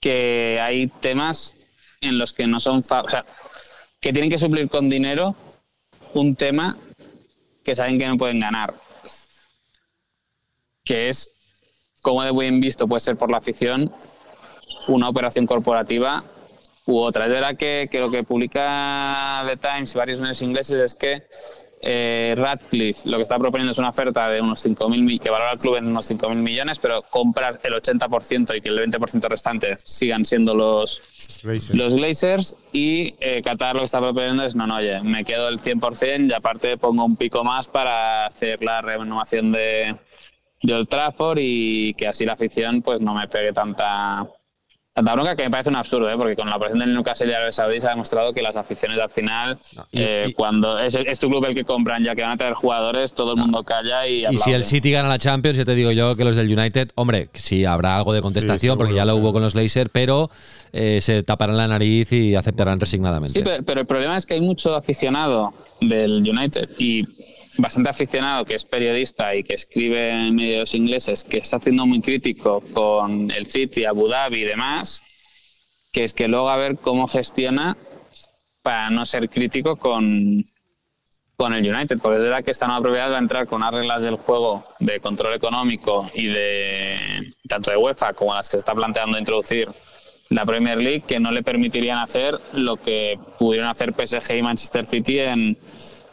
que 0.00 0.60
hay 0.62 0.86
temas 1.00 1.54
en 2.00 2.18
los 2.18 2.32
que 2.32 2.46
no 2.46 2.60
son. 2.60 2.82
fa- 2.82 3.02
O 3.02 3.08
sea, 3.08 3.24
que 4.00 4.12
tienen 4.12 4.30
que 4.30 4.38
suplir 4.38 4.68
con 4.68 4.88
dinero 4.88 5.34
un 6.14 6.36
tema 6.36 6.76
que 7.64 7.74
saben 7.74 7.98
que 7.98 8.06
no 8.06 8.16
pueden 8.16 8.40
ganar. 8.40 8.74
Que 10.84 11.08
es, 11.08 11.30
como 12.02 12.22
de 12.22 12.30
buen 12.30 12.60
visto 12.60 12.86
puede 12.86 13.00
ser 13.00 13.16
por 13.16 13.30
la 13.30 13.38
afición, 13.38 13.92
una 14.86 15.08
operación 15.08 15.46
corporativa 15.46 16.24
u 16.86 16.98
otra. 16.98 17.26
Es 17.26 17.32
verdad 17.32 17.56
que, 17.56 17.88
que 17.90 18.00
lo 18.00 18.10
que 18.10 18.22
publica 18.22 19.44
The 19.46 19.56
Times 19.56 19.94
y 19.94 19.98
varios 19.98 20.20
medios 20.20 20.42
ingleses 20.42 20.78
es 20.78 20.94
que 20.94 21.22
eh, 21.84 22.34
Radcliffe 22.36 23.08
lo 23.08 23.16
que 23.18 23.22
está 23.22 23.38
proponiendo 23.38 23.72
es 23.72 23.78
una 23.78 23.90
oferta 23.90 24.28
de 24.28 24.40
unos 24.40 24.64
5.000 24.64 25.02
mi- 25.02 25.18
que 25.18 25.30
valora 25.30 25.52
el 25.52 25.58
club 25.58 25.76
en 25.76 25.86
unos 25.86 26.10
5.000 26.10 26.36
millones, 26.36 26.78
pero 26.78 27.02
comprar 27.02 27.60
el 27.62 27.72
80% 27.74 28.56
y 28.56 28.60
que 28.60 28.68
el 28.70 28.78
20% 28.78 29.28
restante 29.28 29.76
sigan 29.84 30.24
siendo 30.24 30.54
los, 30.54 31.02
Glazers. 31.42 31.74
los 31.74 31.94
Glazers 31.94 32.56
y 32.72 33.14
eh, 33.20 33.42
Qatar 33.42 33.74
lo 33.74 33.80
que 33.80 33.86
está 33.86 34.00
proponiendo 34.00 34.44
es 34.44 34.54
no, 34.54 34.66
no, 34.66 34.76
oye, 34.76 35.00
me 35.02 35.24
quedo 35.24 35.48
el 35.48 35.60
100% 35.60 36.30
y 36.30 36.32
aparte 36.32 36.76
pongo 36.78 37.04
un 37.04 37.16
pico 37.16 37.44
más 37.44 37.68
para 37.68 38.26
hacer 38.26 38.62
la 38.62 38.80
renovación 38.82 39.52
de, 39.52 39.96
de 40.62 40.74
Old 40.74 40.88
Trafford 40.88 41.38
y 41.40 41.94
que 41.94 42.08
así 42.08 42.24
la 42.24 42.32
afición 42.34 42.82
pues 42.82 43.00
no 43.00 43.14
me 43.14 43.28
pegue 43.28 43.52
tanta 43.52 44.26
tanta 44.94 45.12
bronca 45.14 45.34
que 45.34 45.42
me 45.42 45.50
parece 45.50 45.70
un 45.70 45.76
absurdo, 45.76 46.08
¿eh? 46.08 46.14
porque 46.16 46.36
con 46.36 46.48
la 46.48 46.54
operación 46.54 46.78
del 46.78 46.94
Newcastle 46.94 47.28
y 47.28 47.32
Arabia 47.32 47.50
Saudí 47.50 47.80
se 47.80 47.88
ha 47.88 47.90
demostrado 47.90 48.32
que 48.32 48.40
las 48.42 48.54
aficiones 48.54 48.96
al 49.00 49.10
final, 49.10 49.58
y- 49.90 50.00
eh, 50.00 50.26
y- 50.28 50.32
cuando 50.34 50.78
es, 50.78 50.94
es 50.94 51.18
tu 51.18 51.28
club 51.28 51.44
el 51.46 51.54
que 51.56 51.64
compran, 51.64 52.04
ya 52.04 52.14
que 52.14 52.22
van 52.22 52.30
a 52.30 52.36
traer 52.36 52.54
jugadores, 52.54 53.12
todo 53.12 53.32
el 53.34 53.38
mundo 53.40 53.64
calla 53.64 54.06
y 54.06 54.20
Y 54.20 54.24
aplaude. 54.26 54.44
si 54.44 54.52
el 54.52 54.62
City 54.62 54.92
gana 54.92 55.08
la 55.08 55.18
Champions, 55.18 55.58
ya 55.58 55.64
te 55.64 55.74
digo 55.74 55.90
yo 55.90 56.14
que 56.14 56.24
los 56.24 56.36
del 56.36 56.46
United, 56.56 56.90
hombre, 56.94 57.28
sí 57.32 57.64
habrá 57.64 57.96
algo 57.96 58.12
de 58.12 58.22
contestación 58.22 58.74
Sí, 58.74 58.78
porque 58.78 58.94
ya 58.94 59.04
lo 59.04 59.16
hubo 59.16 59.32
con 59.32 59.42
los 59.42 59.56
Laser, 59.56 59.90
pero 59.90 60.30
eh, 60.72 61.00
se 61.02 61.24
taparán 61.24 61.56
la 61.56 61.66
nariz 61.66 62.12
y 62.12 62.36
aceptarán 62.36 62.78
resignadamente. 62.78 63.32
Sí, 63.32 63.40
pero, 63.44 63.64
pero 63.64 63.80
el 63.80 63.86
problema 63.88 64.16
es 64.16 64.26
que 64.26 64.34
hay 64.34 64.40
mucho 64.42 64.76
aficionado 64.76 65.52
del 65.80 66.18
United 66.18 66.70
y 66.78 67.04
bastante 67.56 67.90
aficionado 67.90 68.44
que 68.44 68.54
es 68.54 68.64
periodista 68.64 69.34
y 69.34 69.44
que 69.44 69.54
escribe 69.54 70.10
en 70.10 70.34
medios 70.34 70.74
ingleses 70.74 71.24
que 71.24 71.38
está 71.38 71.58
siendo 71.58 71.86
muy 71.86 72.00
crítico 72.00 72.62
con 72.72 73.30
el 73.30 73.46
City, 73.46 73.84
Abu 73.84 74.08
Dhabi 74.08 74.42
y 74.42 74.44
demás, 74.44 75.02
que 75.92 76.04
es 76.04 76.12
que 76.12 76.28
luego 76.28 76.48
a 76.48 76.56
ver 76.56 76.76
cómo 76.78 77.06
gestiona 77.06 77.76
para 78.62 78.90
no 78.90 79.06
ser 79.06 79.28
crítico 79.28 79.76
con, 79.76 80.44
con 81.36 81.52
el 81.52 81.68
United, 81.68 81.98
porque 82.00 82.16
es 82.16 82.22
verdad 82.22 82.44
que 82.44 82.50
esta 82.50 82.66
nueva 82.66 82.82
propiedad 82.82 83.12
va 83.12 83.16
a 83.16 83.20
entrar 83.20 83.46
con 83.46 83.62
unas 83.62 83.74
reglas 83.74 84.02
del 84.02 84.16
juego 84.16 84.64
de 84.80 85.00
control 85.00 85.34
económico 85.34 86.10
y 86.14 86.26
de 86.26 86.98
tanto 87.48 87.70
de 87.70 87.76
UEFA 87.76 88.14
como 88.14 88.34
las 88.34 88.48
que 88.48 88.52
se 88.52 88.58
está 88.58 88.74
planteando 88.74 89.18
introducir 89.18 89.68
la 90.30 90.46
Premier 90.46 90.78
League 90.78 91.04
que 91.06 91.20
no 91.20 91.30
le 91.30 91.42
permitirían 91.42 91.98
hacer 91.98 92.40
lo 92.52 92.76
que 92.76 93.18
pudieron 93.38 93.68
hacer 93.68 93.94
PSG 93.94 94.38
y 94.38 94.42
Manchester 94.42 94.84
City 94.86 95.20
en, 95.20 95.58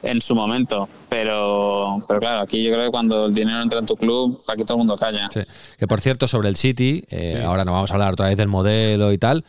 en 0.03 0.21
su 0.21 0.35
momento. 0.35 0.87
Pero, 1.09 2.03
pero 2.07 2.19
claro, 2.19 2.39
aquí 2.41 2.63
yo 2.63 2.71
creo 2.71 2.85
que 2.85 2.91
cuando 2.91 3.25
el 3.25 3.33
dinero 3.33 3.61
entra 3.61 3.79
en 3.79 3.85
tu 3.85 3.95
club, 3.95 4.41
aquí 4.47 4.63
todo 4.63 4.75
el 4.75 4.79
mundo 4.79 4.97
calla. 4.97 5.29
Sí. 5.33 5.41
Que 5.77 5.87
por 5.87 6.01
cierto, 6.01 6.27
sobre 6.27 6.49
el 6.49 6.55
City, 6.55 7.03
eh, 7.09 7.43
ahora 7.45 7.65
no 7.65 7.73
vamos 7.73 7.91
a 7.91 7.93
hablar 7.95 8.13
otra 8.13 8.27
vez 8.27 8.37
del 8.37 8.47
modelo 8.47 9.11
y 9.11 9.17
tal, 9.17 9.43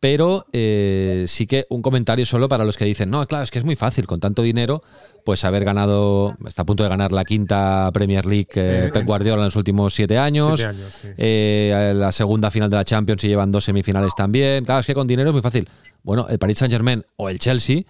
pero 0.00 0.46
eh, 0.52 1.24
sí 1.26 1.46
que 1.46 1.66
un 1.70 1.82
comentario 1.82 2.24
solo 2.24 2.48
para 2.48 2.64
los 2.64 2.76
que 2.76 2.84
dicen, 2.84 3.10
no, 3.10 3.26
claro, 3.26 3.44
es 3.44 3.50
que 3.50 3.58
es 3.58 3.64
muy 3.64 3.74
fácil, 3.76 4.06
con 4.06 4.20
tanto 4.20 4.42
dinero, 4.42 4.82
pues 5.24 5.44
haber 5.44 5.64
ganado, 5.64 6.36
está 6.46 6.62
a 6.62 6.66
punto 6.66 6.84
de 6.84 6.88
ganar 6.88 7.10
la 7.10 7.24
quinta 7.24 7.90
Premier 7.92 8.24
League 8.24 8.48
eh, 8.54 8.90
Pep 8.92 9.04
Guardiola 9.04 9.42
en 9.42 9.46
los 9.46 9.56
últimos 9.56 9.94
siete 9.94 10.16
años, 10.16 10.60
Siete 10.60 10.68
años, 10.76 10.98
sí. 11.02 11.08
eh, 11.16 11.92
la 11.96 12.12
segunda 12.12 12.50
final 12.50 12.70
de 12.70 12.76
la 12.76 12.84
Champions 12.84 13.24
y 13.24 13.28
llevan 13.28 13.50
dos 13.50 13.64
semifinales 13.64 14.14
también, 14.16 14.64
claro, 14.64 14.80
es 14.80 14.86
que 14.86 14.94
con 14.94 15.06
dinero 15.06 15.30
es 15.30 15.32
muy 15.34 15.42
fácil. 15.42 15.68
Bueno, 16.04 16.26
el 16.28 16.38
Paris 16.38 16.58
Saint 16.58 16.72
Germain 16.72 17.04
o 17.16 17.28
el 17.28 17.38
Chelsea 17.40 17.82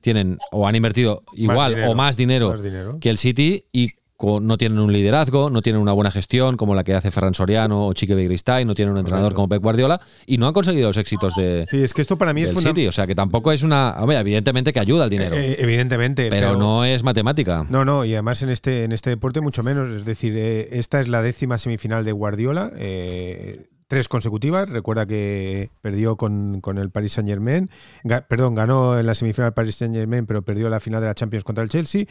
tienen 0.00 0.38
o 0.52 0.68
han 0.68 0.76
invertido 0.76 1.22
igual 1.34 1.74
dinero, 1.74 1.90
o 1.90 1.94
más 1.94 2.16
dinero, 2.16 2.50
más 2.50 2.62
dinero. 2.62 2.98
que 3.00 3.08
el 3.10 3.18
City 3.18 3.64
y 3.72 3.88
no 4.20 4.56
tienen 4.56 4.78
un 4.78 4.92
liderazgo, 4.92 5.50
no 5.50 5.60
tienen 5.60 5.82
una 5.82 5.92
buena 5.92 6.10
gestión 6.10 6.56
como 6.56 6.74
la 6.74 6.84
que 6.84 6.94
hace 6.94 7.10
Ferran 7.10 7.34
Soriano 7.34 7.86
o 7.86 7.92
Chique 7.92 8.14
Begristain, 8.14 8.66
no 8.66 8.74
tienen 8.74 8.92
un 8.92 8.98
entrenador 8.98 9.34
Correcto. 9.34 9.36
como 9.36 9.48
Pep 9.48 9.62
Guardiola 9.62 10.00
y 10.26 10.38
no 10.38 10.46
han 10.46 10.52
conseguido 10.54 10.88
los 10.88 10.96
éxitos 10.96 11.34
de, 11.34 11.66
Sí, 11.68 11.82
es 11.82 11.92
que 11.92 12.00
esto 12.02 12.16
para 12.16 12.32
mí 12.32 12.42
es. 12.42 12.54
City. 12.54 12.86
O 12.86 12.92
sea, 12.92 13.06
que 13.06 13.14
tampoco 13.14 13.52
es 13.52 13.62
una. 13.62 13.96
Hombre, 13.98 14.16
evidentemente 14.18 14.72
que 14.72 14.80
ayuda 14.80 15.04
el 15.04 15.10
dinero, 15.10 15.36
Eh, 15.36 15.56
evidentemente. 15.58 16.28
pero, 16.30 16.56
no 16.56 16.84
es 16.84 17.02
matemática. 17.02 17.66
No, 17.68 17.84
no, 17.84 18.04
y 18.04 18.12
además 18.14 18.42
en 18.42 18.50
este, 18.50 18.84
en 18.84 18.92
este 18.92 19.10
deporte 19.10 19.40
mucho 19.40 19.62
menos. 19.62 19.90
Es 19.90 20.04
decir, 20.04 20.34
eh, 20.36 20.68
esta 20.72 21.00
es 21.00 21.08
la 21.08 21.20
décima 21.20 21.58
semifinal 21.58 22.04
de 22.04 22.12
Guardiola, 22.12 22.72
eh, 22.76 23.66
tres 23.94 24.08
consecutivas. 24.08 24.70
Recuerda 24.70 25.06
que 25.06 25.70
perdió 25.80 26.16
con, 26.16 26.60
con 26.60 26.78
el 26.78 26.90
Paris 26.90 27.12
Saint 27.12 27.28
Germain, 27.28 27.70
perdón, 28.28 28.56
ganó 28.56 28.98
en 28.98 29.06
la 29.06 29.14
semifinal 29.14 29.50
el 29.50 29.54
Paris 29.54 29.76
Saint 29.76 29.94
Germain, 29.94 30.26
pero 30.26 30.42
perdió 30.42 30.68
la 30.68 30.80
final 30.80 31.00
de 31.00 31.06
la 31.06 31.14
Champions 31.14 31.44
contra 31.44 31.62
el 31.62 31.70
Chelsea, 31.70 32.06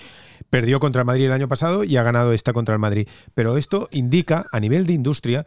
perdió 0.50 0.80
contra 0.80 1.02
el 1.02 1.06
Madrid 1.06 1.26
el 1.26 1.34
año 1.34 1.50
pasado 1.50 1.84
y 1.84 1.98
ha 1.98 2.04
ganado 2.04 2.32
esta 2.32 2.54
contra 2.54 2.74
el 2.74 2.80
Madrid. 2.80 3.10
Pero 3.36 3.58
esto 3.58 3.90
indica, 3.92 4.46
a 4.54 4.62
nivel 4.62 4.86
de 4.86 4.94
industria, 4.94 5.46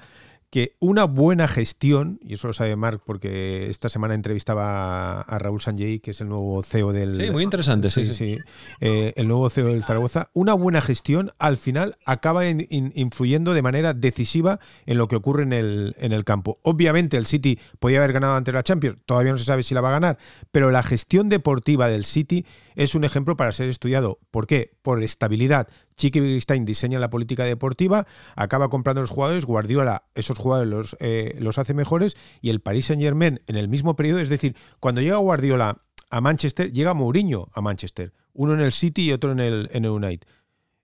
que 0.51 0.77
una 0.79 1.05
buena 1.05 1.49
gestión, 1.49 2.19
y 2.23 2.35
eso 2.35 2.47
lo 2.47 2.53
sabe 2.55 2.77
Marc 2.77 3.03
porque 3.05 3.69
esta 3.69 3.89
semana 3.89 4.15
entrevistaba 4.15 5.21
a 5.23 5.39
Raúl 5.39 5.61
Sanjay, 5.61 5.99
que 5.99 6.13
es 6.13 6.21
el 6.21 6.29
nuevo 6.29 6.63
CEO 6.63 6.93
del... 6.93 7.21
Sí, 7.21 7.31
muy 7.31 7.43
interesante, 7.43 7.89
sí, 7.89 8.05
Sí, 8.07 8.15
sí. 8.15 8.39
Eh, 8.81 9.13
el 9.17 9.27
nuevo 9.29 9.51
CEO 9.51 9.67
del 9.69 9.83
Zaragoza, 9.83 10.31
una 10.35 10.55
buena 10.55 10.81
gestión 10.81 11.33
al 11.39 11.57
final 11.57 11.97
acaba 12.07 12.47
in- 12.49 12.67
in- 12.71 12.93
influyendo 12.95 13.55
de 13.55 13.63
manera 13.63 13.93
decisiva 13.93 14.61
en 14.87 14.99
lo 14.99 15.09
que 15.09 15.17
ocurre 15.17 15.43
en 15.43 15.53
el, 15.53 15.95
en 15.99 16.13
el 16.13 16.25
campo. 16.25 16.59
Obviamente 16.63 17.17
el 17.17 17.27
City 17.27 17.59
podía 17.81 17.99
haber 17.99 18.13
ganado 18.13 18.37
ante 18.37 18.53
la 18.53 18.63
Champions, 18.63 18.99
todavía 19.05 19.33
no 19.33 19.39
se 19.39 19.45
sabe 19.45 19.63
si 19.63 19.75
la 19.75 19.81
va 19.81 19.89
a 19.89 19.93
ganar, 19.93 20.19
pero 20.53 20.71
la 20.71 20.83
gestión 20.83 21.29
deportiva 21.29 21.89
del 21.89 22.05
City 22.05 22.47
es 22.77 22.95
un 22.95 23.05
ejemplo 23.05 23.37
para 23.37 23.53
ser 23.53 23.69
estudiado. 23.69 24.21
¿Por 24.31 24.47
qué? 24.47 24.73
Por 24.83 25.03
estabilidad. 25.03 25.69
Chiqui 25.97 26.21
Wittgenstein 26.21 26.65
diseña 26.65 26.99
la 26.99 27.11
política 27.11 27.45
deportiva, 27.45 28.07
acaba 28.35 28.69
comprando 28.69 29.01
los 29.01 29.11
jugadores, 29.11 29.45
Guardiola 29.45 30.05
esos 30.15 30.39
jugadores 30.39 30.71
los, 30.71 30.97
eh, 31.01 31.39
hace 31.57 31.75
mejores 31.75 32.17
y 32.41 32.51
el 32.51 32.61
Paris 32.61 32.87
Saint 32.87 33.03
Germain 33.03 33.41
en 33.47 33.57
el 33.57 33.69
mismo 33.69 33.97
periodo, 33.97 34.21
es 34.21 34.29
decir, 34.29 34.57
cuando 34.81 35.01
llega 35.01 35.17
Guardiola 35.17 35.83
a 36.11 36.21
Manchester, 36.21 36.73
llega 36.73 36.95
Mourinho 36.95 37.49
a 37.53 37.61
Manchester, 37.61 38.13
uno 38.33 38.55
en 38.55 38.61
el 38.61 38.73
City 38.73 39.07
y 39.07 39.13
otro 39.13 39.33
en 39.33 39.41
el, 39.41 39.71
en 39.73 39.87
United. 39.87 40.29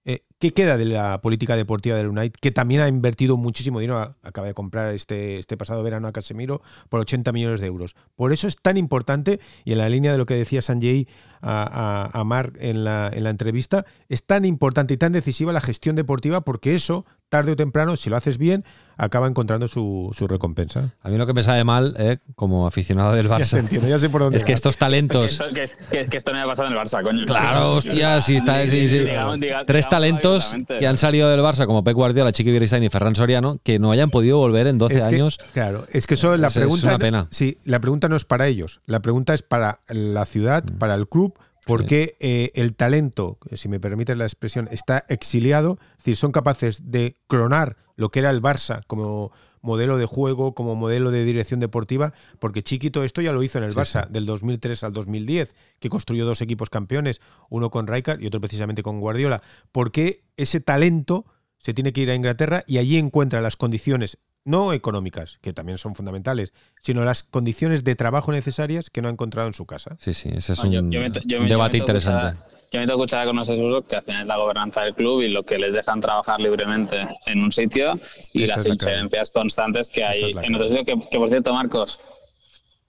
Eh, 0.04 0.24
¿Qué 0.40 0.50
queda 0.50 0.76
de 0.76 0.84
la 0.84 1.20
política 1.22 1.54
deportiva 1.54 1.96
del 1.96 2.08
United? 2.08 2.34
Que 2.40 2.50
también 2.50 2.80
ha 2.80 2.88
invertido 2.88 3.36
muchísimo 3.36 3.78
dinero. 3.78 4.16
Acaba 4.22 4.48
de 4.48 4.54
comprar 4.54 4.92
este, 4.94 5.38
este 5.38 5.56
pasado 5.56 5.82
verano 5.84 6.08
a 6.08 6.12
Casemiro 6.12 6.60
por 6.88 7.00
80 7.00 7.30
millones 7.30 7.60
de 7.60 7.68
euros. 7.68 7.94
Por 8.16 8.32
eso 8.32 8.48
es 8.48 8.56
tan 8.56 8.76
importante, 8.76 9.38
y 9.64 9.72
en 9.72 9.78
la 9.78 9.88
línea 9.88 10.10
de 10.10 10.18
lo 10.18 10.26
que 10.26 10.34
decía 10.34 10.60
Sanjay 10.60 11.06
a, 11.42 12.08
a, 12.14 12.20
a 12.20 12.24
Marc 12.24 12.56
en 12.60 12.84
la, 12.84 13.10
en 13.12 13.24
la 13.24 13.30
entrevista, 13.30 13.84
es 14.08 14.24
tan 14.24 14.44
importante 14.44 14.94
y 14.94 14.96
tan 14.96 15.12
decisiva 15.12 15.52
la 15.52 15.60
gestión 15.60 15.96
deportiva 15.96 16.40
porque 16.42 16.74
eso, 16.74 17.04
tarde 17.28 17.52
o 17.52 17.56
temprano, 17.56 17.96
si 17.96 18.08
lo 18.10 18.16
haces 18.16 18.38
bien, 18.38 18.64
acaba 18.96 19.26
encontrando 19.26 19.66
su, 19.68 20.10
su 20.12 20.28
recompensa. 20.28 20.94
A 21.02 21.08
mí 21.08 21.16
lo 21.16 21.26
que 21.26 21.32
me 21.32 21.42
sabe 21.42 21.64
mal, 21.64 21.94
eh, 21.98 22.18
como 22.36 22.66
aficionado 22.66 23.12
del 23.14 23.26
Ya 23.28 23.38
Barça, 23.38 23.58
entiende, 23.58 23.88
ya 23.88 23.98
sé 23.98 24.08
por 24.10 24.20
dónde 24.20 24.36
es 24.36 24.44
que 24.44 24.52
estos 24.52 24.76
talentos. 24.76 25.38
Que, 25.54 25.62
esto- 25.64 25.76
que- 25.90 26.04
que- 26.04 26.10
que 26.10 26.16
esto 26.18 26.30
no 26.32 26.38
me 26.38 26.44
ha 26.44 26.46
pasado 26.46 26.68
en 26.68 26.74
el 26.74 26.78
Barça, 26.78 27.02
coño. 27.02 27.24
Claro, 27.26 27.74
hostia, 27.74 28.20
sí 28.20 28.36
está, 28.36 28.62
sí, 28.66 28.88
sí. 28.88 28.98
Digamos- 29.00 29.38
Tres 29.66 29.88
talentos 29.88 30.56
que 30.78 30.86
han 30.86 30.96
salido 30.98 31.28
del 31.30 31.40
Barça, 31.40 31.66
como 31.66 31.82
Pep 31.82 31.94
Guardiola, 31.96 32.32
Chiqui 32.32 32.52
Beristain 32.52 32.84
y 32.84 32.90
Ferran 32.90 33.14
Soriano, 33.16 33.58
que 33.64 33.78
no 33.78 33.90
hayan 33.90 34.10
podido 34.10 34.38
volver 34.38 34.66
en 34.66 34.78
12 34.78 34.98
Es 34.98 35.06
que, 35.08 35.14
años. 35.16 35.38
Claro, 35.54 35.86
es 35.90 36.06
que 36.06 36.14
eso 36.14 36.36
la 36.36 36.48
Es- 36.48 36.56
es 36.56 36.60
pregunta. 36.60 36.88
una 36.88 36.98
pena. 36.98 37.26
Sí, 37.30 37.58
la 37.64 37.80
pregunta 37.80 38.08
no 38.08 38.16
es 38.16 38.24
para 38.26 38.46
ellos. 38.46 38.80
La 38.86 39.00
pregunta 39.00 39.32
es 39.34 39.42
para 39.42 39.80
la 39.88 40.26
ciudad, 40.26 40.64
Mm. 40.64 40.76
para 40.78 40.94
el 40.94 41.08
club, 41.08 41.31
porque 41.66 42.16
eh, 42.20 42.50
el 42.54 42.74
talento, 42.74 43.38
si 43.52 43.68
me 43.68 43.80
permites 43.80 44.16
la 44.16 44.24
expresión, 44.24 44.68
está 44.70 45.04
exiliado. 45.08 45.78
Es 45.92 45.98
decir, 45.98 46.16
son 46.16 46.32
capaces 46.32 46.90
de 46.90 47.16
clonar 47.28 47.76
lo 47.96 48.10
que 48.10 48.20
era 48.20 48.30
el 48.30 48.42
Barça 48.42 48.80
como 48.86 49.32
modelo 49.60 49.96
de 49.96 50.06
juego, 50.06 50.54
como 50.54 50.74
modelo 50.74 51.10
de 51.10 51.24
dirección 51.24 51.60
deportiva, 51.60 52.12
porque 52.40 52.62
Chiquito 52.62 53.04
esto 53.04 53.22
ya 53.22 53.32
lo 53.32 53.42
hizo 53.42 53.58
en 53.58 53.64
el 53.64 53.72
Sí, 53.72 53.78
Barça 53.78 54.08
del 54.08 54.26
2003 54.26 54.82
al 54.84 54.92
2010, 54.92 55.54
que 55.78 55.88
construyó 55.88 56.26
dos 56.26 56.40
equipos 56.40 56.68
campeones, 56.68 57.20
uno 57.48 57.70
con 57.70 57.86
Rijkaard 57.86 58.20
y 58.20 58.26
otro 58.26 58.40
precisamente 58.40 58.82
con 58.82 59.00
Guardiola. 59.00 59.40
Porque 59.70 60.24
ese 60.36 60.60
talento 60.60 61.26
se 61.58 61.74
tiene 61.74 61.92
que 61.92 62.00
ir 62.00 62.10
a 62.10 62.16
Inglaterra 62.16 62.64
y 62.66 62.78
allí 62.78 62.98
encuentra 62.98 63.40
las 63.40 63.56
condiciones 63.56 64.18
no 64.44 64.72
económicas, 64.72 65.38
que 65.40 65.52
también 65.52 65.78
son 65.78 65.94
fundamentales, 65.94 66.52
sino 66.80 67.04
las 67.04 67.22
condiciones 67.22 67.84
de 67.84 67.94
trabajo 67.94 68.32
necesarias 68.32 68.90
que 68.90 69.00
no 69.02 69.08
ha 69.08 69.12
encontrado 69.12 69.46
en 69.48 69.54
su 69.54 69.66
casa. 69.66 69.96
Sí, 70.00 70.12
sí, 70.14 70.30
ese 70.34 70.54
es 70.54 70.58
No, 70.64 70.70
un, 70.70 70.90
yo- 70.90 70.98
yo 70.98 71.00
meto- 71.00 71.20
yo 71.24 71.36
un 71.38 71.44
me- 71.44 71.48
yo 71.48 71.54
debate 71.54 71.78
interesante. 71.78 72.38
yo 72.72 72.80
me 72.80 72.86
tengo 72.86 73.00
escuchar 73.04 73.26
con 73.26 73.36
los 73.36 73.46
seguros 73.46 73.84
que 73.88 73.96
al 73.96 74.02
final 74.02 74.22
es 74.22 74.26
la 74.26 74.36
gobernanza 74.38 74.80
del 74.82 74.94
club 74.94 75.20
y 75.22 75.28
lo 75.28 75.44
que 75.44 75.58
les 75.58 75.72
dejan 75.74 76.00
trabajar 76.00 76.40
libremente 76.40 77.06
en 77.26 77.42
un 77.42 77.52
sitio 77.52 78.00
y 78.32 78.44
Esa 78.44 78.56
las 78.56 78.66
injerencias 78.66 79.30
constantes 79.30 79.88
que 79.88 80.00
Esa 80.00 80.10
hay 80.10 80.30
es 80.32 80.36
en 80.42 80.54
otros 80.54 80.70
sitios. 80.70 80.86
Que, 80.86 81.08
que, 81.10 81.18
por 81.18 81.28
cierto, 81.28 81.52
Marcos, 81.52 82.00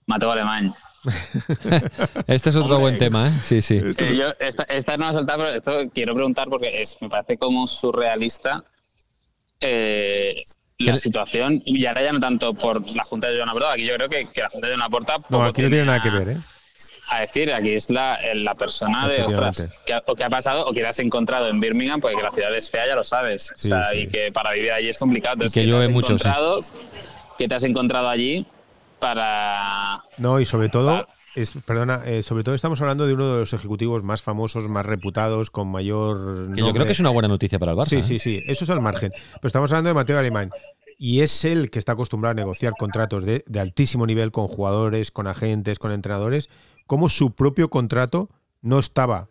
Mateo 0.06 0.32
Alemán. 0.32 0.74
Este 2.26 2.48
es 2.50 2.56
otro 2.56 2.76
Hombre, 2.76 2.78
buen 2.80 2.98
tema, 2.98 3.28
¿eh? 3.28 3.32
Sí, 3.42 3.60
sí. 3.60 3.76
Eh, 3.98 4.16
yo, 4.16 4.28
esta, 4.40 4.62
esta 4.64 4.96
no 4.96 5.06
la 5.06 5.12
soltado, 5.12 5.40
pero 5.44 5.54
esto 5.82 5.90
quiero 5.94 6.14
preguntar 6.14 6.48
porque 6.48 6.80
es, 6.82 6.96
me 7.02 7.10
parece 7.10 7.36
como 7.36 7.68
surrealista 7.68 8.64
eh, 9.60 10.42
la 10.90 10.92
¿Qué- 10.94 11.00
situación. 11.00 11.62
Y 11.64 11.84
ahora 11.86 12.02
ya 12.02 12.12
no 12.12 12.20
tanto 12.20 12.54
por 12.54 12.86
la 12.94 13.04
Junta 13.04 13.28
de 13.28 13.36
Joan 13.36 13.46
Laporta, 13.48 13.72
aquí 13.72 13.84
yo 13.86 13.94
creo 13.96 14.08
que, 14.08 14.26
que 14.26 14.40
la 14.42 14.48
Junta 14.48 14.66
de 14.68 14.72
Joan 14.74 14.80
Laporta. 14.80 15.16
No, 15.28 15.44
aquí 15.44 15.62
no 15.62 15.68
tiene 15.68 15.84
nada 15.84 16.02
que 16.02 16.10
ver, 16.10 16.28
¿eh? 16.30 16.36
A 17.10 17.20
decir, 17.20 17.52
aquí 17.52 17.70
es 17.72 17.90
la, 17.90 18.18
la 18.34 18.54
persona 18.54 19.06
de, 19.08 19.22
ostras, 19.22 19.66
que, 19.86 19.92
ha- 19.92 20.02
o 20.06 20.14
que 20.14 20.24
ha 20.24 20.30
pasado 20.30 20.64
o 20.66 20.72
que 20.72 20.80
te 20.80 20.86
has 20.86 20.98
encontrado 21.00 21.48
en 21.48 21.60
Birmingham, 21.60 22.00
porque 22.00 22.20
la 22.22 22.30
ciudad 22.32 22.54
es 22.56 22.70
fea, 22.70 22.86
ya 22.86 22.94
lo 22.96 23.04
sabes. 23.04 23.52
Sí, 23.56 23.68
o 23.68 23.70
sea, 23.70 23.84
sí. 23.84 23.96
y 23.98 24.06
que 24.08 24.32
para 24.32 24.52
vivir 24.52 24.72
allí 24.72 24.88
es 24.88 24.98
complicado. 24.98 25.34
Entonces, 25.34 25.52
que 25.54 25.60
¿qué 25.60 25.66
te 25.66 25.70
llueve 25.70 25.84
has 25.84 25.90
mucho, 25.90 26.06
sí. 26.18 26.26
encontrado- 26.26 26.60
¿Qué 27.36 27.48
te 27.48 27.54
has 27.54 27.64
encontrado 27.64 28.08
allí 28.08 28.46
para 28.98 30.02
No, 30.18 30.40
y 30.40 30.44
sobre 30.44 30.68
todo, 30.68 31.06
es, 31.34 31.52
perdona, 31.66 32.02
eh, 32.06 32.22
sobre 32.22 32.42
todo 32.44 32.54
estamos 32.54 32.80
hablando 32.80 33.06
de 33.06 33.14
uno 33.14 33.32
de 33.34 33.38
los 33.40 33.52
ejecutivos 33.52 34.02
más 34.02 34.22
famosos, 34.22 34.68
más 34.68 34.86
reputados, 34.86 35.50
con 35.50 35.68
mayor. 35.68 36.52
Que 36.54 36.60
yo 36.60 36.72
creo 36.72 36.86
que 36.86 36.92
es 36.92 37.00
una 37.00 37.10
buena 37.10 37.28
noticia 37.28 37.58
para 37.58 37.72
el 37.72 37.78
Barça. 37.78 37.86
Sí, 37.88 37.96
¿eh? 37.96 38.02
sí, 38.02 38.18
sí, 38.18 38.42
eso 38.46 38.64
es 38.64 38.70
al 38.70 38.80
margen. 38.80 39.12
Pero 39.34 39.46
estamos 39.46 39.70
hablando 39.72 39.88
de 39.90 39.94
Mateo 39.94 40.18
Alemán. 40.18 40.50
Y 41.04 41.20
es 41.20 41.44
él 41.44 41.70
que 41.70 41.78
está 41.78 41.92
acostumbrado 41.92 42.30
a 42.30 42.34
negociar 42.34 42.72
contratos 42.78 43.26
de, 43.26 43.44
de 43.46 43.60
altísimo 43.60 44.06
nivel 44.06 44.32
con 44.32 44.48
jugadores, 44.48 45.10
con 45.10 45.26
agentes, 45.26 45.78
con 45.78 45.92
entrenadores, 45.92 46.48
como 46.86 47.10
su 47.10 47.32
propio 47.32 47.68
contrato 47.68 48.30
no 48.62 48.78
estaba 48.78 49.28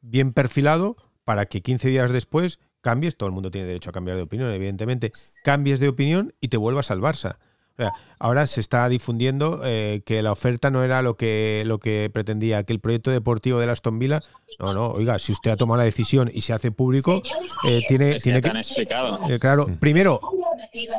bien 0.00 0.32
perfilado 0.32 0.96
para 1.22 1.46
que 1.46 1.62
15 1.62 1.90
días 1.90 2.10
después 2.10 2.58
cambies, 2.80 3.16
todo 3.16 3.28
el 3.28 3.32
mundo 3.32 3.52
tiene 3.52 3.68
derecho 3.68 3.90
a 3.90 3.92
cambiar 3.92 4.16
de 4.16 4.24
opinión, 4.24 4.50
evidentemente, 4.50 5.12
cambies 5.44 5.78
de 5.78 5.86
opinión 5.86 6.34
y 6.40 6.48
te 6.48 6.56
vuelvas 6.56 6.90
al 6.90 7.00
Barça. 7.00 7.36
O 7.74 7.76
sea, 7.80 7.92
ahora 8.18 8.48
se 8.48 8.60
está 8.60 8.88
difundiendo 8.88 9.60
eh, 9.62 10.02
que 10.04 10.20
la 10.20 10.32
oferta 10.32 10.68
no 10.68 10.82
era 10.82 11.00
lo 11.00 11.16
que, 11.16 11.62
lo 11.64 11.78
que 11.78 12.10
pretendía, 12.12 12.64
que 12.64 12.72
el 12.72 12.80
proyecto 12.80 13.12
deportivo 13.12 13.60
de 13.60 13.66
la 13.66 13.72
Aston 13.72 14.00
Villa. 14.00 14.20
No, 14.58 14.74
no, 14.74 14.88
oiga, 14.88 15.20
si 15.20 15.30
usted 15.30 15.52
ha 15.52 15.56
tomado 15.56 15.78
la 15.78 15.84
decisión 15.84 16.28
y 16.34 16.40
se 16.40 16.52
hace 16.52 16.72
público, 16.72 17.22
eh, 17.68 17.84
tiene, 17.86 18.16
es 18.16 18.24
tiene 18.24 18.40
que 18.40 18.48
explicado? 18.48 19.20
eh, 19.30 19.38
claro, 19.38 19.66
primero, 19.78 20.20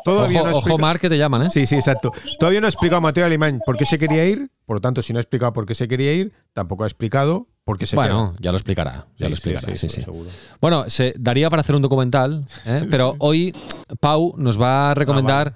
todavía 0.03 0.41
Ojo, 0.41 0.51
no 0.51 0.57
ojo, 0.57 0.77
Marc, 0.77 1.01
que 1.01 1.09
te 1.09 1.17
llaman, 1.17 1.43
¿eh? 1.43 1.49
Sí, 1.49 1.65
sí, 1.65 1.75
exacto. 1.75 2.11
Todavía 2.39 2.61
no 2.61 2.67
ha 2.67 2.69
explicado 2.69 3.01
Mateo 3.01 3.25
Alemán 3.25 3.61
por 3.65 3.77
qué 3.77 3.85
se 3.85 3.97
quería 3.97 4.25
ir, 4.25 4.49
por 4.65 4.77
lo 4.77 4.81
tanto, 4.81 5.01
si 5.01 5.13
no 5.13 5.19
ha 5.19 5.21
explicado 5.21 5.53
por 5.53 5.65
qué 5.65 5.73
se 5.73 5.87
quería 5.87 6.13
ir, 6.13 6.33
tampoco 6.53 6.83
ha 6.83 6.87
explicado 6.87 7.47
por 7.63 7.77
qué 7.77 7.85
se 7.85 7.95
Bueno, 7.95 8.31
queda. 8.31 8.39
ya 8.41 8.51
lo 8.51 8.57
explicará. 8.57 8.91
Ya 9.17 9.25
Sí, 9.27 9.29
lo 9.29 9.29
sí, 9.29 9.33
explicará, 9.33 9.67
sí, 9.67 9.75
sí, 9.75 9.89
sí. 9.95 10.01
seguro. 10.01 10.29
Bueno, 10.61 10.89
se 10.89 11.13
daría 11.17 11.49
para 11.49 11.61
hacer 11.61 11.75
un 11.75 11.81
documental, 11.81 12.45
¿eh? 12.65 12.85
pero 12.91 13.15
hoy 13.19 13.55
Pau 13.99 14.33
nos 14.37 14.59
va 14.59 14.91
a 14.91 14.93
recomendar. 14.93 15.55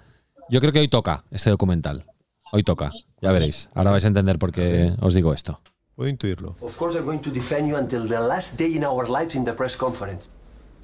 Yo 0.50 0.60
creo 0.60 0.72
que 0.72 0.80
hoy 0.80 0.88
toca 0.88 1.24
este 1.32 1.50
documental. 1.50 2.06
Hoy 2.52 2.64
toca. 2.64 2.92
Ya 3.22 3.32
veréis. 3.32 3.70
Ahora 3.74 3.92
vais 3.92 4.04
a 4.04 4.08
entender 4.08 4.38
por 4.38 4.52
qué 4.52 4.94
os 5.00 5.14
digo 5.14 5.34
esto. 5.34 5.60
Puedo 5.96 6.10
intuirlo. 6.10 6.56
Of 6.60 6.76
course, 6.78 6.98
I'm 6.98 7.06
going 7.06 7.20
to 7.20 7.32
defend 7.32 7.70
you 7.70 7.78
until 7.78 8.08
the 8.08 8.20
last 8.20 8.58
day 8.60 8.76
in 8.76 8.84
our 8.84 9.08
lives 9.08 9.36
in 9.36 9.46
the 9.46 9.54
press 9.54 9.78
conference. 9.78 10.30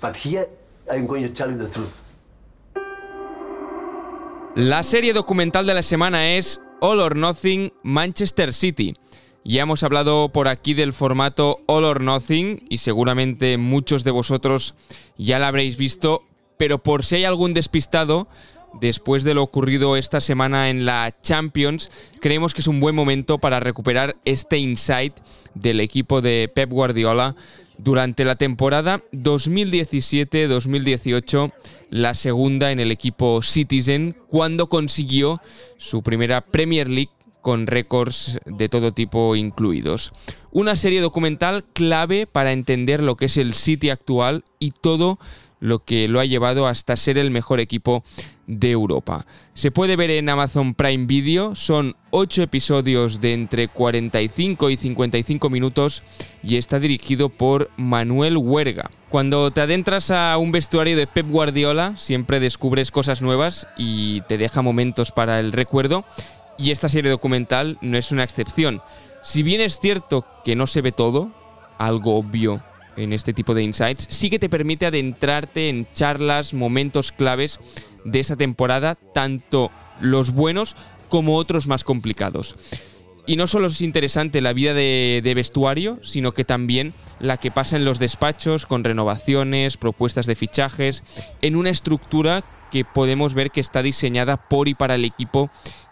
But 0.01 0.15
here, 0.15 0.47
I'm 0.89 1.05
going 1.05 1.23
to 1.27 1.33
tell 1.33 1.51
you 1.51 1.57
the 1.57 1.67
truth. 1.71 2.03
La 4.55 4.83
serie 4.83 5.13
documental 5.13 5.67
de 5.67 5.75
la 5.75 5.83
semana 5.83 6.35
es 6.35 6.59
All 6.81 6.99
or 6.99 7.15
Nothing 7.15 7.71
Manchester 7.83 8.53
City. 8.53 8.95
Ya 9.45 9.61
hemos 9.61 9.83
hablado 9.83 10.29
por 10.29 10.47
aquí 10.47 10.73
del 10.73 10.91
formato 10.91 11.59
All 11.67 11.85
or 11.85 12.01
Nothing 12.01 12.65
y 12.67 12.79
seguramente 12.79 13.57
muchos 13.57 14.03
de 14.03 14.09
vosotros 14.11 14.73
ya 15.17 15.37
la 15.37 15.49
habréis 15.49 15.77
visto, 15.77 16.23
pero 16.57 16.81
por 16.81 17.05
si 17.05 17.17
hay 17.17 17.25
algún 17.25 17.53
despistado, 17.53 18.27
después 18.73 19.23
de 19.23 19.35
lo 19.35 19.43
ocurrido 19.43 19.95
esta 19.95 20.19
semana 20.19 20.69
en 20.69 20.83
la 20.85 21.15
Champions, 21.21 21.91
creemos 22.19 22.55
que 22.55 22.61
es 22.61 22.67
un 22.67 22.79
buen 22.79 22.95
momento 22.95 23.37
para 23.37 23.59
recuperar 23.59 24.15
este 24.25 24.57
insight 24.57 25.13
del 25.53 25.79
equipo 25.79 26.21
de 26.21 26.51
Pep 26.53 26.71
Guardiola 26.71 27.35
durante 27.77 28.25
la 28.25 28.35
temporada 28.35 29.03
2017-2018, 29.13 31.53
la 31.89 32.13
segunda 32.15 32.71
en 32.71 32.79
el 32.79 32.91
equipo 32.91 33.41
Citizen, 33.41 34.15
cuando 34.27 34.67
consiguió 34.67 35.41
su 35.77 36.03
primera 36.03 36.41
Premier 36.41 36.89
League 36.89 37.11
con 37.41 37.67
récords 37.67 38.39
de 38.45 38.69
todo 38.69 38.91
tipo 38.91 39.35
incluidos. 39.35 40.11
Una 40.51 40.75
serie 40.75 41.01
documental 41.01 41.63
clave 41.73 42.27
para 42.27 42.51
entender 42.51 43.01
lo 43.01 43.15
que 43.15 43.25
es 43.25 43.37
el 43.37 43.53
City 43.53 43.89
actual 43.89 44.43
y 44.59 44.71
todo 44.71 45.19
lo 45.59 45.83
que 45.83 46.07
lo 46.07 46.19
ha 46.19 46.25
llevado 46.25 46.67
hasta 46.67 46.95
ser 46.97 47.17
el 47.17 47.31
mejor 47.31 47.59
equipo 47.59 48.03
de 48.49 48.71
Europa. 48.71 49.25
Se 49.53 49.69
puede 49.69 49.95
ver 49.95 50.09
en 50.09 50.27
Amazon 50.27 50.73
Prime 50.73 51.05
Video, 51.05 51.55
son 51.55 51.95
8 52.09 52.43
episodios 52.43 53.21
de 53.21 53.33
entre 53.33 53.67
45 53.67 54.71
y 54.71 54.77
55 54.77 55.49
minutos 55.49 56.03
y 56.41 56.57
está 56.57 56.79
dirigido 56.79 57.29
por 57.29 57.69
Manuel 57.77 58.37
Huerga. 58.37 58.89
Cuando 59.09 59.51
te 59.51 59.61
adentras 59.61 60.09
a 60.09 60.35
un 60.37 60.51
vestuario 60.51 60.97
de 60.97 61.05
Pep 61.05 61.29
Guardiola, 61.29 61.95
siempre 61.97 62.39
descubres 62.39 62.89
cosas 62.89 63.21
nuevas 63.21 63.67
y 63.77 64.21
te 64.21 64.39
deja 64.39 64.63
momentos 64.63 65.11
para 65.11 65.39
el 65.39 65.51
recuerdo 65.51 66.03
y 66.57 66.71
esta 66.71 66.89
serie 66.89 67.11
documental 67.11 67.77
no 67.81 67.97
es 67.97 68.11
una 68.11 68.23
excepción. 68.23 68.81
Si 69.21 69.43
bien 69.43 69.61
es 69.61 69.79
cierto 69.79 70.25
que 70.43 70.55
no 70.55 70.65
se 70.65 70.81
ve 70.81 70.91
todo, 70.91 71.31
algo 71.77 72.17
obvio 72.17 72.63
en 72.99 73.13
este 73.13 73.33
tipo 73.33 73.53
de 73.53 73.63
insights, 73.63 74.07
sí 74.09 74.29
que 74.29 74.39
te 74.39 74.49
permite 74.49 74.85
adentrarte 74.85 75.69
en 75.69 75.87
charlas, 75.93 76.53
momentos 76.53 77.11
claves 77.11 77.59
de 78.03 78.19
esa 78.19 78.35
temporada, 78.35 78.95
tanto 78.95 79.71
los 80.01 80.31
buenos 80.31 80.75
como 81.09 81.35
otros 81.35 81.67
más 81.67 81.83
complicados. 81.83 82.55
Y 83.25 83.35
no 83.35 83.45
solo 83.45 83.67
es 83.67 83.81
interesante 83.81 84.41
la 84.41 84.53
vida 84.53 84.73
de, 84.73 85.21
de 85.23 85.33
vestuario, 85.35 85.99
sino 86.01 86.31
que 86.31 86.45
también 86.45 86.93
la 87.19 87.37
que 87.37 87.51
pasa 87.51 87.75
en 87.75 87.85
los 87.85 87.99
despachos 87.99 88.65
con 88.65 88.83
renovaciones, 88.83 89.77
propuestas 89.77 90.25
de 90.25 90.35
fichajes, 90.35 91.03
en 91.41 91.55
una 91.55 91.69
estructura 91.69 92.43
que 92.71 92.85
podemos 92.85 93.33
ver 93.33 93.51
que 93.51 93.61
está 93.61 93.83
diseñada 93.83 94.37
por 94.47 94.67
y 94.67 94.73
para 94.73 94.95
el 94.95 95.05
equipo 95.05 95.49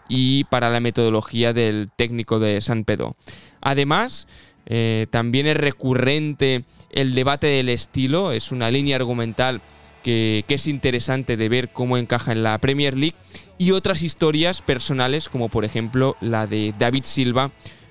y 0.08 0.44
para 0.44 0.70
la 0.70 0.80
metodología 0.80 1.52
del 1.52 1.90
técnico 1.94 2.38
de 2.40 2.60
San 2.60 2.84
Pedro. 2.84 3.16
Además, 3.60 4.26
eh, 4.68 5.06
también 5.10 5.46
es 5.46 5.56
recurrente 5.56 6.64
el 6.90 7.14
debate 7.14 7.46
del 7.46 7.70
estilo, 7.70 8.32
es 8.32 8.52
una 8.52 8.70
línea 8.70 8.96
argumental 8.96 9.62
que, 10.02 10.44
que 10.46 10.54
es 10.54 10.66
interesante 10.66 11.36
de 11.36 11.48
ver 11.48 11.70
cómo 11.70 11.96
encaja 11.96 12.32
en 12.32 12.42
la 12.42 12.58
Premier 12.58 12.96
League 12.96 13.16
y 13.56 13.70
otras 13.72 14.02
historias 14.02 14.62
personales 14.62 15.28
como 15.28 15.48
por 15.48 15.64
ejemplo 15.64 16.16
la 16.20 16.46
de 16.46 16.74
David 16.78 17.04
Silva, 17.04 17.50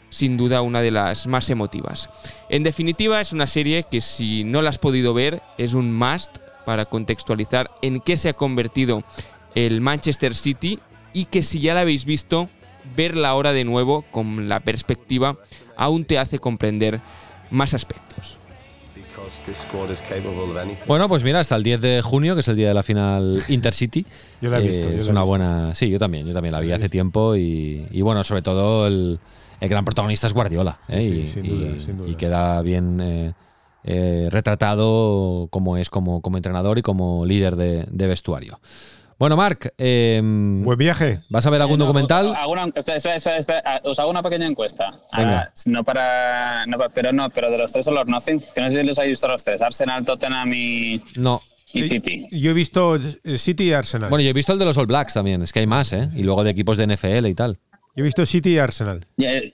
sin 0.09 0.37
duda 0.37 0.61
una 0.61 0.81
de 0.81 0.91
las 0.91 1.27
más 1.27 1.49
emotivas. 1.49 2.09
En 2.49 2.63
definitiva 2.63 3.19
es 3.21 3.33
una 3.33 3.47
serie 3.47 3.85
que 3.89 4.01
si 4.01 4.43
no 4.43 4.61
la 4.61 4.69
has 4.69 4.77
podido 4.77 5.13
ver 5.13 5.41
es 5.57 5.73
un 5.73 5.93
must 5.93 6.37
para 6.65 6.85
contextualizar 6.85 7.71
en 7.81 8.01
qué 8.01 8.17
se 8.17 8.29
ha 8.29 8.33
convertido 8.33 9.03
el 9.55 9.81
Manchester 9.81 10.35
City 10.35 10.79
y 11.13 11.25
que 11.25 11.41
si 11.41 11.59
ya 11.59 11.73
la 11.73 11.81
habéis 11.81 12.05
visto, 12.05 12.49
verla 12.95 13.29
ahora 13.29 13.53
de 13.53 13.63
nuevo 13.63 14.03
con 14.11 14.49
la 14.49 14.59
perspectiva 14.59 15.37
aún 15.77 16.03
te 16.05 16.19
hace 16.19 16.39
comprender 16.39 16.99
más 17.51 17.73
aspectos. 17.73 18.37
Bueno, 20.87 21.09
pues 21.09 21.23
mira, 21.23 21.39
hasta 21.39 21.55
el 21.55 21.63
10 21.63 21.81
de 21.81 22.01
junio, 22.01 22.35
que 22.35 22.41
es 22.41 22.47
el 22.47 22.55
día 22.55 22.67
de 22.69 22.73
la 22.73 22.83
final 22.83 23.41
Intercity. 23.49 24.05
Yo 24.41 24.49
la 24.49 24.57
he 24.59 24.61
eh, 24.61 24.67
visto, 24.67 24.89
yo 24.89 24.95
es 24.95 25.03
la 25.03 25.07
he 25.07 25.11
una 25.11 25.21
visto. 25.21 25.25
buena. 25.29 25.75
Sí, 25.75 25.89
yo 25.89 25.99
también, 25.99 26.25
yo 26.27 26.33
también 26.33 26.51
la 26.53 26.59
vi 26.59 26.71
hace 26.71 26.89
tiempo 26.89 27.35
y, 27.35 27.85
y 27.91 28.01
bueno, 28.01 28.23
sobre 28.23 28.41
todo 28.41 28.87
el, 28.87 29.19
el 29.59 29.69
gran 29.69 29.85
protagonista 29.85 30.27
es 30.27 30.33
Guardiola. 30.33 30.79
¿eh? 30.87 31.01
Sí, 31.01 31.21
y, 31.23 31.27
sin 31.27 31.45
y- 31.45 31.49
duda, 31.49 31.79
sin 31.79 31.97
duda. 31.97 32.09
y 32.09 32.15
queda 32.15 32.61
bien 32.61 32.99
eh, 33.01 33.33
eh, 33.83 34.27
retratado 34.31 35.47
como 35.51 35.77
es 35.77 35.89
como, 35.89 36.21
como 36.21 36.37
entrenador 36.37 36.77
y 36.77 36.81
como 36.81 37.25
líder 37.25 37.55
de, 37.55 37.85
de 37.89 38.07
vestuario. 38.07 38.59
Bueno, 39.19 39.35
Marc, 39.35 39.73
eh, 39.79 40.21
Buen 40.23 40.77
viaje. 40.77 41.21
¿vas 41.29 41.45
a 41.45 41.49
ver 41.49 41.59
algún 41.61 41.75
Eh, 41.75 41.79
no, 41.79 41.85
documental? 41.85 42.35
hago 42.35 42.51
una- 42.51 42.65
espera, 42.65 42.97
espera, 42.97 43.15
espera, 43.15 43.37
espera, 43.37 43.81
os 43.83 43.97
hago 43.99 44.11
una 44.11 44.21
pequeña 44.21 44.45
encuesta. 44.45 44.91
Venga. 45.15 45.41
Ah, 45.41 45.53
no 45.65 45.83
para, 45.83 46.65
no 46.67 46.77
para- 46.77 46.89
pero 46.93 47.11
no, 47.11 47.29
pero 47.31 47.49
de 47.49 47.57
los 47.57 47.71
tres 47.71 47.87
All 47.87 47.97
or 47.97 48.07
Nothing, 48.07 48.39
que 48.53 48.61
no 48.61 48.69
sé 48.69 48.79
si 48.81 48.83
los 48.85 48.97
habéis 48.99 49.13
visto 49.13 49.25
a 49.25 49.31
los 49.31 49.43
tres, 49.43 49.61
Arsenal, 49.63 50.05
Tottenham 50.05 50.53
y, 50.53 51.01
No. 51.15 51.41
y 51.73 51.89
City. 51.89 52.27
Yo 52.31 52.51
he 52.51 52.53
visto 52.53 52.95
eh, 52.97 53.37
City 53.39 53.69
y 53.69 53.73
Arsenal. 53.73 54.09
Bueno, 54.09 54.21
yo 54.23 54.29
he 54.29 54.33
visto 54.33 54.53
el 54.53 54.59
de 54.59 54.65
los 54.65 54.77
All 54.77 54.85
Blacks 54.85 55.15
también, 55.15 55.41
es 55.41 55.51
que 55.51 55.61
hay 55.61 55.67
más, 55.67 55.93
¿eh? 55.93 56.09
Y 56.15 56.21
luego 56.21 56.43
de 56.43 56.51
equipos 56.51 56.77
de 56.77 56.83
NFL 56.85 57.25
y 57.27 57.33
tal. 57.33 57.57
Yo 57.95 58.01
he 58.01 58.03
visto 58.03 58.23
City 58.25 58.51
y 58.53 58.57
Arsenal. 58.59 59.07
Eh, 59.17 59.53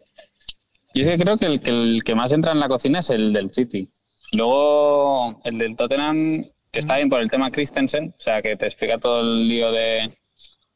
Yo 0.94 1.04
es 1.04 1.08
que 1.08 1.18
creo 1.18 1.38
que 1.38 1.46
el, 1.46 1.62
que 1.62 1.70
el 1.72 2.04
que 2.04 2.16
más 2.16 2.34
entra 2.34 2.52
en 2.52 2.60
la 2.60 2.68
cocina 2.68 3.00
es 3.00 3.10
el 3.12 3.32
del 3.32 3.52
City. 3.54 3.90
Luego 4.34 5.40
el 5.46 5.58
del 5.58 5.76
Tottenham, 5.78 6.44
que 6.74 6.80
está 6.80 6.98
bien 6.98 7.08
por 7.10 7.22
el 7.22 7.30
tema 7.30 7.52
Christensen, 7.52 8.14
o 8.18 8.22
sea, 8.22 8.42
que 8.42 8.56
te 8.58 8.66
explica 8.66 8.98
todo 8.98 9.22
el 9.22 9.48
lío 9.48 9.72
de, 9.72 10.12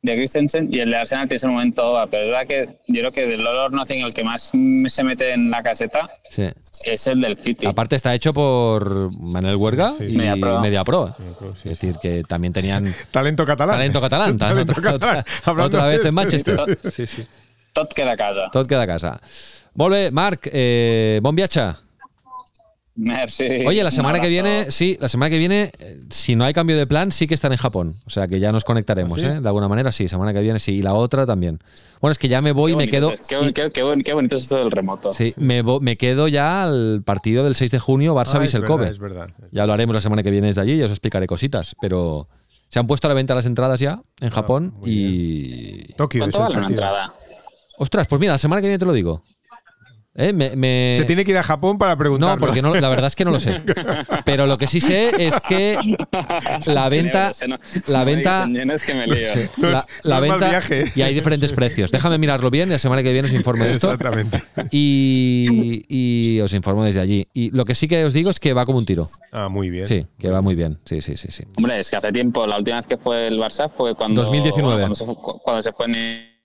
de 0.04 0.16
Christensen 0.16 0.70
y 0.72 0.80
el 0.80 0.92
de 0.92 0.96
Arsenal 0.98 1.28
tiene 1.28 1.38
ese 1.38 1.48
momento, 1.48 2.08
pero 2.12 2.24
es 2.24 2.30
verdad 2.32 2.48
que 2.48 2.70
yo 2.88 3.00
creo 3.02 3.12
que 3.12 3.26
del 3.26 3.46
or 3.48 3.74
Nothing 3.74 4.06
el 4.06 4.14
que 4.14 4.24
más 4.24 4.52
se 4.88 5.04
mete 5.04 5.34
en 5.34 5.50
la 5.50 5.64
caseta 5.64 6.08
Sí. 6.30 6.48
es 6.86 7.08
el 7.08 7.20
del 7.20 7.42
City. 7.42 7.66
Aparte 7.66 7.96
está 7.96 8.14
hecho 8.14 8.32
por 8.32 9.12
Manuel 9.20 9.56
Huerga 9.56 9.96
Sí, 9.98 10.04
y 10.06 10.12
sí. 10.12 10.18
Media 10.18 10.36
Media 10.36 10.84
Pro. 10.84 11.16
Pro. 11.18 11.36
Pro, 11.40 11.56
sí, 11.56 11.70
es 11.70 11.80
decir, 11.80 11.96
que 12.00 12.22
también 12.28 12.54
tenían 12.54 12.94
Talento 13.10 13.44
catalán. 13.44 13.78
talento 13.78 14.00
catalán. 14.00 14.38
Talento 14.38 14.74
otra, 14.74 14.84
catalán. 14.84 15.26
otra- 15.66 15.88
vez 15.88 16.06
en 16.06 16.14
Manchester. 16.14 16.80
Sí, 16.92 17.08
sí. 17.08 17.28
Tot 17.74 17.92
queda 17.92 18.12
a 18.12 18.18
casa. 18.18 18.50
Tot 18.52 18.68
queda 18.70 18.84
a 18.84 18.88
casa. 18.88 19.20
Bé, 19.74 20.12
Marc, 20.12 20.48
eh, 20.54 21.20
bon 21.24 21.36
viatge. 21.36 21.74
Merci. 23.00 23.46
Oye, 23.66 23.84
la 23.84 23.92
semana 23.92 24.20
que 24.20 24.28
viene, 24.28 24.72
sí, 24.72 24.98
la 25.00 25.08
semana 25.08 25.30
que 25.30 25.38
viene, 25.38 25.72
eh, 25.78 26.02
si 26.10 26.36
no 26.36 26.46
hay 26.46 26.54
cambio 26.54 26.76
de 26.76 26.88
plan, 26.88 27.12
sí 27.12 27.28
que 27.28 27.36
están 27.36 27.52
en 27.52 27.60
Japón. 27.60 27.96
O 28.06 28.10
sea 28.10 28.28
que 28.28 28.40
ya 28.40 28.52
nos 28.52 28.64
conectaremos, 28.64 29.18
¿Ah, 29.18 29.20
sí? 29.22 29.26
¿eh? 29.28 29.40
De 29.42 29.48
alguna 29.48 29.68
manera, 29.68 29.92
sí, 29.92 30.08
semana 30.08 30.34
que 30.34 30.42
viene 30.42 30.60
sí. 30.60 30.74
Y 30.74 30.82
la 30.82 30.96
otra 30.96 31.26
también. 31.28 31.60
Bueno, 32.02 32.12
es 32.12 32.18
que 32.18 32.28
ya 32.28 32.42
me 32.42 32.54
voy 32.54 32.72
y 32.72 32.76
me 32.76 32.88
quedo. 32.88 33.12
es- 33.14 33.28
Qué, 33.28 33.38
bon- 33.38 33.54
qué- 33.54 33.72
qué 33.72 33.84
bon- 33.84 34.02
qué 34.02 34.14
bonito 34.14 34.36
es 34.36 34.44
esto 34.44 34.58
del 34.58 34.72
remoto. 34.72 35.14
Sí, 35.14 35.34
me, 35.38 35.62
me 35.64 35.96
quedo 35.96 36.28
ya 36.28 36.64
al 36.64 37.04
partido 37.06 37.44
del 37.44 37.54
6 37.54 37.70
de 37.72 37.78
junio, 37.80 38.18
Ah, 38.18 38.24
Barça 38.26 38.44
es 38.44 38.54
el 38.56 38.62
verdad, 38.62 38.76
Kobe. 38.76 38.90
es 38.90 38.98
verdad. 39.00 39.30
Ya 39.52 39.62
hablaremos 39.62 39.94
la 39.94 40.02
semana 40.02 40.24
que 40.24 40.32
viene 40.32 40.48
desde 40.48 40.62
allí 40.62 40.74
y 40.74 40.82
os 40.82 40.90
explicaré 40.92 41.28
cositas. 41.28 41.76
Pero 41.80 42.28
se 42.70 42.80
han 42.80 42.88
puesto 42.88 43.08
a 43.08 43.10
la 43.10 43.14
venta 43.14 43.36
las 43.36 43.46
entradas 43.46 43.80
ya 43.80 44.02
en 44.22 44.32
Japón 44.32 44.74
Ah, 44.78 44.82
y. 44.86 45.94
Tokio 45.96 46.26
es 46.26 46.34
¿Cuánto 46.34 46.40
vale 46.40 46.58
una 46.58 46.68
entrada? 46.68 47.14
Ostras, 47.78 48.08
pues 48.08 48.20
mira, 48.20 48.34
la 48.34 48.40
semana 48.40 48.60
que 48.60 48.68
viene 48.70 48.80
te 48.80 48.86
lo 48.86 48.94
digo. 48.94 49.24
¿Eh? 50.20 50.34
Me, 50.34 50.56
me- 50.56 50.94
Se 50.98 51.04
tiene 51.06 51.24
que 51.24 51.30
ir 51.32 51.38
a 51.38 51.44
Japón 51.44 51.78
para 51.78 51.96
preguntar. 51.96 52.40
No, 52.40 52.46
porque 52.46 52.62
no, 52.64 52.74
la 52.74 52.90
verdad 52.90 53.06
es 53.06 53.16
que 53.16 53.24
no 53.24 53.30
lo 53.30 53.40
sé. 53.40 53.62
Pero 54.26 54.48
lo 54.48 54.58
que 54.58 54.66
sí 54.66 54.82
sé 54.82 55.12
es 55.28 55.40
que 55.48 55.78
la 56.66 56.90
venta, 56.90 57.32
la 57.88 58.04
venta, 58.04 58.48
la, 60.04 60.20
venta 60.20 60.60
y 60.96 61.02
hay 61.04 61.14
diferentes 61.14 61.54
precios. 61.54 61.92
Déjame 61.92 62.18
mirarlo 62.18 62.50
bien 62.50 62.70
y 62.70 62.72
la 62.72 62.80
semana 62.80 63.04
que 63.04 63.14
viene 63.14 63.28
os 63.28 63.34
informo 63.34 63.64
de 63.64 63.72
esto 63.72 63.94
Exactamente. 63.94 64.42
y, 64.72 65.86
y 65.88 66.40
os 66.42 66.52
informo 66.54 66.84
desde 66.84 67.00
allí. 67.00 67.28
Y 67.34 67.52
lo 67.52 67.66
que 67.66 67.76
sí 67.76 67.88
que 67.88 68.04
os 68.04 68.14
digo 68.14 68.32
es 68.32 68.40
que 68.40 68.54
va 68.54 68.66
como 68.66 68.80
un 68.80 68.86
tiro. 68.86 69.06
Ah, 69.32 69.50
muy 69.50 69.70
bien. 69.70 69.88
Sí, 69.88 70.08
que 70.18 70.30
va 70.30 70.42
muy 70.42 70.56
bien. 70.56 70.80
Sí, 70.86 71.00
sí, 71.02 71.16
sí, 71.16 71.28
sí. 71.30 71.44
Hombre, 71.58 71.80
es 71.80 71.90
que 71.92 71.96
hace 71.98 72.12
tiempo, 72.12 72.48
la 72.48 72.58
última 72.58 72.78
vez 72.78 72.88
que 72.88 72.98
fue 72.98 73.28
el 73.28 73.38
Barça 73.40 73.70
fue 73.70 73.94
cuando. 73.94 74.22
2019. 74.22 74.80
Cuando 74.82 74.96
se 74.96 75.06
fue, 75.06 75.16
cuando 75.44 75.62
se 75.62 75.72
fue 75.74 75.86
en. 75.86 76.37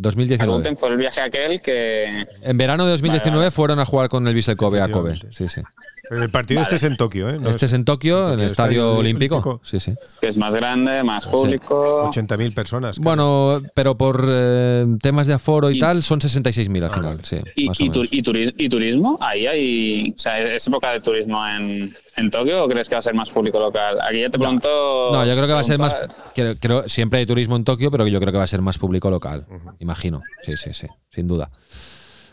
2019. 0.00 0.46
Pregunten, 0.62 0.76
fue 0.76 0.88
el 0.90 0.96
viaje 0.96 1.20
aquel 1.20 1.60
que. 1.60 2.26
En 2.42 2.56
verano 2.56 2.84
de 2.84 2.90
2019 2.92 3.30
Vale, 3.30 3.38
vale. 3.38 3.50
fueron 3.50 3.78
a 3.80 3.84
jugar 3.84 4.08
con 4.08 4.26
el 4.26 4.34
Vissel 4.34 4.56
Kobe 4.56 4.80
a 4.80 4.88
Kobe. 4.88 5.18
Sí, 5.30 5.48
sí. 5.48 5.62
Pero 6.10 6.24
el 6.24 6.30
partido 6.30 6.60
este 6.60 6.74
es 6.74 6.82
en 6.82 6.96
Tokio, 6.96 7.28
¿eh? 7.30 7.38
No 7.40 7.48
Este 7.50 7.66
es 7.66 7.72
en 7.72 7.84
Tokio, 7.84 8.26
en 8.34 8.40
el 8.40 8.46
Estadio 8.46 8.96
Olímpico. 8.96 9.36
Olímpico. 9.36 9.60
Sí, 9.64 9.78
sí. 9.78 9.94
que 10.20 10.26
es 10.26 10.36
más 10.36 10.52
grande, 10.56 11.04
más 11.04 11.26
público. 11.28 12.10
80.000 12.12 12.52
personas. 12.52 12.98
claro. 12.98 13.04
Bueno, 13.04 13.68
pero 13.74 13.96
por 13.96 14.26
eh, 14.28 14.86
temas 15.00 15.28
de 15.28 15.34
aforo 15.34 15.70
y, 15.70 15.76
Y- 15.76 15.80
tal, 15.80 16.02
son 16.02 16.18
66.000 16.20 16.82
al 16.82 16.90
final. 16.90 17.20
Sí, 17.24 17.36
Y, 17.54 17.68
más 17.68 17.80
y, 17.80 17.90
tu- 17.90 18.00
menos. 18.00 18.12
y 18.12 18.22
turi- 18.24 18.54
y 18.58 18.68
turismo, 18.68 19.18
ahí 19.22 19.46
hay. 19.46 20.14
O 20.16 20.18
sea, 20.18 20.40
¿es 20.40 20.66
época 20.66 20.90
de 20.90 21.00
turismo 21.00 21.46
en, 21.46 21.94
en 22.16 22.30
Tokio 22.32 22.64
o 22.64 22.68
crees 22.68 22.88
que 22.88 22.96
va 22.96 22.98
a 22.98 23.02
ser 23.02 23.14
más 23.14 23.30
público 23.30 23.60
local? 23.60 23.98
Aquí 24.02 24.20
ya 24.20 24.30
te 24.30 24.38
pregunto. 24.38 25.10
No, 25.12 25.24
yo 25.24 25.34
creo 25.34 25.46
que 25.46 25.52
va 25.54 25.60
a 25.60 25.64
ser 25.64 25.78
más. 25.78 25.96
Creo, 26.34 26.56
creo- 26.58 26.88
siempre 26.88 27.20
hay 27.20 27.26
turismo 27.26 27.54
en 27.54 27.62
Tokio, 27.62 27.88
pero 27.92 28.04
yo 28.08 28.18
creo 28.18 28.32
que 28.32 28.38
va 28.38 28.44
a 28.44 28.48
ser 28.48 28.62
más 28.62 28.78
público 28.78 29.10
local. 29.10 29.46
Imagino. 29.78 30.22
Sí, 30.42 30.56
sí, 30.56 30.72
sí. 30.72 30.88
Sin 31.08 31.28
duda. 31.28 31.50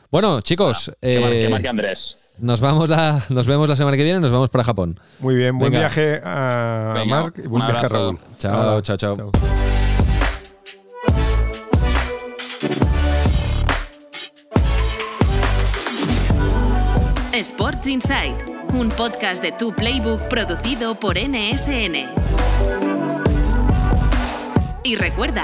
Bueno, 0.09 0.41
chicos, 0.41 0.91
Que 1.01 1.19
mar- 1.19 1.29
que 1.31 1.45
eh, 1.45 1.49
marque 1.49 1.67
Andrés. 1.67 2.29
nos 2.39 2.61
vamos 2.61 2.91
a, 2.91 3.23
nos 3.29 3.45
vemos 3.45 3.67
la 3.67 3.75
semana 3.75 3.97
que 3.97 4.03
viene. 4.03 4.19
Nos 4.19 4.31
vamos 4.31 4.49
para 4.49 4.63
Japón. 4.63 4.99
Muy 5.19 5.35
bien, 5.35 5.57
buen 5.57 5.71
Venga. 5.71 5.87
viaje 5.87 6.21
a 6.23 6.93
Venga, 6.95 7.05
Marc 7.21 7.37
y 7.39 7.47
buen 7.47 7.63
viaje 7.65 7.75
a 7.75 7.79
abrazo. 7.87 7.95
Raúl. 7.95 8.19
Chao, 8.37 8.61
Hala, 8.61 8.81
chao, 8.81 8.97
chao. 8.97 9.31
Sports 17.33 17.87
Insight, 17.87 18.35
un 18.73 18.89
podcast 18.89 19.41
de 19.43 19.51
Tu 19.51 19.71
Playbook 19.73 20.21
producido 20.27 20.95
por 20.99 21.17
NSN. 21.17 22.07
Y 24.83 24.95
recuerda, 24.95 25.43